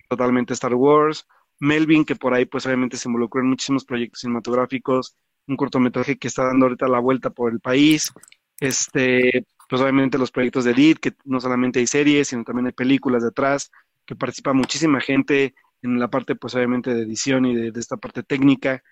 totalmente 0.10 0.54
Star 0.54 0.74
Wars. 0.74 1.28
Melvin, 1.60 2.06
que 2.06 2.16
por 2.16 2.34
ahí 2.34 2.46
pues 2.46 2.66
obviamente 2.66 2.98
se 2.98 3.10
involucró 3.10 3.42
en 3.42 3.50
muchísimos 3.50 3.84
proyectos 3.84 4.22
cinematográficos, 4.22 5.16
un 5.48 5.58
cortometraje 5.58 6.18
que 6.18 6.28
está 6.28 6.46
dando 6.46 6.66
ahorita 6.66 6.88
la 6.88 7.00
vuelta 7.00 7.30
por 7.30 7.52
el 7.52 7.60
país. 7.60 8.14
Este, 8.60 9.46
pues 9.70 9.82
obviamente 9.82 10.18
los 10.18 10.32
proyectos 10.32 10.66
de 10.66 10.72
Edith, 10.72 11.00
que 11.00 11.14
no 11.26 11.40
solamente 11.40 11.80
hay 11.80 11.88
series, 11.88 12.30
sino 12.30 12.44
también 12.44 12.68
hay 12.68 12.74
películas 12.74 13.24
detrás, 13.24 13.72
que 14.06 14.16
participa 14.16 14.54
muchísima 14.54 15.02
gente 15.02 15.56
en 15.82 16.00
la 16.00 16.10
parte, 16.10 16.36
pues 16.36 16.56
obviamente 16.56 16.94
de 16.94 17.04
edición 17.04 17.46
y 17.46 17.56
de, 17.56 17.80
esta 17.80 17.98
parte 17.98 18.24
técnica. 18.24 18.84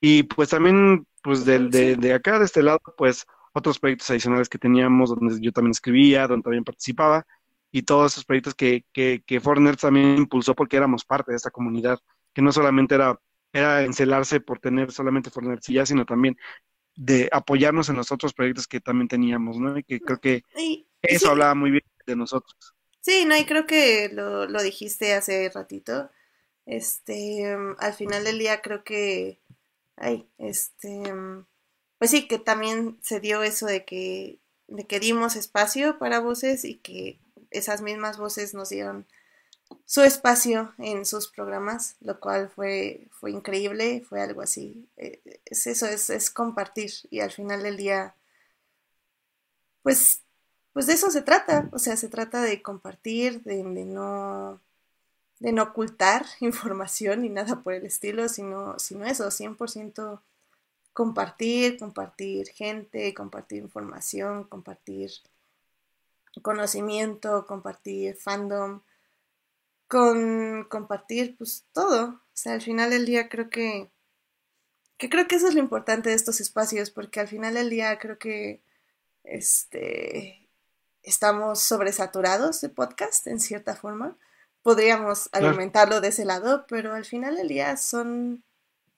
Y 0.00 0.24
pues 0.24 0.50
también, 0.50 1.06
pues 1.22 1.44
de, 1.44 1.68
de, 1.68 1.96
de, 1.96 2.12
acá, 2.14 2.38
de 2.38 2.46
este 2.46 2.62
lado, 2.62 2.80
pues 2.96 3.26
otros 3.52 3.78
proyectos 3.78 4.10
adicionales 4.10 4.48
que 4.48 4.58
teníamos, 4.58 5.10
donde 5.10 5.40
yo 5.40 5.52
también 5.52 5.72
escribía, 5.72 6.26
donde 6.26 6.42
también 6.42 6.64
participaba, 6.64 7.26
y 7.72 7.82
todos 7.82 8.12
esos 8.12 8.24
proyectos 8.24 8.54
que, 8.54 8.84
que, 8.92 9.22
que 9.26 9.40
también 9.80 10.18
impulsó 10.18 10.54
porque 10.54 10.76
éramos 10.76 11.04
parte 11.04 11.32
de 11.32 11.36
esta 11.36 11.50
comunidad, 11.50 11.98
que 12.34 12.42
no 12.42 12.52
solamente 12.52 12.94
era, 12.94 13.18
era 13.52 13.82
encelarse 13.82 14.40
por 14.40 14.60
tener 14.60 14.92
solamente 14.92 15.30
Fortnite 15.30 15.72
ya, 15.72 15.86
sino 15.86 16.04
también 16.04 16.36
de 16.94 17.28
apoyarnos 17.32 17.88
en 17.88 17.96
los 17.96 18.12
otros 18.12 18.34
proyectos 18.34 18.68
que 18.68 18.80
también 18.80 19.08
teníamos, 19.08 19.58
¿no? 19.58 19.76
Y 19.78 19.84
que 19.84 20.00
creo 20.00 20.20
que 20.20 20.42
eso 21.00 21.30
hablaba 21.30 21.54
muy 21.54 21.70
bien 21.70 21.82
de 22.06 22.14
nosotros. 22.16 22.74
Sí, 23.00 23.24
no, 23.24 23.36
y 23.36 23.46
creo 23.46 23.66
que 23.66 24.10
lo, 24.12 24.46
lo 24.46 24.62
dijiste 24.62 25.14
hace 25.14 25.50
ratito. 25.50 26.10
Este, 26.66 27.44
al 27.78 27.94
final 27.94 28.22
del 28.24 28.38
día 28.38 28.60
creo 28.60 28.84
que, 28.84 29.40
ay, 29.96 30.28
este, 30.38 31.02
pues 31.98 32.10
sí, 32.10 32.28
que 32.28 32.38
también 32.38 32.98
se 33.02 33.20
dio 33.20 33.42
eso 33.42 33.66
de 33.66 33.84
que, 33.84 34.40
de 34.68 34.86
que 34.86 35.00
dimos 35.00 35.36
espacio 35.36 35.98
para 35.98 36.20
voces 36.20 36.64
y 36.64 36.76
que 36.76 37.20
esas 37.52 37.82
mismas 37.82 38.18
voces 38.18 38.54
nos 38.54 38.68
dieron 38.70 39.06
su 39.86 40.02
espacio 40.02 40.74
en 40.78 41.04
sus 41.06 41.28
programas, 41.28 41.96
lo 42.00 42.20
cual 42.20 42.50
fue, 42.50 43.08
fue 43.10 43.30
increíble, 43.30 44.04
fue 44.08 44.20
algo 44.20 44.42
así. 44.42 44.88
Eh, 44.96 45.20
es 45.44 45.66
eso, 45.66 45.86
es, 45.86 46.10
es, 46.10 46.30
compartir 46.30 46.92
y 47.10 47.20
al 47.20 47.30
final 47.30 47.62
del 47.62 47.76
día, 47.76 48.14
pues, 49.82 50.22
pues 50.72 50.86
de 50.86 50.94
eso 50.94 51.10
se 51.10 51.22
trata, 51.22 51.68
o 51.72 51.78
sea, 51.78 51.96
se 51.96 52.08
trata 52.08 52.42
de 52.42 52.62
compartir, 52.62 53.42
de, 53.42 53.62
no 53.62 54.60
de 55.40 55.52
no 55.52 55.64
ocultar 55.64 56.24
información 56.40 57.22
ni 57.22 57.28
nada 57.28 57.62
por 57.62 57.74
el 57.74 57.84
estilo, 57.86 58.28
sino, 58.28 58.78
sino 58.78 59.06
eso, 59.06 59.30
100% 59.30 60.20
compartir, 60.92 61.78
compartir 61.78 62.48
gente, 62.48 63.14
compartir 63.14 63.62
información, 63.62 64.44
compartir 64.44 65.10
conocimiento, 66.40 67.46
compartir 67.46 68.16
fandom, 68.16 68.80
con 69.88 70.64
compartir 70.70 71.36
pues 71.36 71.66
todo. 71.72 72.04
O 72.08 72.20
sea, 72.32 72.54
al 72.54 72.62
final 72.62 72.90
del 72.90 73.04
día 73.04 73.28
creo 73.28 73.50
que, 73.50 73.90
que 74.96 75.10
creo 75.10 75.28
que 75.28 75.34
eso 75.34 75.48
es 75.48 75.54
lo 75.54 75.60
importante 75.60 76.08
de 76.08 76.16
estos 76.16 76.40
espacios, 76.40 76.90
porque 76.90 77.20
al 77.20 77.28
final 77.28 77.54
del 77.54 77.68
día 77.68 77.98
creo 77.98 78.18
que 78.18 78.62
este 79.24 80.48
estamos 81.02 81.60
sobresaturados 81.60 82.60
de 82.60 82.68
podcast 82.68 83.26
en 83.26 83.40
cierta 83.40 83.74
forma. 83.76 84.16
Podríamos 84.62 85.28
alimentarlo 85.32 86.00
de 86.00 86.08
ese 86.08 86.24
lado, 86.24 86.66
pero 86.68 86.94
al 86.94 87.04
final 87.04 87.36
del 87.36 87.48
día 87.48 87.76
son, 87.76 88.44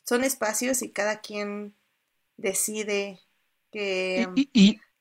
son 0.04 0.22
espacios 0.22 0.82
y 0.82 0.90
cada 0.90 1.20
quien 1.20 1.74
decide 2.36 3.20
que, 3.72 4.28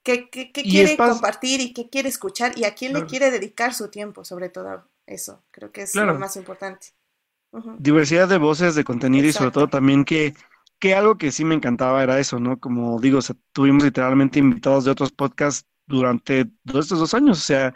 que, 0.04 0.30
quiere 0.30 0.98
compartir 0.98 1.62
y 1.62 1.74
qué 1.74 1.90
quiere 1.90 2.10
escuchar 2.10 2.58
y 2.58 2.66
a 2.66 2.76
quién 2.76 2.94
le 2.94 3.06
quiere 3.06 3.32
dedicar 3.32 3.74
su 3.74 3.90
tiempo, 3.90 4.24
sobre 4.26 4.50
todo 4.50 4.84
eso. 5.08 5.42
Creo 5.52 5.72
que 5.72 5.84
es 5.84 5.96
lo 5.96 6.20
más 6.20 6.36
importante. 6.36 6.88
Diversidad 7.78 8.28
de 8.28 8.38
voces, 8.38 8.76
de 8.76 8.84
contenido 8.84 9.28
y 9.28 9.32
sobre 9.32 9.52
todo 9.52 9.68
también 9.68 10.06
que, 10.06 10.34
que 10.80 10.96
algo 10.96 11.18
que 11.18 11.32
sí 11.32 11.46
me 11.46 11.56
encantaba 11.56 12.04
era 12.04 12.20
eso, 12.20 12.40
¿no? 12.40 12.60
Como 12.60 13.00
digo, 13.00 13.20
tuvimos 13.52 13.84
literalmente 13.84 14.40
invitados 14.40 14.86
de 14.86 14.92
otros 14.92 15.12
podcasts 15.12 15.68
durante 15.86 16.46
todos 16.66 16.86
estos 16.86 17.00
dos 17.00 17.14
años. 17.14 17.38
O 17.38 17.42
sea, 17.42 17.74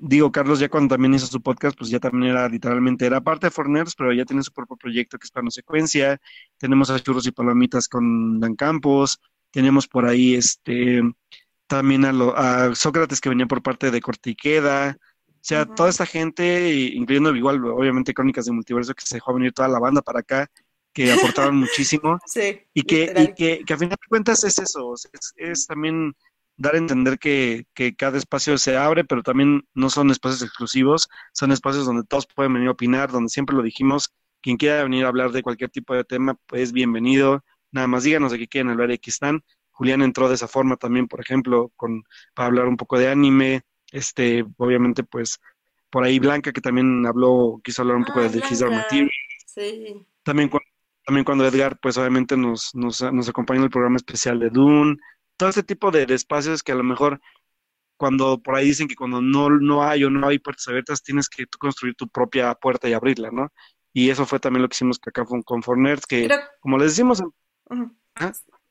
digo, 0.00 0.32
Carlos 0.32 0.58
ya 0.58 0.68
cuando 0.68 0.94
también 0.94 1.14
hizo 1.14 1.26
su 1.26 1.42
podcast, 1.42 1.76
pues 1.76 1.90
ya 1.90 2.00
también 2.00 2.32
era 2.32 2.48
literalmente, 2.48 3.06
era 3.06 3.20
parte 3.20 3.46
de 3.46 3.50
Forners, 3.50 3.94
pero 3.94 4.12
ya 4.12 4.24
tiene 4.24 4.42
su 4.42 4.52
propio 4.52 4.76
proyecto 4.76 5.18
que 5.18 5.26
es 5.26 5.30
Plano 5.30 5.50
Secuencia. 5.50 6.18
Tenemos 6.56 6.90
a 6.90 6.98
Churros 6.98 7.26
y 7.26 7.32
Palomitas 7.32 7.86
con 7.86 8.40
Dan 8.40 8.56
Campos. 8.56 9.20
Tenemos 9.50 9.86
por 9.86 10.06
ahí 10.06 10.34
este 10.34 11.02
también 11.68 12.04
a, 12.04 12.12
lo, 12.12 12.36
a 12.36 12.74
Sócrates 12.74 13.20
que 13.20 13.28
venía 13.28 13.46
por 13.46 13.62
parte 13.62 13.90
de 13.90 14.00
Cortiqueda. 14.00 14.96
O 15.28 15.40
sea, 15.40 15.64
toda 15.66 15.88
esta 15.88 16.04
gente, 16.04 16.74
incluyendo 16.94 17.34
igual, 17.36 17.64
obviamente, 17.64 18.12
Crónicas 18.12 18.46
de 18.46 18.52
Multiverso, 18.52 18.94
que 18.94 19.06
se 19.06 19.16
dejó 19.16 19.32
venir 19.34 19.52
toda 19.52 19.68
la 19.68 19.78
banda 19.78 20.02
para 20.02 20.20
acá, 20.20 20.50
que 20.92 21.12
aportaron 21.46 21.56
muchísimo. 21.56 22.18
Sí, 22.26 22.60
y 22.74 22.82
que, 22.82 23.12
y 23.16 23.34
que, 23.34 23.64
que, 23.64 23.72
a 23.72 23.78
final 23.78 23.90
de 23.90 24.08
cuentas 24.08 24.42
es 24.42 24.58
eso, 24.58 24.94
es, 25.36 25.66
también 25.66 26.14
dar 26.56 26.74
a 26.74 26.78
entender 26.78 27.18
que, 27.18 27.66
que, 27.72 27.94
cada 27.94 28.18
espacio 28.18 28.58
se 28.58 28.76
abre, 28.76 29.04
pero 29.04 29.22
también 29.22 29.62
no 29.74 29.90
son 29.90 30.10
espacios 30.10 30.42
exclusivos, 30.42 31.08
son 31.32 31.52
espacios 31.52 31.86
donde 31.86 32.02
todos 32.02 32.26
pueden 32.26 32.52
venir 32.52 32.68
a 32.68 32.72
opinar, 32.72 33.12
donde 33.12 33.28
siempre 33.28 33.54
lo 33.54 33.62
dijimos, 33.62 34.12
quien 34.40 34.56
quiera 34.56 34.82
venir 34.82 35.04
a 35.04 35.08
hablar 35.08 35.30
de 35.30 35.42
cualquier 35.42 35.70
tipo 35.70 35.94
de 35.94 36.04
tema, 36.04 36.36
pues 36.46 36.72
bienvenido. 36.72 37.44
Nada 37.70 37.86
más 37.86 38.04
díganos 38.04 38.32
de 38.32 38.38
qué 38.38 38.48
quieren 38.48 38.70
hablar 38.70 38.90
y 38.90 38.94
aquí 38.94 39.10
están. 39.10 39.44
Julián 39.78 40.02
entró 40.02 40.28
de 40.28 40.34
esa 40.34 40.48
forma 40.48 40.76
también, 40.76 41.06
por 41.06 41.20
ejemplo, 41.20 41.70
con, 41.76 42.02
para 42.34 42.48
hablar 42.48 42.66
un 42.66 42.76
poco 42.76 42.98
de 42.98 43.08
anime, 43.08 43.62
este, 43.92 44.44
obviamente, 44.56 45.04
pues, 45.04 45.38
por 45.88 46.02
ahí 46.02 46.18
Blanca, 46.18 46.52
que 46.52 46.60
también 46.60 47.06
habló, 47.06 47.60
quiso 47.62 47.82
hablar 47.82 47.96
un 47.96 48.04
poco 48.04 48.20
de 48.20 48.42
His 48.50 48.60
Material. 48.60 49.08
Sí. 49.46 50.04
También, 50.24 50.50
también 51.06 51.24
cuando 51.24 51.46
Edgar, 51.46 51.78
pues, 51.80 51.96
obviamente 51.96 52.36
nos, 52.36 52.74
nos, 52.74 53.00
nos 53.00 53.28
acompañó 53.28 53.60
en 53.60 53.64
el 53.66 53.70
programa 53.70 53.96
especial 53.96 54.40
de 54.40 54.50
Dune. 54.50 54.96
Todo 55.36 55.48
este 55.48 55.62
tipo 55.62 55.92
de, 55.92 56.12
espacios 56.12 56.64
que 56.64 56.72
a 56.72 56.74
lo 56.74 56.82
mejor 56.82 57.20
cuando 57.96 58.42
por 58.42 58.56
ahí 58.56 58.66
dicen 58.66 58.88
que 58.88 58.96
cuando 58.96 59.22
no, 59.22 59.48
no 59.48 59.84
hay 59.84 60.02
o 60.02 60.10
no 60.10 60.26
hay 60.26 60.40
puertas 60.40 60.66
abiertas, 60.66 61.04
tienes 61.04 61.28
que 61.28 61.46
construir 61.56 61.94
tu 61.94 62.08
propia 62.08 62.52
puerta 62.56 62.88
y 62.88 62.94
abrirla, 62.94 63.30
¿no? 63.30 63.52
Y 63.92 64.10
eso 64.10 64.26
fue 64.26 64.40
también 64.40 64.62
lo 64.62 64.68
que 64.68 64.74
hicimos 64.74 64.98
acá 65.06 65.24
con, 65.24 65.42
con 65.42 65.62
Forners, 65.62 66.04
que 66.04 66.28
como 66.58 66.78
les 66.78 66.88
decimos... 66.88 67.22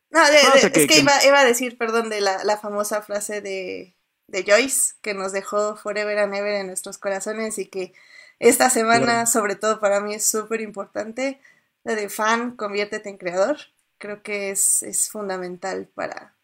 No, 0.10 0.24
es 0.26 0.72
que, 0.72 1.00
iba, 1.00 1.12
iba, 1.26 1.40
a 1.40 1.46
decir, 1.46 1.78
perdón, 1.78 2.10
de 2.10 2.22
la, 2.22 2.44
la 2.44 2.58
famosa 2.58 3.02
frase 3.02 3.42
de, 3.42 3.96
de, 4.28 4.44
Joyce, 4.44 4.96
que 5.02 5.14
nos 5.14 5.34
dejó 5.34 5.76
forever 5.76 6.18
and 6.20 6.34
ever 6.34 6.56
en 6.56 6.68
nuestros 6.68 6.98
corazones 6.98 7.58
y 7.58 7.66
que 7.66 7.94
esta 8.40 8.70
semana, 8.70 9.26
sobre 9.26 9.56
todo 9.56 9.80
para 9.80 10.00
mí, 10.00 10.14
es 10.14 10.26
súper 10.26 10.62
importante. 10.62 11.42
La 11.84 11.96
de 11.96 12.10
fan, 12.10 12.56
conviértete 12.56 13.10
en 13.10 13.18
creador. 13.18 13.58
Creo 13.98 14.22
que 14.22 14.52
es, 14.52 14.84
es 14.84 15.10
fundamental 15.10 15.88
para, 15.94 16.36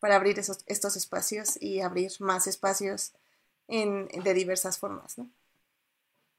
para 0.00 0.16
abrir 0.16 0.38
esos, 0.38 0.58
estos 0.66 0.96
espacios 0.96 1.60
y 1.60 1.80
abrir 1.80 2.10
más 2.20 2.46
espacios 2.46 3.12
en, 3.68 4.08
de 4.08 4.34
diversas 4.34 4.78
formas, 4.78 5.18
¿no? 5.18 5.28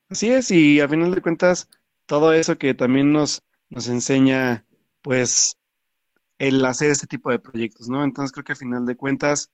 Así 0.09 0.31
es, 0.31 0.51
y 0.51 0.79
a 0.79 0.87
final 0.87 1.13
de 1.13 1.21
cuentas, 1.21 1.67
todo 2.05 2.31
eso 2.33 2.57
que 2.57 2.73
también 2.73 3.11
nos, 3.11 3.41
nos 3.69 3.89
enseña, 3.89 4.65
pues, 5.01 5.57
el 6.37 6.63
hacer 6.65 6.91
este 6.91 7.07
tipo 7.07 7.31
de 7.31 7.39
proyectos, 7.39 7.89
¿no? 7.89 8.03
Entonces 8.03 8.31
creo 8.31 8.43
que 8.43 8.53
al 8.53 8.57
final 8.57 8.85
de 8.85 8.95
cuentas 8.95 9.51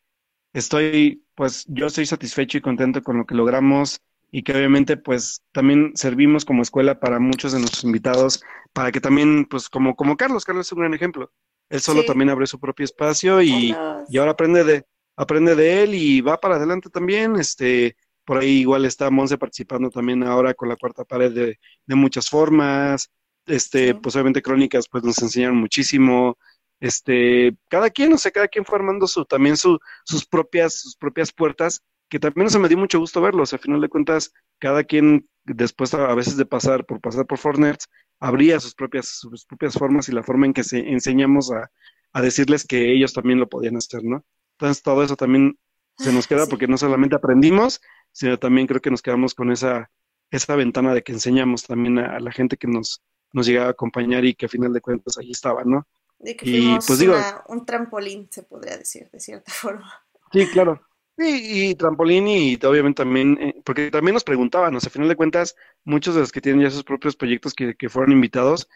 estoy, 0.53 1.25
pues 1.35 1.65
yo 1.67 1.87
estoy 1.87 2.05
satisfecho 2.05 2.57
y 2.57 2.61
contento 2.61 3.01
con 3.01 3.17
lo 3.17 3.25
que 3.25 3.35
logramos 3.35 4.01
y 4.31 4.43
que 4.43 4.53
obviamente 4.53 4.97
pues 4.97 5.43
también 5.51 5.91
servimos 5.95 6.45
como 6.45 6.63
escuela 6.63 6.99
para 6.99 7.19
muchos 7.19 7.53
de 7.53 7.59
nuestros 7.59 7.83
invitados, 7.83 8.41
para 8.73 8.91
que 8.91 8.99
también, 8.99 9.45
pues 9.45 9.69
como, 9.69 9.95
como 9.95 10.17
Carlos, 10.17 10.45
Carlos 10.45 10.67
es 10.67 10.71
un 10.73 10.79
gran 10.79 10.93
ejemplo. 10.93 11.31
Él 11.69 11.81
solo 11.81 12.03
también 12.03 12.29
abre 12.29 12.47
su 12.47 12.59
propio 12.59 12.83
espacio 12.83 13.41
y, 13.41 13.75
y, 14.09 14.17
ahora 14.17 14.31
aprende 14.31 14.63
de, 14.63 14.85
aprende 15.15 15.55
de 15.55 15.83
él 15.83 15.95
y 15.95 16.21
va 16.21 16.39
para 16.39 16.55
adelante 16.55 16.89
también, 16.89 17.35
este, 17.35 17.95
por 18.25 18.39
ahí 18.39 18.59
igual 18.59 18.85
está 18.85 19.09
Monse 19.09 19.37
participando 19.37 19.89
también 19.89 20.23
ahora 20.23 20.53
con 20.53 20.69
la 20.69 20.75
cuarta 20.75 21.05
pared 21.05 21.31
de, 21.31 21.59
de 21.85 21.95
muchas 21.95 22.29
formas, 22.29 23.11
este, 23.45 23.95
pues 23.95 24.15
obviamente 24.15 24.41
Crónicas 24.41 24.87
pues 24.89 25.03
nos 25.03 25.21
enseñaron 25.21 25.57
muchísimo, 25.57 26.37
este, 26.83 27.55
cada 27.69 27.89
quien, 27.89 28.11
o 28.11 28.17
sea, 28.17 28.29
cada 28.29 28.49
quien 28.49 28.65
fue 28.65 28.77
armando 28.77 29.07
su, 29.07 29.23
también 29.23 29.55
su, 29.55 29.79
sus 30.03 30.25
propias, 30.25 30.81
sus 30.81 30.97
propias 30.97 31.31
puertas, 31.31 31.81
que 32.09 32.19
también 32.19 32.49
se 32.49 32.59
me 32.59 32.67
dio 32.67 32.77
mucho 32.77 32.99
gusto 32.99 33.21
verlos, 33.21 33.53
a 33.53 33.57
final 33.57 33.79
de 33.79 33.87
cuentas, 33.87 34.33
cada 34.59 34.83
quien 34.83 35.29
después 35.45 35.93
a 35.93 36.13
veces 36.13 36.35
de 36.35 36.45
pasar 36.45 36.85
por 36.85 36.99
pasar 36.99 37.25
por 37.25 37.37
Fortnite, 37.37 37.85
abría 38.19 38.59
sus 38.59 38.75
propias, 38.75 39.07
sus 39.07 39.45
propias 39.45 39.75
formas 39.75 40.09
y 40.09 40.11
la 40.11 40.23
forma 40.23 40.45
en 40.45 40.51
que 40.51 40.65
se 40.65 40.79
enseñamos 40.79 41.53
a, 41.53 41.71
a 42.11 42.21
decirles 42.21 42.67
que 42.67 42.91
ellos 42.91 43.13
también 43.13 43.39
lo 43.39 43.47
podían 43.47 43.77
hacer, 43.77 44.03
¿no? 44.03 44.25
Entonces 44.57 44.83
todo 44.83 45.03
eso 45.03 45.15
también 45.15 45.57
se 45.97 46.11
nos 46.11 46.27
queda 46.27 46.47
porque 46.47 46.67
no 46.67 46.77
solamente 46.77 47.15
aprendimos, 47.15 47.79
sino 48.11 48.37
también 48.37 48.67
creo 48.67 48.81
que 48.81 48.91
nos 48.91 49.01
quedamos 49.01 49.35
con 49.35 49.53
esa, 49.53 49.89
esa 50.31 50.57
ventana 50.57 50.93
de 50.93 51.01
que 51.01 51.13
enseñamos 51.13 51.63
también 51.63 51.97
a, 51.99 52.19
la 52.19 52.31
gente 52.33 52.57
que 52.57 52.67
nos, 52.67 53.01
nos 53.31 53.47
llegaba 53.47 53.67
a 53.67 53.71
acompañar 53.71 54.25
y 54.25 54.35
que 54.35 54.47
a 54.47 54.49
final 54.49 54.73
de 54.73 54.81
cuentas 54.81 55.17
ahí 55.17 55.31
estaba, 55.31 55.63
¿no? 55.63 55.87
De 56.23 56.37
que 56.37 56.49
y, 56.49 56.77
pues 56.87 56.99
digo, 56.99 57.15
un 57.49 57.65
trampolín, 57.65 58.29
se 58.31 58.43
podría 58.43 58.77
decir, 58.77 59.09
de 59.11 59.19
cierta 59.19 59.51
forma. 59.51 59.91
Sí, 60.31 60.47
claro. 60.47 60.81
Y, 61.17 61.75
trampolín 61.75 62.27
y 62.27 62.57
obviamente 62.65 63.03
también, 63.03 63.37
eh, 63.39 63.61
porque 63.63 63.91
también 63.91 64.15
nos 64.15 64.23
preguntaban, 64.23 64.75
o 64.75 64.79
sea, 64.79 64.87
a 64.87 64.91
final 64.91 65.09
de 65.09 65.15
cuentas, 65.15 65.55
muchos 65.83 66.15
de 66.15 66.21
los 66.21 66.31
que 66.31 66.41
tienen 66.41 66.63
ya 66.63 66.71
sus 66.71 66.83
propios 66.83 67.15
proyectos 67.15 67.53
que, 67.53 67.75
que 67.75 67.89
fueron 67.89 68.13
invitados, 68.13 68.67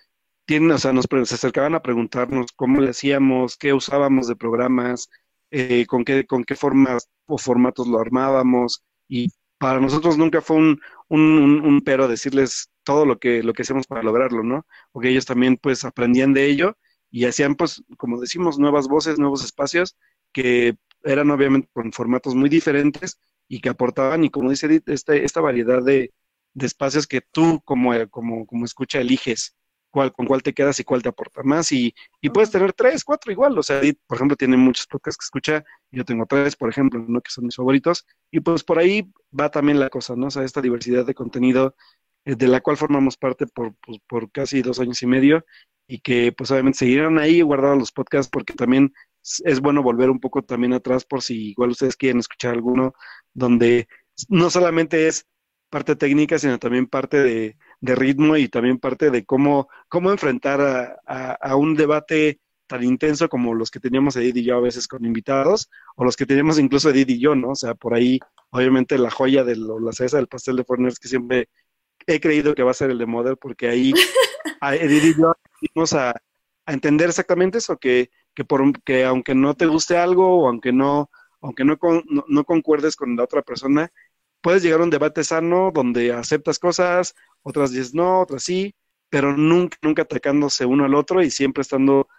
tienen, 0.45 0.71
o 0.71 0.77
sea, 0.77 0.93
nos 0.93 1.05
se 1.09 1.35
acercaban 1.35 1.73
a 1.73 1.81
preguntarnos 1.81 2.51
cómo 2.51 2.79
le 2.81 2.91
hacíamos, 2.91 3.57
qué 3.57 3.73
usábamos 3.73 4.27
de 4.27 4.35
programas, 4.35 5.09
eh, 5.49 5.85
con 5.87 6.05
qué, 6.05 6.27
con 6.27 6.43
qué 6.43 6.55
formas 6.55 7.09
o 7.25 7.37
formatos 7.37 7.87
lo 7.87 7.99
armábamos, 7.99 8.83
y 9.07 9.29
para 9.57 9.79
nosotros 9.79 10.17
nunca 10.17 10.41
fue 10.41 10.57
un, 10.57 10.79
un, 11.07 11.65
un, 11.65 11.81
pero 11.81 12.07
decirles 12.07 12.69
todo 12.83 13.05
lo 13.05 13.17
que, 13.17 13.41
lo 13.41 13.53
que 13.53 13.63
hacemos 13.63 13.87
para 13.87 14.03
lograrlo, 14.03 14.43
¿no? 14.43 14.65
Porque 14.91 15.09
ellos 15.09 15.25
también 15.25 15.57
pues 15.57 15.83
aprendían 15.85 16.33
de 16.33 16.45
ello 16.45 16.77
y 17.12 17.26
hacían 17.26 17.55
pues, 17.55 17.84
como 17.97 18.20
decimos, 18.20 18.60
nuevas 18.60 18.88
voces, 18.88 19.20
nuevos 19.20 19.43
espacios 19.43 19.97
que 20.32 20.78
eran 21.03 21.30
obviamente 21.32 21.70
con 21.74 21.91
formatos 21.93 22.36
muy 22.36 22.49
diferentes 22.49 23.20
y 23.47 23.62
que 23.62 23.70
aportaban, 23.70 24.24
y 24.24 24.30
como 24.30 24.49
dice 24.49 24.68
Edith, 24.68 24.89
este, 24.89 25.24
esta 25.24 25.41
variedad 25.41 25.84
de, 25.84 26.14
de 26.53 26.66
espacios 26.66 27.08
que 27.08 27.22
tú 27.22 27.62
como, 27.64 27.93
como, 28.10 28.45
como 28.45 28.66
escucha 28.66 28.99
eliges 28.99 29.55
cuál, 29.89 30.12
con 30.14 30.26
cuál 30.26 30.43
te 30.43 30.53
quedas 30.53 30.80
y 30.80 30.84
cuál 30.84 31.01
te 31.01 31.10
aporta 31.10 31.43
más. 31.43 31.72
Y, 31.72 31.93
y 32.22 32.30
puedes 32.30 32.51
tener 32.51 32.74
tres, 32.74 33.03
cuatro 33.03 33.32
igual. 33.32 33.58
O 33.58 33.64
sea, 33.64 33.80
Edith, 33.80 33.99
por 34.05 34.18
ejemplo, 34.18 34.36
tiene 34.38 34.58
muchos 34.58 34.88
podcasts 34.88 35.18
que 35.18 35.26
escucha, 35.26 35.64
yo 35.91 36.05
tengo 36.05 36.26
tres, 36.26 36.55
por 36.55 36.70
ejemplo, 36.70 37.03
¿no? 37.08 37.22
que 37.22 37.32
son 37.32 37.45
mis 37.45 37.55
favoritos. 37.55 38.05
Y 38.32 38.39
pues 38.41 38.64
por 38.64 38.80
ahí 38.80 39.12
va 39.38 39.49
también 39.49 39.80
la 39.80 39.89
cosa, 39.89 40.16
¿no? 40.16 40.28
O 40.28 40.32
sea, 40.32 40.43
esta 40.43 40.62
diversidad 40.62 41.05
de 41.05 41.14
contenido 41.14 41.76
eh, 42.26 42.36
de 42.36 42.47
la 42.47 42.62
cual 42.62 42.78
formamos 42.78 43.18
parte 43.18 43.47
por, 43.47 43.76
pues, 43.86 43.99
por 44.08 44.32
casi 44.32 44.62
dos 44.62 44.80
años 44.80 45.01
y 45.01 45.08
medio 45.08 45.45
y 45.88 45.99
que 45.99 46.31
pues 46.31 46.51
obviamente 46.51 46.79
seguirán 46.79 47.17
ahí 47.17 47.41
guardados 47.41 47.77
los 47.77 47.91
podcasts 47.91 48.29
porque 48.29 48.53
también 48.53 48.93
es 49.43 49.59
bueno 49.59 49.83
volver 49.83 50.09
un 50.09 50.19
poco 50.19 50.41
también 50.41 50.73
atrás 50.73 51.05
por 51.05 51.21
si 51.21 51.49
igual 51.49 51.71
ustedes 51.71 51.95
quieren 51.95 52.19
escuchar 52.19 52.53
alguno 52.53 52.93
donde 53.33 53.88
no 54.29 54.49
solamente 54.49 55.07
es 55.07 55.25
parte 55.69 55.95
técnica, 55.95 56.39
sino 56.39 56.59
también 56.59 56.88
parte 56.88 57.21
de, 57.21 57.57
ritmo 57.81 58.38
y 58.38 58.47
también 58.47 58.79
parte 58.79 59.11
de 59.11 59.25
cómo, 59.25 59.67
cómo 59.89 60.11
enfrentar 60.11 60.99
a, 61.05 61.55
un 61.55 61.75
debate 61.75 62.39
tan 62.67 62.83
intenso 62.83 63.29
como 63.29 63.53
los 63.53 63.71
que 63.71 63.79
teníamos 63.79 64.15
Edith 64.15 64.38
y 64.38 64.43
yo 64.43 64.57
a 64.57 64.61
veces 64.61 64.88
con 64.88 65.05
invitados, 65.05 65.69
o 65.95 66.03
los 66.03 66.15
que 66.15 66.25
teníamos 66.25 66.59
incluso 66.59 66.89
Edith 66.89 67.09
y 67.11 67.19
yo, 67.19 67.35
¿no? 67.35 67.49
O 67.49 67.55
sea, 67.55 67.75
por 67.75 67.93
ahí, 67.93 68.19
obviamente, 68.49 68.97
la 68.97 69.11
joya 69.11 69.43
de 69.43 69.55
la 69.55 69.91
cesa 69.91 70.17
del 70.17 70.27
pastel 70.27 70.57
de 70.57 70.63
Forners 70.63 70.99
que 70.99 71.07
siempre 71.07 71.49
he 72.08 72.20
creído 72.20 72.55
que 72.55 72.64
va 72.64 72.72
a 72.72 72.76
ser 72.76 72.89
el 72.89 72.97
de 72.97 73.05
Model, 73.05 73.38
porque 73.38 73.68
ahí 73.70 73.93
Edith 74.62 75.03
y 75.03 75.22
yo 75.22 75.34
vamos 75.76 75.93
a, 75.93 76.12
a 76.66 76.74
entender 76.74 77.10
exactamente 77.10 77.60
eso, 77.60 77.78
que 77.78 78.10
que, 78.38 78.45
por, 78.45 78.84
que 78.84 79.03
aunque 79.03 79.34
no 79.34 79.55
te 79.55 79.66
guste 79.66 79.97
algo 79.97 80.43
o 80.43 80.47
aunque 80.47 80.72
no, 80.72 81.10
aunque 81.41 81.66
no, 81.66 81.76
no, 82.28 82.43
concuerdes 82.43 82.95
con 82.95 83.16
la 83.16 83.24
otra 83.24 83.41
persona, 83.41 83.91
puedes 84.41 84.62
llegar 84.62 84.82
a 84.82 84.84
un 84.84 84.91
debate 84.91 85.24
sano 85.24 85.72
donde 85.74 86.14
aceptas 86.14 86.60
cosas, 86.60 87.16
otras 87.41 87.72
dices 87.72 87.95
no, 87.95 88.22
otras 88.22 88.43
sí, 88.43 88.76
pero 89.10 89.36
nunca, 89.36 89.80
nunca 89.82 90.03
atacándose 90.03 90.68
uno 90.68 90.86
al 90.86 90.93
otro 90.93 91.24
y 91.24 91.32
siempre 91.32 91.64
estando 91.64 92.10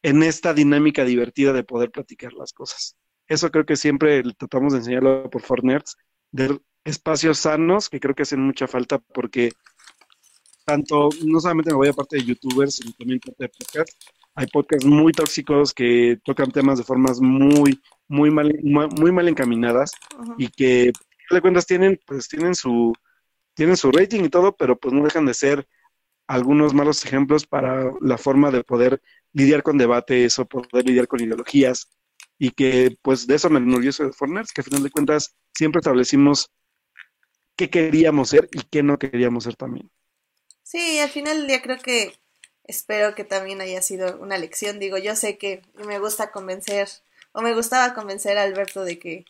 en 0.00 0.22
esta 0.22 0.54
dinámica 0.54 1.04
divertida 1.04 1.52
de 1.52 1.62
poder 1.62 1.90
platicar 1.90 2.32
las 2.32 2.54
cosas. 2.54 2.96
Eso 3.28 3.50
creo 3.50 3.66
que 3.66 3.76
siempre 3.76 4.22
tratamos 4.38 4.72
de 4.72 4.78
enseñarlo 4.78 5.28
por 5.28 5.42
Fortnerds, 5.42 5.98
de 6.30 6.58
espacios 6.86 7.38
sanos 7.38 7.90
que 7.90 8.00
creo 8.00 8.14
que 8.14 8.22
hacen 8.22 8.40
mucha 8.40 8.68
falta 8.68 8.98
porque 8.98 9.52
tanto, 10.64 11.08
no 11.24 11.40
solamente 11.40 11.70
me 11.70 11.76
voy 11.76 11.88
a 11.88 11.92
parte 11.92 12.16
de 12.16 12.24
youtubers, 12.24 12.76
sino 12.76 12.92
también 12.92 13.20
parte 13.20 13.44
de 13.44 13.48
podcast, 13.48 13.90
hay 14.34 14.46
podcasts 14.48 14.86
muy 14.86 15.12
tóxicos 15.12 15.72
que 15.72 16.18
tocan 16.24 16.50
temas 16.50 16.78
de 16.78 16.84
formas 16.84 17.20
muy, 17.20 17.80
muy 18.08 18.30
mal, 18.30 18.52
muy 18.62 19.12
mal 19.12 19.28
encaminadas 19.28 19.92
y 20.38 20.48
que, 20.48 20.92
de 21.30 21.40
cuentas, 21.40 21.66
tienen, 21.66 21.98
pues, 22.06 22.28
tienen 22.28 22.54
su, 22.54 22.92
tienen 23.54 23.76
su 23.76 23.90
rating 23.90 24.24
y 24.24 24.28
todo, 24.28 24.56
pero 24.56 24.78
pues 24.78 24.92
no 24.92 25.04
dejan 25.04 25.26
de 25.26 25.34
ser 25.34 25.66
algunos 26.26 26.74
malos 26.74 27.04
ejemplos 27.04 27.46
para 27.46 27.92
la 28.00 28.18
forma 28.18 28.50
de 28.50 28.64
poder 28.64 29.00
lidiar 29.32 29.62
con 29.62 29.78
debates 29.78 30.38
o 30.38 30.46
poder 30.46 30.84
lidiar 30.84 31.06
con 31.06 31.20
ideologías 31.20 31.88
y 32.38 32.50
que 32.50 32.96
pues 33.02 33.26
de 33.26 33.36
eso 33.36 33.48
me 33.50 33.58
enorgullece 33.58 34.04
de 34.04 34.12
Forners, 34.12 34.52
que 34.52 34.60
al 34.60 34.64
final 34.64 34.82
de 34.82 34.90
cuentas 34.90 35.36
siempre 35.54 35.78
establecimos 35.78 36.50
qué 37.56 37.70
queríamos 37.70 38.30
ser 38.30 38.48
y 38.52 38.62
qué 38.62 38.82
no 38.82 38.98
queríamos 38.98 39.44
ser 39.44 39.56
también. 39.56 39.90
Sí, 40.62 40.98
al 40.98 41.10
final 41.10 41.46
ya 41.48 41.62
creo 41.62 41.78
que 41.78 42.18
espero 42.64 43.14
que 43.14 43.24
también 43.24 43.60
haya 43.60 43.82
sido 43.82 44.18
una 44.18 44.38
lección. 44.38 44.78
Digo, 44.78 44.98
yo 44.98 45.16
sé 45.16 45.38
que 45.38 45.62
me 45.86 45.98
gusta 45.98 46.32
convencer, 46.32 46.88
o 47.32 47.42
me 47.42 47.54
gustaba 47.54 47.94
convencer 47.94 48.38
a 48.38 48.42
Alberto 48.42 48.84
de 48.84 48.98
que, 48.98 49.24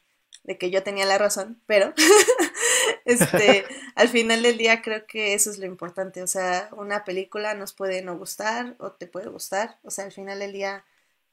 de 0.45 0.59
que 0.59 0.70
yo 0.70 0.83
tenía 0.83 1.07
la 1.07 1.18
razón, 1.18 1.61
pero 1.66 1.93
este, 3.05 3.64
al 3.95 4.09
final 4.09 4.43
del 4.43 4.59
día 4.59 4.83
creo 4.83 5.07
que 5.07 5.35
eso 5.35 5.51
es 5.51 5.59
lo 5.59 5.66
importante. 5.66 6.22
O 6.22 6.27
sea, 6.27 6.68
una 6.72 7.05
película 7.05 7.55
nos 7.55 7.72
puede 7.72 8.03
no 8.03 8.16
gustar 8.18 8.74
o 8.79 8.93
te 8.93 9.07
puede 9.07 9.29
gustar. 9.29 9.79
O 9.85 9.91
sea, 9.91 10.05
al 10.07 10.12
final 10.12 10.39
del 10.39 10.53
día 10.53 10.85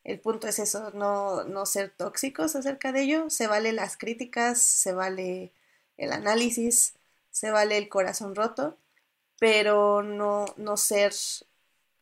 el 0.04 0.20
punto 0.20 0.48
es 0.48 0.60
eso, 0.60 0.92
no, 0.94 1.46
no 1.46 1.66
ser 1.66 1.90
tóxicos 1.92 2.56
acerca 2.56 2.92
de 2.92 3.04
ello. 3.04 3.30
Se 3.30 3.48
vale 3.48 3.72
las 3.74 3.98
críticas, 3.98 4.62
se 4.62 4.94
vale 4.94 5.54
el 5.98 6.12
análisis, 6.12 6.94
se 7.32 7.52
vale 7.52 7.78
el 7.78 7.90
corazón 7.90 8.36
roto, 8.36 8.78
pero 9.40 10.04
no, 10.04 10.46
no 10.58 10.78
ser 10.78 11.14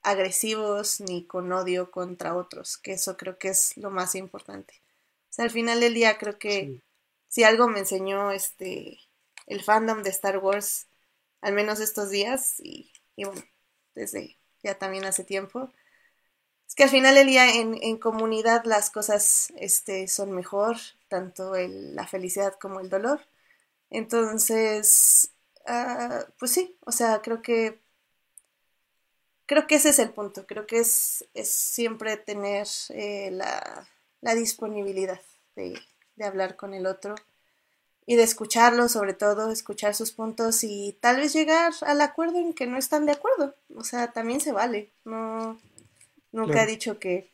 agresivos 0.03 0.99
ni 1.01 1.25
con 1.25 1.51
odio 1.51 1.91
contra 1.91 2.35
otros, 2.35 2.77
que 2.77 2.93
eso 2.93 3.17
creo 3.17 3.37
que 3.37 3.49
es 3.49 3.77
lo 3.77 3.89
más 3.91 4.15
importante. 4.15 4.73
O 5.29 5.33
sea, 5.33 5.45
al 5.45 5.51
final 5.51 5.79
del 5.79 5.93
día 5.93 6.17
creo 6.17 6.37
que 6.39 6.81
si 7.29 7.43
algo 7.43 7.67
me 7.67 7.79
enseñó 7.79 8.31
este 8.31 8.99
el 9.47 9.63
fandom 9.63 10.03
de 10.03 10.09
Star 10.11 10.37
Wars, 10.37 10.87
al 11.41 11.53
menos 11.53 11.79
estos 11.79 12.09
días, 12.09 12.59
y, 12.59 12.91
bueno, 13.17 13.41
desde 13.95 14.37
ya 14.63 14.77
también 14.77 15.05
hace 15.05 15.23
tiempo, 15.23 15.71
es 16.67 16.75
que 16.75 16.83
al 16.83 16.89
final 16.89 17.15
del 17.15 17.27
día 17.27 17.55
en, 17.55 17.77
en 17.81 17.97
comunidad 17.97 18.63
las 18.65 18.89
cosas 18.89 19.51
este, 19.57 20.07
son 20.07 20.31
mejor, 20.31 20.77
tanto 21.09 21.55
el, 21.55 21.95
la 21.95 22.07
felicidad 22.07 22.53
como 22.59 22.79
el 22.79 22.89
dolor. 22.89 23.21
Entonces, 23.91 25.31
ah, 25.67 26.25
pues 26.39 26.51
sí, 26.51 26.75
o 26.85 26.91
sea, 26.91 27.21
creo 27.21 27.41
que 27.41 27.79
creo 29.51 29.67
que 29.67 29.75
ese 29.75 29.89
es 29.89 29.99
el 29.99 30.11
punto, 30.11 30.47
creo 30.47 30.65
que 30.65 30.79
es, 30.79 31.27
es 31.33 31.53
siempre 31.53 32.15
tener 32.15 32.67
eh, 32.89 33.31
la, 33.31 33.85
la, 34.21 34.33
disponibilidad 34.33 35.19
de, 35.57 35.77
de, 36.15 36.25
hablar 36.25 36.55
con 36.55 36.73
el 36.73 36.85
otro 36.85 37.15
y 38.05 38.15
de 38.15 38.23
escucharlo, 38.23 38.87
sobre 38.87 39.13
todo, 39.13 39.51
escuchar 39.51 39.93
sus 39.93 40.13
puntos 40.13 40.63
y 40.63 40.97
tal 41.01 41.17
vez 41.17 41.33
llegar 41.33 41.73
al 41.81 41.99
acuerdo 41.99 42.39
en 42.39 42.53
que 42.53 42.65
no 42.65 42.77
están 42.77 43.05
de 43.05 43.11
acuerdo. 43.11 43.53
O 43.75 43.83
sea, 43.83 44.13
también 44.13 44.39
se 44.39 44.53
vale. 44.53 44.89
No, 45.03 45.59
nunca 46.31 46.63
he 46.63 46.67
dicho 46.67 46.97
que, 46.97 47.29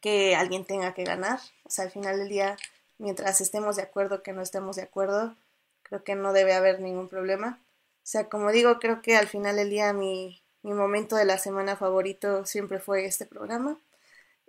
que 0.00 0.34
alguien 0.34 0.64
tenga 0.64 0.92
que 0.92 1.04
ganar. 1.04 1.38
O 1.62 1.70
sea, 1.70 1.84
al 1.84 1.92
final 1.92 2.18
del 2.18 2.28
día, 2.28 2.56
mientras 2.98 3.40
estemos 3.40 3.76
de 3.76 3.82
acuerdo, 3.82 4.24
que 4.24 4.32
no 4.32 4.42
estemos 4.42 4.74
de 4.74 4.82
acuerdo, 4.82 5.36
creo 5.84 6.04
que 6.04 6.16
no 6.16 6.32
debe 6.32 6.54
haber 6.54 6.80
ningún 6.80 7.08
problema. 7.08 7.60
O 8.02 8.06
sea, 8.06 8.28
como 8.28 8.50
digo, 8.52 8.78
creo 8.80 9.00
que 9.00 9.16
al 9.16 9.28
final 9.28 9.56
del 9.56 9.70
día 9.70 9.92
mi, 9.92 10.42
mi 10.62 10.72
momento 10.72 11.16
de 11.16 11.26
la 11.26 11.38
semana 11.38 11.76
favorito 11.76 12.44
siempre 12.46 12.80
fue 12.80 13.04
este 13.06 13.26
programa 13.26 13.78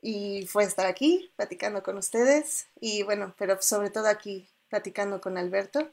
y 0.02 0.48
fue 0.48 0.64
estar 0.64 0.86
aquí 0.86 1.32
platicando 1.36 1.84
con 1.84 1.98
ustedes 1.98 2.68
y 2.80 3.04
bueno, 3.04 3.34
pero 3.38 3.62
sobre 3.62 3.90
todo 3.90 4.08
aquí 4.08 4.48
platicando 4.70 5.22
con 5.22 5.38
Alberto. 5.38 5.90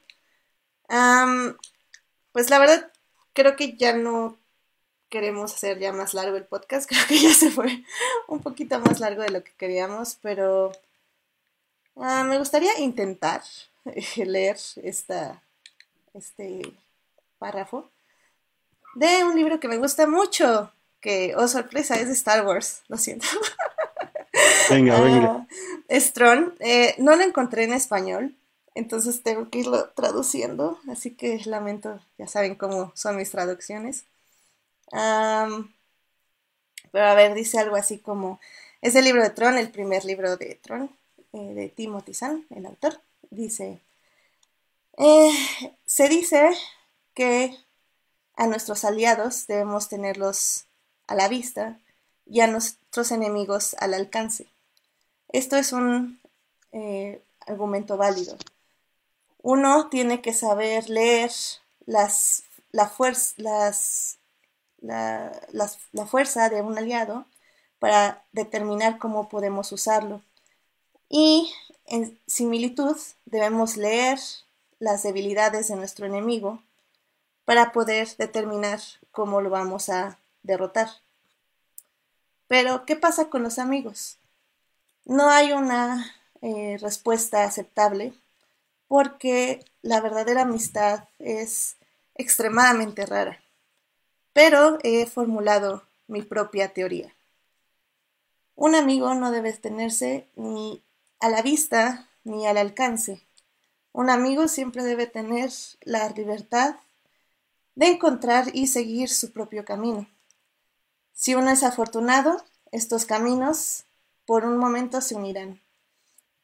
pues 2.33 2.51
la 2.51 2.59
verdad, 2.59 2.93
creo 3.33 3.57
que 3.57 3.77
ya 3.77 3.95
no 3.95 4.39
queremos 5.09 5.55
hacer 5.55 5.79
ya 5.79 5.93
más 5.93 6.15
largo 6.15 6.37
el 6.37 6.45
podcast, 6.45 6.89
creo 6.89 7.07
que 7.09 7.19
ya 7.19 7.35
se 7.35 7.51
fue 7.51 7.85
un 8.29 8.41
poquito 8.41 8.79
más 8.81 9.01
largo 9.01 9.23
de 9.23 9.31
lo 9.31 9.43
que 9.45 9.53
queríamos, 9.53 10.19
pero 10.23 10.73
ah, 11.97 12.25
me 12.25 12.39
gustaría 12.39 12.79
intentar 12.81 13.43
leer 14.17 14.57
esta, 14.83 15.43
este 16.15 16.63
párrafo 17.39 17.91
de 18.95 19.25
un 19.25 19.35
libro 19.35 19.59
que 19.59 19.69
me 19.69 19.79
gusta 19.79 20.07
mucho, 20.07 20.71
que, 21.01 21.35
oh 21.37 21.49
sorpresa, 21.49 21.97
es 21.97 22.09
de 22.09 22.13
Star 22.13 22.47
Wars, 22.47 22.83
lo 22.89 22.99
siento. 22.99 23.27
Venga, 24.71 25.01
venga. 25.01 25.33
Uh, 25.33 25.47
eh, 26.61 26.95
no 26.97 27.17
lo 27.17 27.23
encontré 27.23 27.65
en 27.65 27.75
español, 27.75 28.35
entonces 28.75 29.23
tengo 29.23 29.51
que 29.51 29.59
irlo 29.59 29.91
traduciendo, 29.91 30.79
así 30.91 31.11
que 31.11 31.39
lamento, 31.45 32.01
ya 32.17 32.27
saben 32.27 32.55
cómo 32.55 32.93
son 32.95 33.17
mis 33.17 33.31
traducciones. 33.31 34.07
pero 34.91 35.67
a 37.07 37.15
ver, 37.15 37.35
dice 37.35 37.59
algo 37.59 37.77
así 37.77 37.99
como, 37.99 38.41
es 38.81 38.95
el 38.95 39.05
libro 39.05 39.23
de 39.23 39.29
Tron, 39.31 39.59
el 39.59 39.71
primer 39.71 40.07
libro 40.07 40.39
de 40.39 40.59
Tron, 40.63 40.91
eh, 41.35 41.53
de 41.55 41.69
Timothy 41.69 42.15
Zahn, 42.15 42.47
el 42.51 42.65
autor. 42.65 42.99
Dice, 43.33 43.81
eh, 44.99 45.33
se 45.87 46.11
dice 46.11 46.51
que 47.15 47.57
a 48.37 48.47
nuestros 48.47 48.85
aliados 48.85 49.47
debemos 49.47 49.89
tenerlos 49.89 50.67
a 51.07 51.15
la 51.15 51.29
vista 51.29 51.79
y 52.27 52.43
a 52.43 52.47
nuestros 52.47 53.11
enemigos 53.11 53.75
al 53.79 53.95
alcance. 53.95 54.49
Esto 55.31 55.57
es 55.57 55.73
un 55.73 56.21
eh, 56.73 57.23
argumento 57.47 57.97
válido. 57.97 58.37
Uno 59.41 59.89
tiene 59.89 60.21
que 60.21 60.35
saber 60.35 60.91
leer 60.91 61.31
las, 61.87 62.45
la, 62.67 62.93
las, 63.23 64.19
la 65.93 66.07
fuerza 66.07 66.51
de 66.51 66.61
un 66.61 66.77
aliado 66.77 67.25
para 67.79 68.27
determinar 68.33 68.99
cómo 68.99 69.31
podemos 69.31 69.73
usarlo. 69.73 70.21
Y 71.15 71.53
en 71.85 72.19
similitud 72.27 72.97
debemos 73.27 73.77
leer 73.77 74.19
las 74.79 75.03
debilidades 75.03 75.69
de 75.69 75.77
nuestro 75.77 76.07
enemigo 76.07 76.63
para 77.45 77.71
poder 77.71 78.09
determinar 78.17 78.81
cómo 79.11 79.43
lo 79.43 79.51
vamos 79.51 79.91
a 79.91 80.19
derrotar. 80.43 80.89
Pero, 82.49 82.87
¿qué 82.87 82.97
pasa 82.97 83.29
con 83.29 83.43
los 83.43 83.59
amigos? 83.59 84.17
No 85.05 85.29
hay 85.29 85.53
una 85.53 86.17
eh, 86.41 86.79
respuesta 86.81 87.45
aceptable 87.45 88.15
porque 88.89 89.67
la 89.83 90.01
verdadera 90.01 90.43
amistad 90.43 91.05
es 91.19 91.77
extremadamente 92.15 93.05
rara. 93.05 93.39
Pero 94.33 94.79
he 94.83 95.05
formulado 95.05 95.83
mi 96.09 96.23
propia 96.23 96.73
teoría. 96.73 97.15
Un 98.57 98.75
amigo 98.75 99.15
no 99.15 99.31
debe 99.31 99.53
tenerse 99.53 100.27
ni 100.37 100.83
a 101.23 101.29
la 101.29 101.41
vista 101.41 102.09
ni 102.25 102.49
al 102.49 102.59
alcance. 102.59 103.23
Un 103.93 104.11
amigo 104.11 104.49
siempre 104.49 104.83
debe 104.83 105.07
tener 105.07 105.51
la 105.83 106.09
libertad 106.09 106.75
de 107.77 107.87
encontrar 107.87 108.51
y 108.53 108.67
seguir 108.67 109.09
su 109.09 109.33
propio 109.33 109.65
camino. 109.65 110.09
Si 111.15 111.37
uno 111.37 111.51
es 111.51 111.63
afortunado, 111.63 112.45
estos 112.73 113.05
caminos 113.05 113.85
por 114.27 114.45
un 114.45 114.59
momento 114.59 115.01
se 115.01 115.15
unirán. 115.15 115.61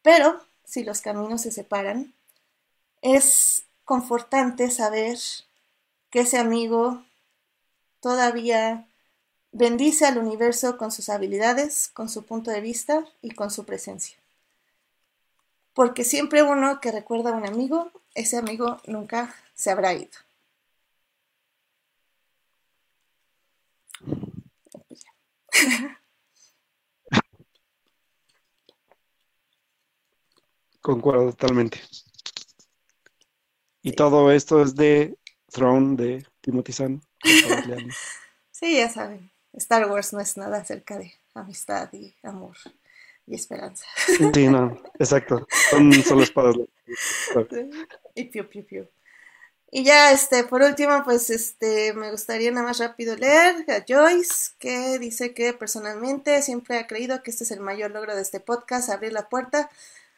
Pero 0.02 0.40
si 0.64 0.84
los 0.84 1.00
caminos 1.00 1.42
se 1.42 1.50
separan, 1.50 2.14
es 3.02 3.64
confortante 3.84 4.70
saber 4.70 5.18
que 6.10 6.20
ese 6.20 6.38
amigo 6.38 7.02
todavía 8.00 8.86
bendice 9.50 10.06
al 10.06 10.18
universo 10.18 10.78
con 10.78 10.92
sus 10.92 11.08
habilidades, 11.08 11.88
con 11.88 12.08
su 12.08 12.24
punto 12.24 12.52
de 12.52 12.60
vista 12.60 13.04
y 13.22 13.32
con 13.32 13.50
su 13.50 13.64
presencia. 13.64 14.16
Porque 15.78 16.02
siempre 16.02 16.42
uno 16.42 16.80
que 16.80 16.90
recuerda 16.90 17.30
a 17.30 17.34
un 17.34 17.46
amigo, 17.46 17.92
ese 18.16 18.36
amigo 18.36 18.78
nunca 18.88 19.32
se 19.54 19.70
habrá 19.70 19.92
ido. 19.92 20.10
Concuerdo 30.80 31.30
totalmente. 31.30 31.80
Y 33.80 33.92
todo 33.92 34.32
esto 34.32 34.60
es 34.60 34.74
de 34.74 35.16
Throne 35.46 35.94
de 35.94 36.26
Timothy 36.40 36.72
Zahn. 36.72 37.00
sí, 38.50 38.78
ya 38.78 38.90
saben. 38.90 39.30
Star 39.52 39.88
Wars 39.88 40.12
no 40.12 40.18
es 40.18 40.36
nada 40.36 40.58
acerca 40.58 40.98
de 40.98 41.14
amistad 41.34 41.88
y 41.92 42.16
amor 42.24 42.56
y 43.28 43.34
esperanza. 43.34 43.84
Sí, 44.34 44.48
no, 44.48 44.80
exacto. 44.98 45.46
Son 45.70 45.92
solo 46.02 46.22
espadas. 46.22 46.56
Y 48.14 48.24
piu, 48.24 48.48
piu, 48.48 48.64
piu. 48.64 48.88
Y 49.70 49.84
ya, 49.84 50.12
este, 50.12 50.44
por 50.44 50.62
último, 50.62 51.02
pues, 51.04 51.28
este, 51.28 51.92
me 51.92 52.10
gustaría 52.10 52.50
nada 52.50 52.66
más 52.66 52.78
rápido 52.78 53.14
leer 53.16 53.70
a 53.70 53.84
Joyce, 53.86 54.52
que 54.58 54.98
dice 54.98 55.34
que 55.34 55.52
personalmente 55.52 56.40
siempre 56.40 56.78
ha 56.78 56.86
creído 56.86 57.22
que 57.22 57.30
este 57.30 57.44
es 57.44 57.50
el 57.50 57.60
mayor 57.60 57.90
logro 57.90 58.16
de 58.16 58.22
este 58.22 58.40
podcast, 58.40 58.88
abrir 58.88 59.12
la 59.12 59.28
puerta 59.28 59.68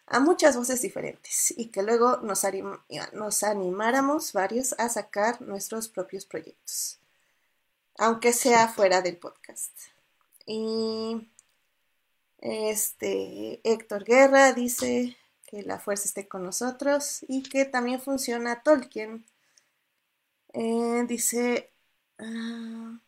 a 0.06 0.20
muchas 0.20 0.56
voces 0.56 0.82
diferentes 0.82 1.52
y 1.56 1.66
que 1.66 1.82
luego 1.82 2.18
nos, 2.18 2.44
nos 3.12 3.42
animáramos 3.42 4.32
varios 4.32 4.74
a 4.78 4.88
sacar 4.88 5.40
nuestros 5.40 5.88
propios 5.88 6.26
proyectos, 6.26 6.98
aunque 7.98 8.32
sea 8.32 8.68
fuera 8.68 9.02
del 9.02 9.16
podcast. 9.16 9.72
Y 10.46 11.28
este, 12.40 13.60
Héctor 13.64 14.04
Guerra 14.04 14.52
dice 14.52 15.16
que 15.46 15.62
la 15.62 15.78
fuerza 15.78 16.04
esté 16.04 16.28
con 16.28 16.42
nosotros 16.44 17.24
y 17.28 17.42
que 17.42 17.64
también 17.64 18.00
funciona 18.00 18.62
Tolkien 18.62 19.24
eh, 20.52 21.04
dice, 21.06 21.70
ah, 22.18 22.98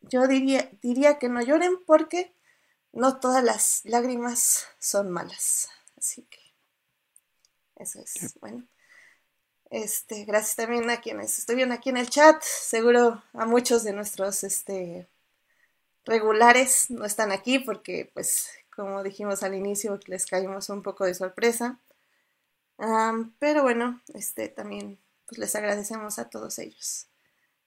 yo 0.00 0.26
diría, 0.26 0.70
diría 0.82 1.18
que 1.18 1.28
no 1.28 1.42
lloren 1.42 1.78
porque 1.86 2.34
no 2.92 3.20
todas 3.20 3.42
las 3.44 3.82
lágrimas 3.84 4.66
son 4.78 5.10
malas. 5.10 5.68
Así 5.96 6.22
que 6.22 6.40
eso 7.76 8.00
es 8.00 8.34
bueno. 8.40 8.66
Este, 9.70 10.24
gracias 10.24 10.56
también 10.56 10.88
a 10.90 11.00
quienes 11.00 11.38
estoy 11.38 11.56
viendo 11.56 11.74
aquí 11.74 11.90
en 11.90 11.96
el 11.96 12.10
chat. 12.10 12.42
Seguro 12.42 13.22
a 13.32 13.46
muchos 13.46 13.82
de 13.84 13.92
nuestros 13.92 14.44
este, 14.44 15.08
regulares 16.04 16.90
no 16.90 17.04
están 17.04 17.32
aquí 17.32 17.58
porque, 17.58 18.10
pues, 18.14 18.50
como 18.74 19.02
dijimos 19.02 19.42
al 19.42 19.54
inicio, 19.54 19.98
les 20.06 20.26
caímos 20.26 20.68
un 20.68 20.82
poco 20.82 21.04
de 21.04 21.14
sorpresa. 21.14 21.78
pero 23.38 23.62
bueno, 23.62 24.02
este 24.14 24.48
también 24.48 24.98
pues 25.26 25.38
les 25.38 25.54
agradecemos 25.54 26.18
a 26.18 26.28
todos 26.28 26.58
ellos 26.58 27.08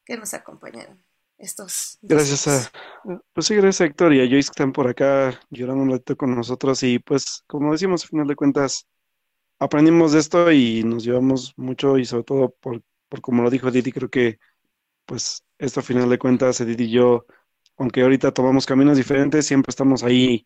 que 0.05 0.17
nos 0.17 0.33
acompañaron 0.33 1.03
estos. 1.37 1.97
Gracias 2.01 2.47
a, 2.47 2.71
pues 3.33 3.47
sí, 3.47 3.55
gracias 3.55 3.81
a 3.81 3.85
Héctor 3.85 4.13
y 4.13 4.21
a 4.21 4.29
Joyce 4.29 4.49
que 4.49 4.51
están 4.51 4.73
por 4.73 4.87
acá 4.87 5.39
llorando 5.49 5.83
un 5.83 5.91
ratito 5.91 6.17
con 6.17 6.35
nosotros 6.35 6.81
y 6.83 6.99
pues 6.99 7.43
como 7.47 7.71
decimos, 7.71 8.03
al 8.03 8.09
final 8.09 8.27
de 8.27 8.35
cuentas, 8.35 8.87
aprendimos 9.59 10.13
de 10.13 10.19
esto 10.19 10.51
y 10.51 10.83
nos 10.83 11.03
llevamos 11.03 11.53
mucho 11.57 11.97
y 11.97 12.05
sobre 12.05 12.23
todo 12.23 12.49
por, 12.59 12.81
por 13.09 13.21
como 13.21 13.43
lo 13.43 13.49
dijo 13.49 13.71
Didi, 13.71 13.91
creo 13.91 14.09
que 14.09 14.39
pues 15.05 15.43
esto 15.57 15.79
al 15.79 15.85
final 15.85 16.09
de 16.09 16.19
cuentas, 16.19 16.59
Edith 16.61 16.81
y 16.81 16.91
yo, 16.91 17.25
aunque 17.77 18.01
ahorita 18.01 18.31
tomamos 18.33 18.65
caminos 18.65 18.97
diferentes, 18.97 19.45
siempre 19.45 19.71
estamos 19.71 20.03
ahí, 20.03 20.45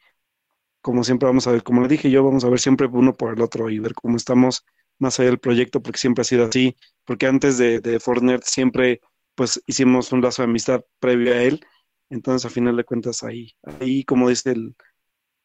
como 0.82 1.04
siempre 1.04 1.28
vamos 1.28 1.48
a 1.48 1.52
ver, 1.52 1.64
como 1.64 1.82
le 1.82 1.88
dije 1.88 2.12
yo, 2.12 2.24
vamos 2.24 2.44
a 2.46 2.50
ver 2.50 2.60
siempre 2.60 2.88
uno 2.88 3.14
por 3.16 3.34
el 3.34 3.42
otro 3.42 3.70
y 3.70 3.80
ver 3.80 3.94
cómo 3.94 4.18
estamos 4.18 4.66
más 5.00 5.20
allá 5.20 5.30
del 5.30 5.40
proyecto, 5.40 5.82
porque 5.82 6.00
siempre 6.00 6.22
ha 6.22 6.26
sido 6.26 6.46
así, 6.46 6.76
porque 7.06 7.28
antes 7.28 7.58
de, 7.58 7.80
de 7.82 8.00
Fortnite 8.00 8.44
siempre 8.46 9.02
pues 9.36 9.62
hicimos 9.66 10.12
un 10.12 10.22
lazo 10.22 10.44
de 10.44 10.50
amistad 10.50 10.82
previo 11.00 11.34
a 11.34 11.42
él, 11.42 11.66
entonces 12.10 12.46
a 12.46 12.54
final 12.54 12.76
de 12.78 12.84
cuentas 12.84 13.24
ahí, 13.24 13.54
ahí 13.64 14.04
como 14.04 14.30
dice 14.30 14.52
el, 14.52 14.76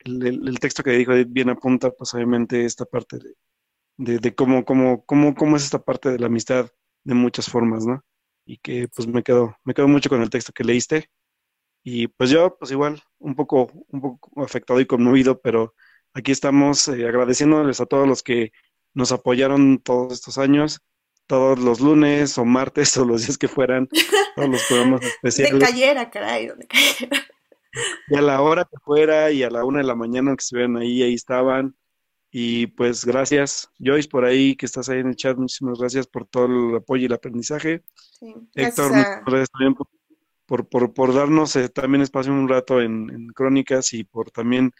el, 0.07 0.59
texto 0.61 0.83
que 0.83 0.91
dijo 0.91 1.13
bien 1.29 1.51
apunta, 1.51 1.91
pues 1.91 2.15
obviamente 2.15 2.65
esta 2.65 2.85
parte 2.85 3.19
de, 3.97 4.19
de, 4.19 4.35
cómo, 4.35 4.65
cómo, 4.65 5.05
cómo, 5.05 5.35
cómo 5.35 5.57
es 5.57 5.65
esta 5.65 5.83
parte 5.83 6.11
de 6.11 6.19
la 6.19 6.27
amistad 6.27 6.71
de 7.05 7.15
muchas 7.15 7.49
formas, 7.49 7.87
¿no? 7.87 8.05
Y 8.45 8.59
que 8.59 8.89
pues 8.95 9.09
me 9.09 9.23
quedo, 9.23 9.57
me 9.65 9.75
quedo 9.75 9.89
mucho 9.89 10.09
con 10.09 10.23
el 10.23 10.31
texto 10.31 10.53
que 10.53 10.65
leíste. 10.65 11.11
Y 11.89 12.09
pues 12.09 12.31
yo, 12.31 12.57
pues 12.59 12.73
igual, 12.73 13.01
un 13.21 13.37
poco, 13.37 13.71
un 13.91 14.01
poco 14.01 14.43
afectado 14.43 14.81
y 14.81 14.87
conmovido, 14.87 15.41
pero 15.41 15.73
aquí 16.15 16.33
estamos 16.33 16.89
eh, 16.89 17.07
agradeciéndoles 17.07 17.81
a 17.81 17.87
todos 17.87 18.09
los 18.09 18.25
que 18.25 18.51
nos 18.93 19.13
apoyaron 19.13 19.79
todos 19.79 20.15
estos 20.15 20.37
años, 20.37 20.81
todos 21.29 21.61
los 21.61 21.79
lunes 21.79 22.39
o 22.39 22.45
martes 22.45 22.97
o 22.97 23.05
los 23.05 23.25
días 23.25 23.39
que 23.39 23.47
fueran, 23.47 23.89
todos 24.35 24.49
los 24.49 24.65
programas 24.65 25.01
especiales. 25.05 25.61
De 25.61 25.65
cayera, 25.65 26.11
caray, 26.11 26.49
donde 26.49 26.67
cayera. 26.67 27.25
Y 28.09 28.17
a 28.17 28.21
la 28.21 28.43
hora 28.43 28.65
que 28.65 28.79
fuera 28.83 29.31
y 29.31 29.45
a 29.45 29.51
la 29.51 29.65
una 29.65 29.79
de 29.79 29.85
la 29.85 29.95
mañana 29.95 30.33
que 30.33 30.43
estuvieran 30.43 30.79
ahí, 30.79 31.05
ahí 31.05 31.15
estaban. 31.15 31.77
Y 32.33 32.67
pues 32.67 33.05
gracias, 33.05 33.71
Joyce, 33.79 34.09
por 34.09 34.25
ahí 34.25 34.57
que 34.57 34.67
estás 34.67 34.89
ahí 34.89 34.99
en 34.99 35.11
el 35.11 35.15
chat, 35.15 35.37
muchísimas 35.37 35.79
gracias 35.79 36.09
por 36.09 36.27
todo 36.27 36.47
el 36.47 36.75
apoyo 36.79 37.05
y 37.05 37.07
el 37.07 37.13
aprendizaje. 37.13 37.85
Sí, 37.95 38.35
Héctor, 38.57 38.89
muchas 38.89 39.25
gracias 39.25 39.51
también 39.51 39.75
por, 39.75 39.87
por, 40.47 40.69
por, 40.69 41.15
darnos 41.15 41.57
eh, 41.57 41.69
también 41.69 42.03
espacio 42.03 42.33
un 42.33 42.49
rato 42.49 42.81
en, 42.81 43.29
Crónicas 43.29 43.93
y 43.95 44.05
por 44.05 44.31
también 44.31 44.73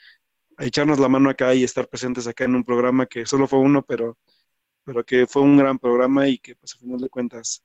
echarnos 0.59 0.99
la 1.01 1.09
mano 1.09 1.31
acá 1.31 1.55
y 1.55 1.65
estar 1.65 1.89
presentes 1.89 2.27
acá 2.27 2.45
en 2.45 2.57
un 2.57 2.65
programa 2.65 3.07
que 3.07 3.27
solo 3.27 3.47
fue 3.49 3.59
uno, 3.61 3.83
pero 3.83 4.19
pero 4.87 5.05
que 5.05 5.27
fue 5.27 5.43
un 5.43 5.59
gran 5.59 5.79
programa 5.79 6.29
y 6.29 6.39
que 6.39 6.57
pues 6.57 6.75
al 6.75 6.81
final 6.81 7.01
de 7.01 7.11
cuentas 7.11 7.63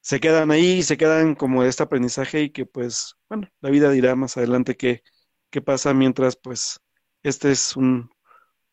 se 0.00 0.20
quedan 0.20 0.50
ahí, 0.50 0.82
se 0.82 0.96
quedan 0.96 1.34
como 1.34 1.62
de 1.62 1.68
este 1.68 1.82
aprendizaje 1.82 2.42
y 2.42 2.50
que 2.50 2.64
pues, 2.66 3.16
bueno, 3.28 3.48
la 3.60 3.70
vida 3.70 3.90
dirá 3.90 4.14
más 4.16 4.36
adelante 4.36 4.76
qué, 4.76 5.02
qué 5.50 5.60
pasa 5.62 5.94
mientras 5.94 6.36
pues 6.36 6.80
este 7.22 7.50
es 7.52 7.76
un, 7.76 8.10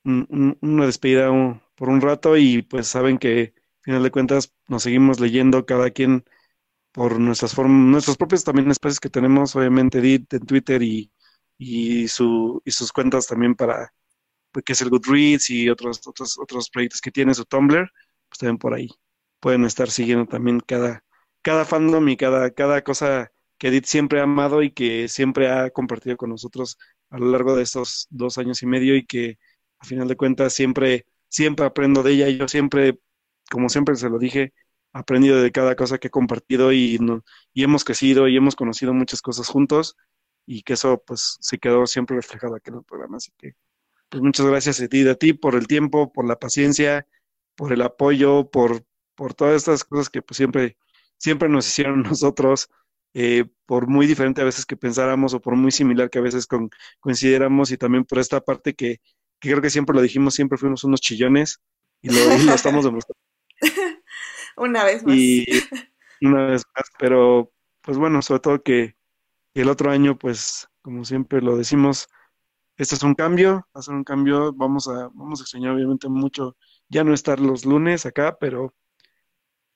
una 0.04 0.86
despedida 0.86 1.30
por 1.76 1.90
un 1.90 2.02
rato 2.02 2.38
y 2.38 2.62
pues 2.62 2.88
saben 2.88 3.18
que 3.18 3.54
al 3.56 3.84
final 3.84 4.04
de 4.04 4.12
cuentas 4.12 4.54
nos 4.68 4.84
seguimos 4.84 5.20
leyendo 5.20 5.66
cada 5.66 5.92
quien 5.92 6.26
por 6.94 7.20
nuestras 7.20 7.56
formas, 7.56 7.88
nuestros 7.92 8.18
propios 8.18 8.46
también 8.46 8.72
espacios 8.72 9.02
que 9.02 9.10
tenemos, 9.10 9.56
obviamente 9.56 10.00
Edith 10.00 10.34
en 10.36 10.46
Twitter 10.46 10.84
y, 10.84 11.12
y, 11.58 12.08
su, 12.08 12.62
y 12.66 12.72
sus 12.72 12.94
cuentas 12.94 13.28
también 13.28 13.56
para, 13.56 13.94
pues, 14.52 14.66
que 14.66 14.74
es 14.74 14.82
el 14.82 14.90
Goodreads 14.90 15.50
y 15.50 15.70
otros, 15.70 16.08
otros, 16.08 16.40
otros 16.40 16.70
proyectos 16.70 17.02
que 17.02 17.12
tiene 17.12 17.34
su 17.34 17.46
Tumblr, 17.46 17.92
pues 18.30 18.40
también 18.40 18.58
por 18.60 18.74
ahí 18.76 18.90
pueden 19.40 19.66
estar 19.66 19.90
siguiendo 19.92 20.26
también 20.28 20.60
cada, 20.62 21.04
cada 21.42 21.66
fandom 21.66 22.08
y 22.10 22.18
cada, 22.18 22.52
cada 22.52 22.84
cosa 22.84 23.32
que 23.58 23.70
Edith 23.70 23.86
siempre 23.86 24.20
ha 24.20 24.24
amado 24.24 24.62
y 24.64 24.72
que 24.72 25.08
siempre 25.08 25.50
ha 25.50 25.70
compartido 25.72 26.18
con 26.18 26.30
nosotros 26.30 26.78
a 27.10 27.18
lo 27.20 27.28
largo 27.32 27.56
de 27.56 27.64
estos 27.64 28.08
dos 28.10 28.38
años 28.38 28.62
y 28.64 28.66
medio 28.68 28.96
y 28.96 29.06
que 29.06 29.38
a 29.80 29.86
final 29.86 30.08
de 30.08 30.16
cuentas 30.18 30.54
siempre, 30.54 31.06
siempre 31.30 31.66
aprendo 31.66 32.04
de 32.04 32.12
ella. 32.14 32.30
y 32.30 32.38
Yo 32.38 32.48
siempre, 32.48 33.00
como 33.52 33.70
siempre 33.70 33.96
se 33.96 34.10
lo 34.10 34.20
dije, 34.20 34.54
aprendido 34.94 35.42
de 35.42 35.52
cada 35.52 35.76
cosa 35.76 35.98
que 35.98 36.08
he 36.08 36.12
compartido 36.12 36.72
y, 36.72 37.00
y 37.54 37.64
hemos 37.64 37.84
crecido 37.84 38.28
y 38.28 38.38
hemos 38.38 38.56
conocido 38.56 38.94
muchas 38.94 39.22
cosas 39.22 39.48
juntos 39.48 39.98
y 40.46 40.64
que 40.64 40.74
eso 40.74 41.04
pues 41.06 41.38
se 41.42 41.58
quedó 41.58 41.88
siempre 41.88 42.16
reflejado 42.16 42.56
aquí 42.56 42.70
en 42.70 42.78
el 42.78 42.84
programa. 42.84 43.18
Así 43.18 43.32
que 43.38 43.54
pues 44.10 44.24
muchas 44.24 44.46
gracias 44.46 44.80
a 44.82 44.88
ti, 44.88 45.08
a 45.08 45.16
ti 45.16 45.34
por 45.34 45.56
el 45.56 45.68
tiempo, 45.68 46.14
por 46.14 46.28
la 46.28 46.38
paciencia, 46.38 47.08
por 47.56 47.74
el 47.74 47.82
apoyo, 47.82 48.50
por, 48.50 48.86
por 49.16 49.34
todas 49.34 49.56
estas 49.56 49.84
cosas 49.84 50.10
que 50.10 50.22
pues 50.22 50.38
siempre 50.38 50.78
siempre 51.24 51.48
nos 51.48 51.68
hicieron 51.68 52.04
nosotros, 52.04 52.70
eh, 53.14 53.46
por 53.66 53.88
muy 53.88 54.08
diferente 54.08 54.42
a 54.42 54.46
veces 54.46 54.66
que 54.66 54.76
pensáramos 54.76 55.34
o 55.34 55.42
por 55.42 55.56
muy 55.56 55.72
similar 55.72 56.10
que 56.10 56.20
a 56.20 56.22
veces 56.22 56.48
con, 56.48 56.70
coincidiéramos 57.00 57.72
y 57.72 57.78
también 57.78 58.04
por 58.04 58.20
esta 58.20 58.42
parte 58.42 58.74
que, 58.74 59.00
creo 59.40 59.62
que 59.62 59.70
siempre 59.70 59.96
lo 59.96 60.02
dijimos, 60.02 60.36
siempre 60.36 60.58
fuimos 60.58 60.84
unos 60.84 61.02
chillones 61.02 61.62
y 62.02 62.10
lo, 62.10 62.54
estamos 62.54 62.86
demostrando. 62.86 63.20
una 64.58 64.84
vez 64.84 65.04
más. 65.04 65.18
Una 66.22 66.46
vez 66.46 66.64
más, 66.76 66.90
pero 66.98 67.52
pues 67.82 67.98
bueno, 67.98 68.22
sobre 68.22 68.40
todo 68.40 68.64
que 68.64 68.96
el 69.54 69.70
otro 69.70 69.92
año, 69.92 70.18
pues 70.18 70.70
como 70.82 71.04
siempre 71.04 71.42
lo 71.42 71.58
decimos, 71.58 72.08
este 72.78 72.96
es 72.96 73.04
un 73.04 73.14
cambio, 73.14 73.68
va 73.76 73.80
a 73.80 73.82
ser 73.82 73.94
un 73.94 74.04
cambio, 74.04 74.54
vamos 74.54 74.88
a, 74.88 75.10
vamos 75.14 75.40
a 75.40 75.44
extrañar 75.44 75.76
obviamente 75.76 76.08
mucho 76.08 76.56
ya 76.90 77.04
no 77.04 77.14
estar 77.14 77.40
los 77.40 77.66
lunes 77.66 78.06
acá, 78.06 78.38
pero 78.40 78.74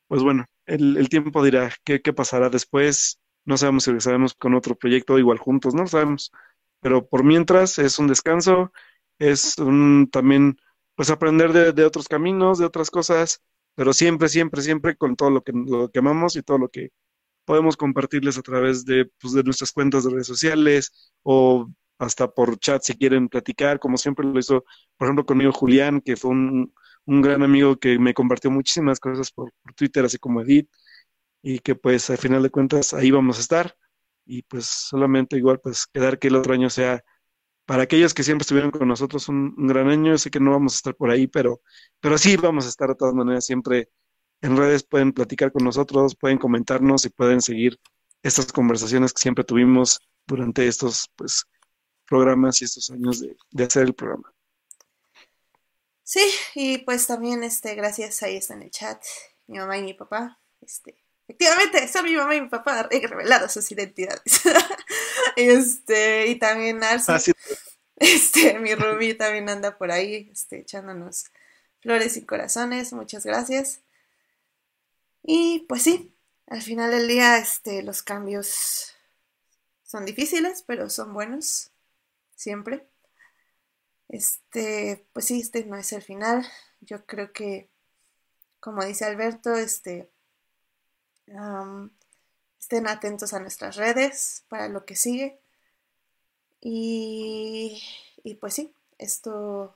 pues 0.07 0.23
bueno, 0.23 0.45
el, 0.65 1.09
tiempo 1.09 1.43
dirá 1.43 1.71
qué, 1.83 1.99
pasará 2.13 2.49
después. 2.49 3.19
No 3.45 3.57
sabemos 3.57 3.83
si 3.83 3.91
regresaremos 3.91 4.33
con 4.35 4.53
otro 4.55 4.75
proyecto 4.75 5.19
igual 5.19 5.37
juntos, 5.37 5.73
no 5.73 5.81
lo 5.83 5.87
sabemos. 5.87 6.31
Pero 6.81 7.07
por 7.07 7.23
mientras 7.23 7.79
es 7.79 7.99
un 7.99 8.07
descanso, 8.07 8.71
es 9.19 9.57
un, 9.57 10.09
también 10.11 10.57
pues 10.95 11.09
aprender 11.09 11.73
de, 11.73 11.85
otros 11.85 12.07
caminos, 12.07 12.59
de 12.59 12.65
otras 12.65 12.89
cosas, 12.91 13.41
pero 13.77 13.93
siempre, 13.93 14.27
siempre, 14.27 14.63
siempre 14.63 14.97
con 14.97 15.15
todo 15.15 15.29
lo 15.29 15.43
que, 15.43 15.51
lo 15.53 15.91
que 15.91 15.99
amamos 15.99 16.35
y 16.35 16.41
todo 16.41 16.57
lo 16.57 16.69
que 16.69 16.89
podemos 17.45 17.77
compartirles 17.77 18.37
a 18.39 18.41
través 18.41 18.85
de, 18.85 19.05
pues, 19.21 19.33
de 19.33 19.43
nuestras 19.43 19.71
cuentas 19.71 20.03
de 20.03 20.09
redes 20.09 20.25
sociales 20.25 21.13
o 21.21 21.69
hasta 21.99 22.27
por 22.27 22.57
chat 22.57 22.81
si 22.81 22.95
quieren 22.95 23.29
platicar, 23.29 23.79
como 23.79 23.97
siempre 23.97 24.25
lo 24.25 24.39
hizo, 24.39 24.65
por 24.97 25.07
ejemplo, 25.07 25.27
conmigo 25.27 25.51
Julián, 25.51 26.01
que 26.01 26.15
fue 26.17 26.31
un, 26.31 26.73
un 27.05 27.21
gran 27.21 27.43
amigo 27.43 27.77
que 27.77 27.99
me 27.99 28.15
compartió 28.15 28.49
muchísimas 28.49 28.99
cosas 28.99 29.31
por, 29.31 29.53
Twitter, 29.75 30.05
así 30.05 30.17
como 30.17 30.41
Edith, 30.41 30.69
y 31.43 31.59
que 31.59 31.75
pues 31.75 32.09
al 32.09 32.17
final 32.17 32.41
de 32.41 32.49
cuentas 32.49 32.95
ahí 32.95 33.11
vamos 33.11 33.37
a 33.37 33.41
estar. 33.41 33.77
Y 34.25 34.41
pues 34.43 34.65
solamente 34.65 35.37
igual 35.37 35.59
pues 35.61 35.85
quedar 35.85 36.17
que 36.17 36.29
el 36.29 36.35
otro 36.35 36.53
año 36.55 36.71
sea 36.71 37.03
para 37.67 37.83
aquellos 37.83 38.13
que 38.13 38.23
siempre 38.23 38.43
estuvieron 38.43 38.71
con 38.71 38.87
nosotros 38.87 39.27
un, 39.27 39.53
gran 39.67 39.89
año, 39.89 40.17
sé 40.17 40.31
que 40.31 40.39
no 40.39 40.51
vamos 40.51 40.73
a 40.73 40.77
estar 40.77 40.95
por 40.95 41.11
ahí, 41.11 41.27
pero, 41.27 41.61
pero 41.99 42.17
sí 42.17 42.37
vamos 42.37 42.65
a 42.65 42.69
estar 42.69 42.87
de 42.87 42.95
todas 42.95 43.13
maneras 43.13 43.45
siempre 43.45 43.89
en 44.41 44.55
redes, 44.55 44.83
pueden 44.83 45.11
platicar 45.11 45.51
con 45.51 45.65
nosotros, 45.65 46.15
pueden 46.15 46.37
comentarnos 46.37 47.03
y 47.03 47.09
pueden 47.09 47.41
seguir 47.41 47.77
estas 48.23 48.53
conversaciones 48.53 49.11
que 49.11 49.21
siempre 49.21 49.43
tuvimos 49.43 49.99
durante 50.25 50.65
estos 50.65 51.11
pues 51.17 51.43
programas 52.05 52.61
y 52.61 52.65
estos 52.65 52.89
años 52.89 53.19
de, 53.19 53.35
de 53.51 53.63
hacer 53.65 53.83
el 53.83 53.93
programa. 53.93 54.33
Sí, 56.03 56.23
y 56.55 56.77
pues 56.77 57.05
también, 57.05 57.43
este, 57.43 57.75
gracias, 57.75 58.23
ahí 58.23 58.37
está 58.37 58.53
en 58.53 58.61
el 58.61 58.71
chat, 58.71 59.03
mi 59.47 59.57
mamá 59.57 59.77
y 59.77 59.83
mi 59.83 59.93
papá, 59.93 60.39
este, 60.61 61.03
efectivamente, 61.27 61.85
son 61.89 62.05
mi 62.05 62.15
mamá 62.15 62.33
y 62.33 62.41
mi 62.41 62.47
papá, 62.47 62.87
he 62.91 63.05
revelado 63.05 63.49
sus 63.49 63.69
identidades. 63.73 64.23
este, 65.35 66.27
y 66.27 66.39
también 66.39 66.83
Arce, 66.83 67.11
ah, 67.11 67.19
este, 67.97 68.59
mi 68.59 68.75
Ruby 68.75 69.13
también 69.15 69.49
anda 69.49 69.77
por 69.77 69.91
ahí, 69.91 70.29
este, 70.31 70.59
echándonos 70.59 71.25
flores 71.81 72.17
y 72.17 72.25
corazones, 72.25 72.93
muchas 72.93 73.25
gracias. 73.25 73.81
Y 75.23 75.65
pues 75.67 75.83
sí, 75.83 76.15
al 76.47 76.61
final 76.61 76.91
del 76.91 77.07
día, 77.07 77.37
este, 77.37 77.83
los 77.83 78.01
cambios 78.03 78.93
son 79.83 80.05
difíciles, 80.05 80.63
pero 80.65 80.89
son 80.89 81.13
buenos, 81.13 81.71
siempre. 82.35 82.87
Este, 84.09 85.05
pues 85.13 85.25
sí, 85.25 85.41
este 85.41 85.65
no 85.65 85.77
es 85.77 85.91
el 85.91 86.01
final. 86.01 86.45
Yo 86.81 87.05
creo 87.05 87.33
que, 87.33 87.69
como 88.59 88.83
dice 88.85 89.05
Alberto, 89.05 89.55
este, 89.55 90.09
estén 92.67 92.85
atentos 92.87 93.31
a 93.31 93.39
nuestras 93.39 93.77
redes 93.77 94.43
para 94.49 94.67
lo 94.67 94.83
que 94.83 94.97
sigue. 94.97 95.39
Y, 96.59 97.81
y 98.25 98.35
pues 98.35 98.55
sí, 98.55 98.73
esto, 98.97 99.73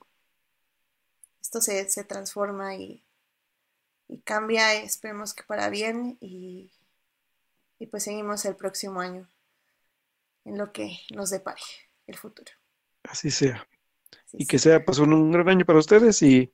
esto 1.41 1.61
se, 1.61 1.87
se 1.89 2.03
transforma 2.03 2.75
y, 2.75 3.01
y, 4.09 4.17
cambia, 4.19 4.73
esperemos 4.73 5.33
que 5.33 5.43
para 5.43 5.69
bien 5.69 6.17
y, 6.19 6.69
y 7.79 7.85
pues 7.87 8.03
seguimos 8.03 8.43
el 8.43 8.57
próximo 8.57 8.99
año 8.99 9.25
en 10.43 10.57
lo 10.57 10.73
que 10.73 10.99
nos 11.15 11.29
depare 11.29 11.61
el 12.07 12.17
futuro. 12.17 12.51
Así 13.03 13.31
sea 13.31 13.65
y 14.33 14.45
que 14.45 14.59
sea 14.59 14.83
pues 14.83 14.99
un, 14.99 15.31
gran 15.31 15.47
año 15.47 15.65
para 15.65 15.79
ustedes 15.79 16.21
y 16.23 16.51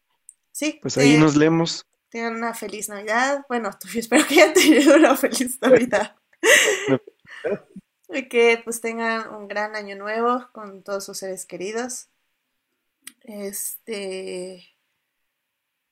sí, 0.52 0.78
pues 0.84 1.00
ahí 1.00 1.18
nos 1.18 1.36
leemos. 1.36 1.84
Tengan 2.10 2.36
una 2.36 2.54
feliz 2.54 2.90
Navidad. 2.90 3.44
Bueno, 3.50 3.72
espero 3.96 4.24
que 4.28 4.36
hayan 4.36 4.54
tenido 4.54 4.96
una 4.98 5.16
feliz 5.16 5.60
Navidad. 5.62 6.16
y 8.10 8.28
que 8.30 8.62
pues 8.64 8.82
tengan 8.82 9.34
un 9.34 9.48
gran 9.48 9.76
año 9.76 9.96
nuevo 9.96 10.48
con 10.52 10.84
todos 10.84 11.06
sus 11.06 11.18
seres 11.18 11.46
queridos. 11.46 12.10
Este 13.24 14.78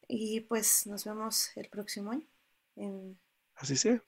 y 0.08 0.42
pues 0.42 0.86
nos 0.88 1.06
vemos 1.06 1.50
el 1.56 1.70
próximo 1.70 2.12
año. 2.12 2.28
En, 2.76 3.20
Así 3.56 3.76
sea. 3.76 4.04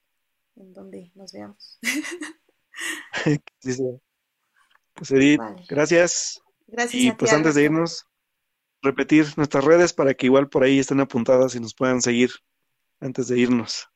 En 0.55 0.73
donde 0.73 1.11
nos 1.15 1.31
veamos. 1.31 1.79
Así 3.13 3.73
sea. 3.73 3.97
Pues 4.93 5.11
Edith, 5.11 5.41
gracias. 5.67 6.41
Gracias. 6.67 7.03
Y 7.03 7.11
pues 7.11 7.31
antes 7.31 7.55
de 7.55 7.63
irnos, 7.63 8.07
repetir 8.81 9.25
nuestras 9.37 9.63
redes 9.63 9.93
para 9.93 10.13
que 10.13 10.25
igual 10.25 10.49
por 10.49 10.63
ahí 10.63 10.79
estén 10.79 10.99
apuntadas 10.99 11.55
y 11.55 11.59
nos 11.59 11.73
puedan 11.73 12.01
seguir 12.01 12.31
antes 12.99 13.27
de 13.27 13.39
irnos. 13.39 13.89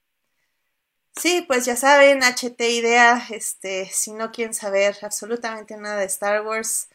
Sí, 1.16 1.43
pues 1.47 1.66
ya 1.66 1.76
saben, 1.76 2.22
HT 2.24 2.62
Idea, 2.62 3.22
este, 3.30 3.86
si 3.91 4.14
no 4.14 4.32
quieren 4.32 4.53
saber 4.53 4.95
absolutamente 5.01 5.76
nada 5.78 5.97
de 5.97 6.05
Star 6.05 6.45
Wars, 6.45 6.88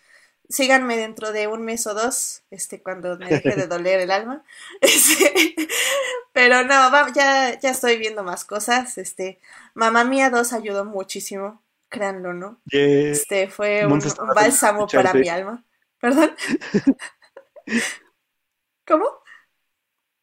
síganme 0.49 0.97
dentro 0.97 1.33
de 1.33 1.47
un 1.47 1.63
mes 1.65 1.87
o 1.87 1.95
dos, 1.95 2.43
este, 2.51 2.83
cuando 2.83 3.19
me 3.19 3.29
deje 3.29 3.55
de 3.55 3.67
doler 3.67 4.01
el 4.01 4.11
alma. 4.11 4.45
Este, 4.81 5.55
pero 6.33 6.65
no, 6.65 7.15
ya, 7.15 7.59
ya 7.59 7.71
estoy 7.71 7.97
viendo 7.99 8.23
más 8.23 8.45
cosas. 8.45 8.99
Este, 8.99 9.41
Mamá 9.75 10.05
Mía 10.05 10.31
2 10.31 10.53
ayudó 10.53 10.85
muchísimo, 10.85 11.63
créanlo, 11.89 12.35
¿no? 12.35 12.61
Este 12.71 13.49
fue 13.49 13.87
un 13.87 14.01
bálsamo 14.35 14.87
para 14.87 15.15
mi 15.15 15.29
alma. 15.29 15.65
¿Perdón? 15.99 16.37
¿Cómo? 18.87 19.07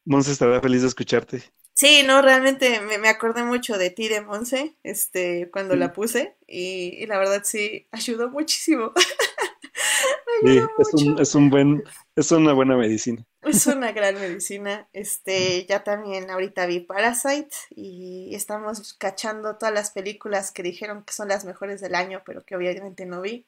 Monse 0.06 0.32
estará 0.32 0.62
feliz 0.62 0.82
de 0.82 0.88
escucharte. 0.88 1.44
Sí, 1.74 2.03
no, 2.05 2.21
realmente 2.21 2.80
me, 2.82 3.09
acordé 3.09 3.43
mucho 3.43 3.78
de 3.78 3.89
ti, 3.89 4.07
de 4.07 4.21
Monse, 4.21 4.76
este, 4.84 5.49
cuando 5.51 5.76
la 5.76 5.91
puse, 5.91 6.36
y, 6.47 7.05
la 7.07 7.17
verdad 7.17 7.41
sí, 7.43 7.88
ayudó 7.91 8.30
muchísimo. 8.30 8.93
sí, 10.45 10.61
es 10.78 10.93
un, 10.93 11.19
es 11.19 11.36
un 11.36 11.49
buen, 11.49 11.84
es 12.15 12.32
una 12.32 12.53
buena 12.53 12.78
medicina. 12.78 13.26
Es 13.41 13.65
una 13.67 13.91
gran 13.93 14.15
medicina. 14.15 14.88
Este, 14.93 15.65
ya 15.65 15.84
también 15.84 16.30
ahorita 16.30 16.67
vi 16.67 16.80
Parasite 16.80 17.55
y 17.71 18.36
estamos 18.36 18.93
cachando 18.93 19.55
todas 19.55 19.74
las 19.74 19.91
películas 19.91 20.51
que 20.51 20.63
dijeron 20.63 21.03
que 21.03 21.13
son 21.13 21.28
las 21.28 21.43
mejores 21.43 21.82
del 21.82 21.95
año, 21.95 22.21
pero 22.26 22.45
que 22.45 22.55
obviamente 22.55 23.05
no 23.05 23.21
vi. 23.21 23.45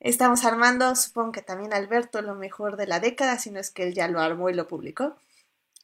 Estamos 0.00 0.44
armando, 0.44 0.94
supongo 0.94 1.32
que 1.32 1.42
también 1.42 1.72
Alberto, 1.72 2.20
lo 2.22 2.34
mejor 2.34 2.76
de 2.76 2.86
la 2.86 3.00
década, 3.00 3.38
si 3.38 3.50
no 3.50 3.60
es 3.60 3.70
que 3.70 3.84
él 3.84 3.94
ya 3.94 4.08
lo 4.08 4.20
armó 4.20 4.50
y 4.50 4.54
lo 4.54 4.68
publicó. 4.68 5.16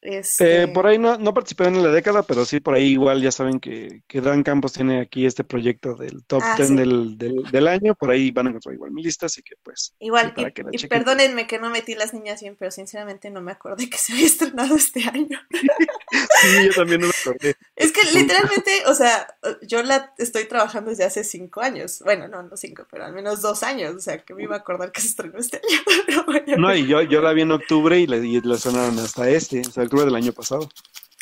Este... 0.03 0.65
Eh, 0.65 0.69
por 0.69 0.87
ahí 0.87 0.99
no, 0.99 1.17
no 1.17 1.33
participé 1.33 1.65
en 1.69 1.81
la 1.83 1.91
década, 1.91 2.25
pero 2.25 2.45
sí, 2.45 2.59
por 2.61 2.75
ahí 2.75 2.89
igual 2.89 3.23
ya 3.23 3.31
saben 3.31 3.61
que, 3.61 4.03
que 4.09 4.21
Dan 4.21 4.43
Campos 4.43 4.73
tiene 4.73 5.01
aquí 5.01 5.25
este 5.27 5.45
proyecto 5.45 5.95
del 5.95 6.25
top 6.27 6.43
Ah, 6.45 6.55
10 6.57 6.69
sí. 6.69 6.75
del, 6.75 7.17
del, 7.19 7.43
del 7.53 7.69
año. 7.69 7.95
Por 7.95 8.11
ahí 8.11 8.33
van 8.33 8.47
a 8.49 8.51
encontrar 8.51 8.75
igual 8.75 8.91
mi 8.91 9.03
lista, 9.03 9.27
así 9.27 9.43
que 9.43 9.55
pues. 9.63 9.95
Igual, 10.01 10.35
y, 10.37 10.53
que 10.53 10.63
la 10.65 10.71
y 10.73 10.77
chequen. 10.79 10.99
perdónenme 11.05 11.47
que 11.47 11.61
no 11.61 11.71
metí 11.71 11.95
las 11.95 12.13
niñas 12.15 12.41
bien, 12.43 12.57
pero 12.59 12.73
sinceramente 12.73 13.31
no 13.31 13.41
me 13.43 13.53
acordé 13.53 13.89
que 13.89 13.97
se 13.97 14.13
había 14.13 14.27
estrenado 14.27 14.75
este 14.77 15.05
año. 15.09 15.41
Sí, 16.43 16.67
yo 16.67 16.73
también 16.75 17.01
no 17.01 17.07
me 17.07 17.13
acordé. 17.19 17.55
Es 17.77 17.93
que 17.93 18.01
literalmente, 18.13 18.71
o 18.87 18.95
sea, 18.95 19.29
yo 19.63 19.83
la 19.83 20.13
estoy 20.19 20.45
trabajando 20.47 20.91
desde 20.91 21.05
hace 21.05 21.23
cinco 21.25 21.61
años. 21.61 22.01
Bueno, 22.05 22.27
no, 22.29 22.43
no 22.43 22.57
cinco, 22.57 22.85
pero 22.91 23.05
al 23.05 23.13
menos 23.13 23.41
dos 23.41 23.63
años. 23.63 23.95
O 23.95 24.01
sea, 24.01 24.19
que 24.19 24.35
me 24.35 24.43
iba 24.43 24.57
a 24.57 24.59
acordar 24.59 24.91
que 24.91 25.01
se 25.01 25.07
estrenó 25.07 25.39
este 25.39 25.59
año. 25.59 25.79
Pero 26.07 26.25
bueno. 26.25 26.57
No, 26.59 26.75
y 26.75 26.87
yo, 26.87 27.01
yo 27.03 27.23
la 27.23 27.33
vi 27.33 27.43
en 27.43 27.53
octubre 27.53 27.99
y 27.99 28.07
le, 28.09 28.19
y 28.27 28.41
le 28.41 28.57
sonaron 28.59 28.99
hasta 28.99 29.29
este, 29.31 29.61
hasta 29.61 29.83
octubre 29.93 30.07
del 30.07 30.15
año 30.17 30.33
pasado. 30.33 30.69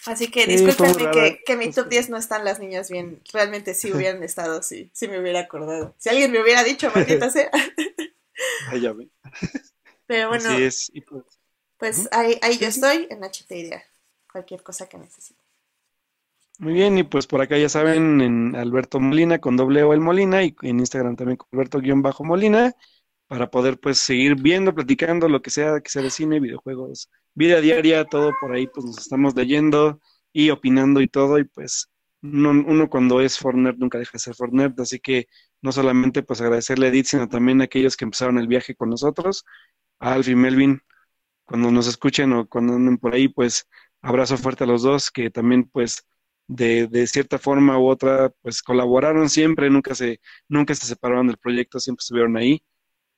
Así 0.06 0.30
que 0.30 0.46
discúlpenme 0.46 1.10
que, 1.10 1.42
que 1.44 1.56
mi 1.56 1.70
top 1.70 1.88
10 1.88 2.10
no 2.10 2.16
están 2.16 2.44
las 2.44 2.58
niñas 2.58 2.90
bien. 2.90 3.20
Realmente 3.32 3.74
sí 3.74 3.92
hubieran 3.92 4.22
estado, 4.22 4.62
sí, 4.62 4.90
sí 4.94 5.08
me 5.08 5.20
hubiera 5.20 5.40
acordado. 5.40 5.94
Si 5.98 6.08
alguien 6.08 6.32
me 6.32 6.40
hubiera 6.40 6.62
dicho, 6.62 6.90
maldita 6.94 7.30
sea. 7.30 7.50
Ahí 8.68 8.80
ya 8.80 8.92
ven. 8.92 9.10
Pero 10.06 10.28
bueno, 10.28 10.48
Así 10.50 10.62
es. 10.62 10.90
Y 10.94 11.02
pues, 11.02 11.24
pues 11.76 12.08
ahí, 12.10 12.38
ahí 12.42 12.54
yo 12.54 12.70
sí. 12.70 12.80
estoy 12.80 13.06
en 13.10 13.22
HT 13.22 13.50
Idea. 13.52 13.82
Cualquier 14.32 14.62
cosa 14.62 14.88
que 14.88 14.96
necesite. 14.96 15.42
muy 16.58 16.72
bien, 16.72 16.96
y 16.96 17.02
pues 17.02 17.26
por 17.26 17.42
acá 17.42 17.58
ya 17.58 17.68
saben, 17.68 18.20
en 18.20 18.56
Alberto 18.56 18.98
Molina 18.98 19.40
con 19.40 19.56
doble 19.56 19.82
O 19.82 19.92
el 19.92 20.00
Molina 20.00 20.42
y 20.42 20.56
en 20.62 20.80
Instagram 20.80 21.16
también 21.16 21.36
con 21.36 21.48
Alberto-Molina 21.52 22.74
para 23.30 23.48
poder 23.48 23.78
pues 23.78 23.98
seguir 23.98 24.34
viendo, 24.34 24.74
platicando 24.74 25.28
lo 25.28 25.40
que 25.40 25.50
sea, 25.50 25.80
que 25.80 25.88
sea 25.88 26.02
de 26.02 26.10
cine, 26.10 26.40
videojuegos, 26.40 27.08
vida 27.32 27.60
diaria, 27.60 28.04
todo 28.04 28.32
por 28.40 28.52
ahí 28.52 28.66
pues 28.66 28.84
nos 28.84 28.98
estamos 28.98 29.36
leyendo 29.36 30.00
y 30.32 30.50
opinando 30.50 31.00
y 31.00 31.06
todo 31.06 31.38
y 31.38 31.44
pues 31.44 31.88
uno, 32.22 32.90
cuando 32.90 33.20
es 33.20 33.38
Fortnite 33.38 33.78
nunca 33.78 33.98
deja 33.98 34.10
de 34.14 34.18
ser 34.18 34.34
Fortnite, 34.34 34.82
así 34.82 34.98
que 34.98 35.28
no 35.62 35.70
solamente 35.70 36.24
pues 36.24 36.40
agradecerle 36.40 36.86
a 36.86 36.88
Edith, 36.88 37.06
sino 37.06 37.28
también 37.28 37.60
a 37.60 37.64
aquellos 37.64 37.96
que 37.96 38.04
empezaron 38.04 38.36
el 38.36 38.48
viaje 38.48 38.74
con 38.74 38.90
nosotros, 38.90 39.44
a 40.00 40.14
Alf 40.14 40.26
y 40.26 40.34
Melvin, 40.34 40.82
cuando 41.44 41.70
nos 41.70 41.86
escuchen 41.86 42.32
o 42.32 42.48
cuando 42.48 42.74
anden 42.74 42.98
por 42.98 43.14
ahí, 43.14 43.28
pues 43.28 43.68
abrazo 44.02 44.38
fuerte 44.38 44.64
a 44.64 44.66
los 44.66 44.82
dos, 44.82 45.12
que 45.12 45.30
también 45.30 45.68
pues 45.70 46.04
de, 46.48 46.88
de 46.88 47.06
cierta 47.06 47.38
forma 47.38 47.78
u 47.78 47.86
otra 47.88 48.30
pues 48.42 48.60
colaboraron 48.60 49.28
siempre, 49.30 49.70
nunca 49.70 49.94
se, 49.94 50.20
nunca 50.48 50.74
se 50.74 50.86
separaron 50.86 51.28
del 51.28 51.38
proyecto, 51.38 51.78
siempre 51.78 52.02
estuvieron 52.02 52.36
ahí 52.36 52.60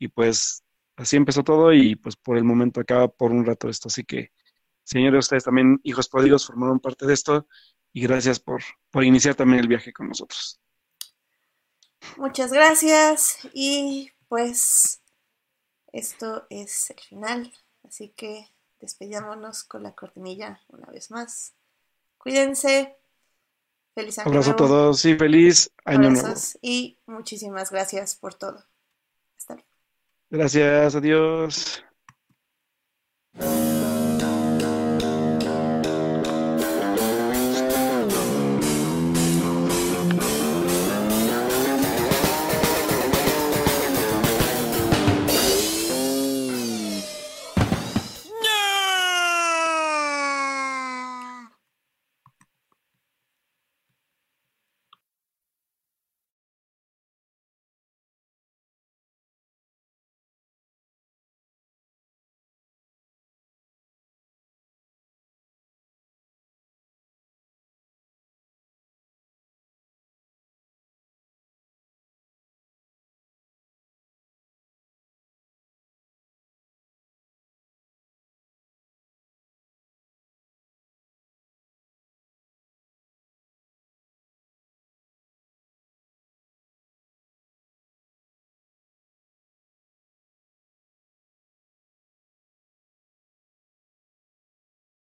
y 0.03 0.09
pues 0.09 0.64
así 0.96 1.16
empezó 1.16 1.44
todo 1.44 1.72
y 1.72 1.94
pues 1.94 2.16
por 2.16 2.36
el 2.36 2.42
momento 2.42 2.80
acaba 2.80 3.07
por 3.07 3.30
un 3.30 3.46
rato 3.46 3.68
esto, 3.68 3.86
así 3.86 4.03
que 4.03 4.32
señores, 4.82 5.26
ustedes 5.26 5.44
también, 5.44 5.78
hijos 5.84 6.09
pródigos, 6.09 6.44
formaron 6.44 6.80
parte 6.80 7.07
de 7.07 7.14
esto 7.14 7.46
y 7.92 8.03
gracias 8.03 8.40
por, 8.40 8.62
por 8.90 9.05
iniciar 9.05 9.36
también 9.36 9.61
el 9.61 9.68
viaje 9.68 9.92
con 9.92 10.09
nosotros. 10.09 10.61
Muchas 12.16 12.53
gracias 12.53 13.38
y 13.53 14.11
pues 14.26 15.00
esto 15.92 16.46
es 16.50 16.90
el 16.90 16.98
final, 16.98 17.53
así 17.84 18.09
que 18.09 18.53
despidámonos 18.80 19.62
con 19.62 19.84
la 19.84 19.94
cortinilla 19.94 20.61
una 20.66 20.86
vez 20.90 21.12
más. 21.12 21.55
Cuídense, 22.18 22.96
feliz 23.94 24.18
año 24.18 24.30
Abrazo 24.30 24.50
a 24.50 24.57
todos 24.57 25.05
y 25.05 25.14
feliz 25.14 25.70
año 25.84 26.11
nuevo. 26.11 26.34
y 26.61 26.98
muchísimas 27.07 27.70
gracias 27.70 28.16
por 28.16 28.34
todo. 28.34 28.64
Gracias, 30.33 30.97
adiós. 30.97 31.85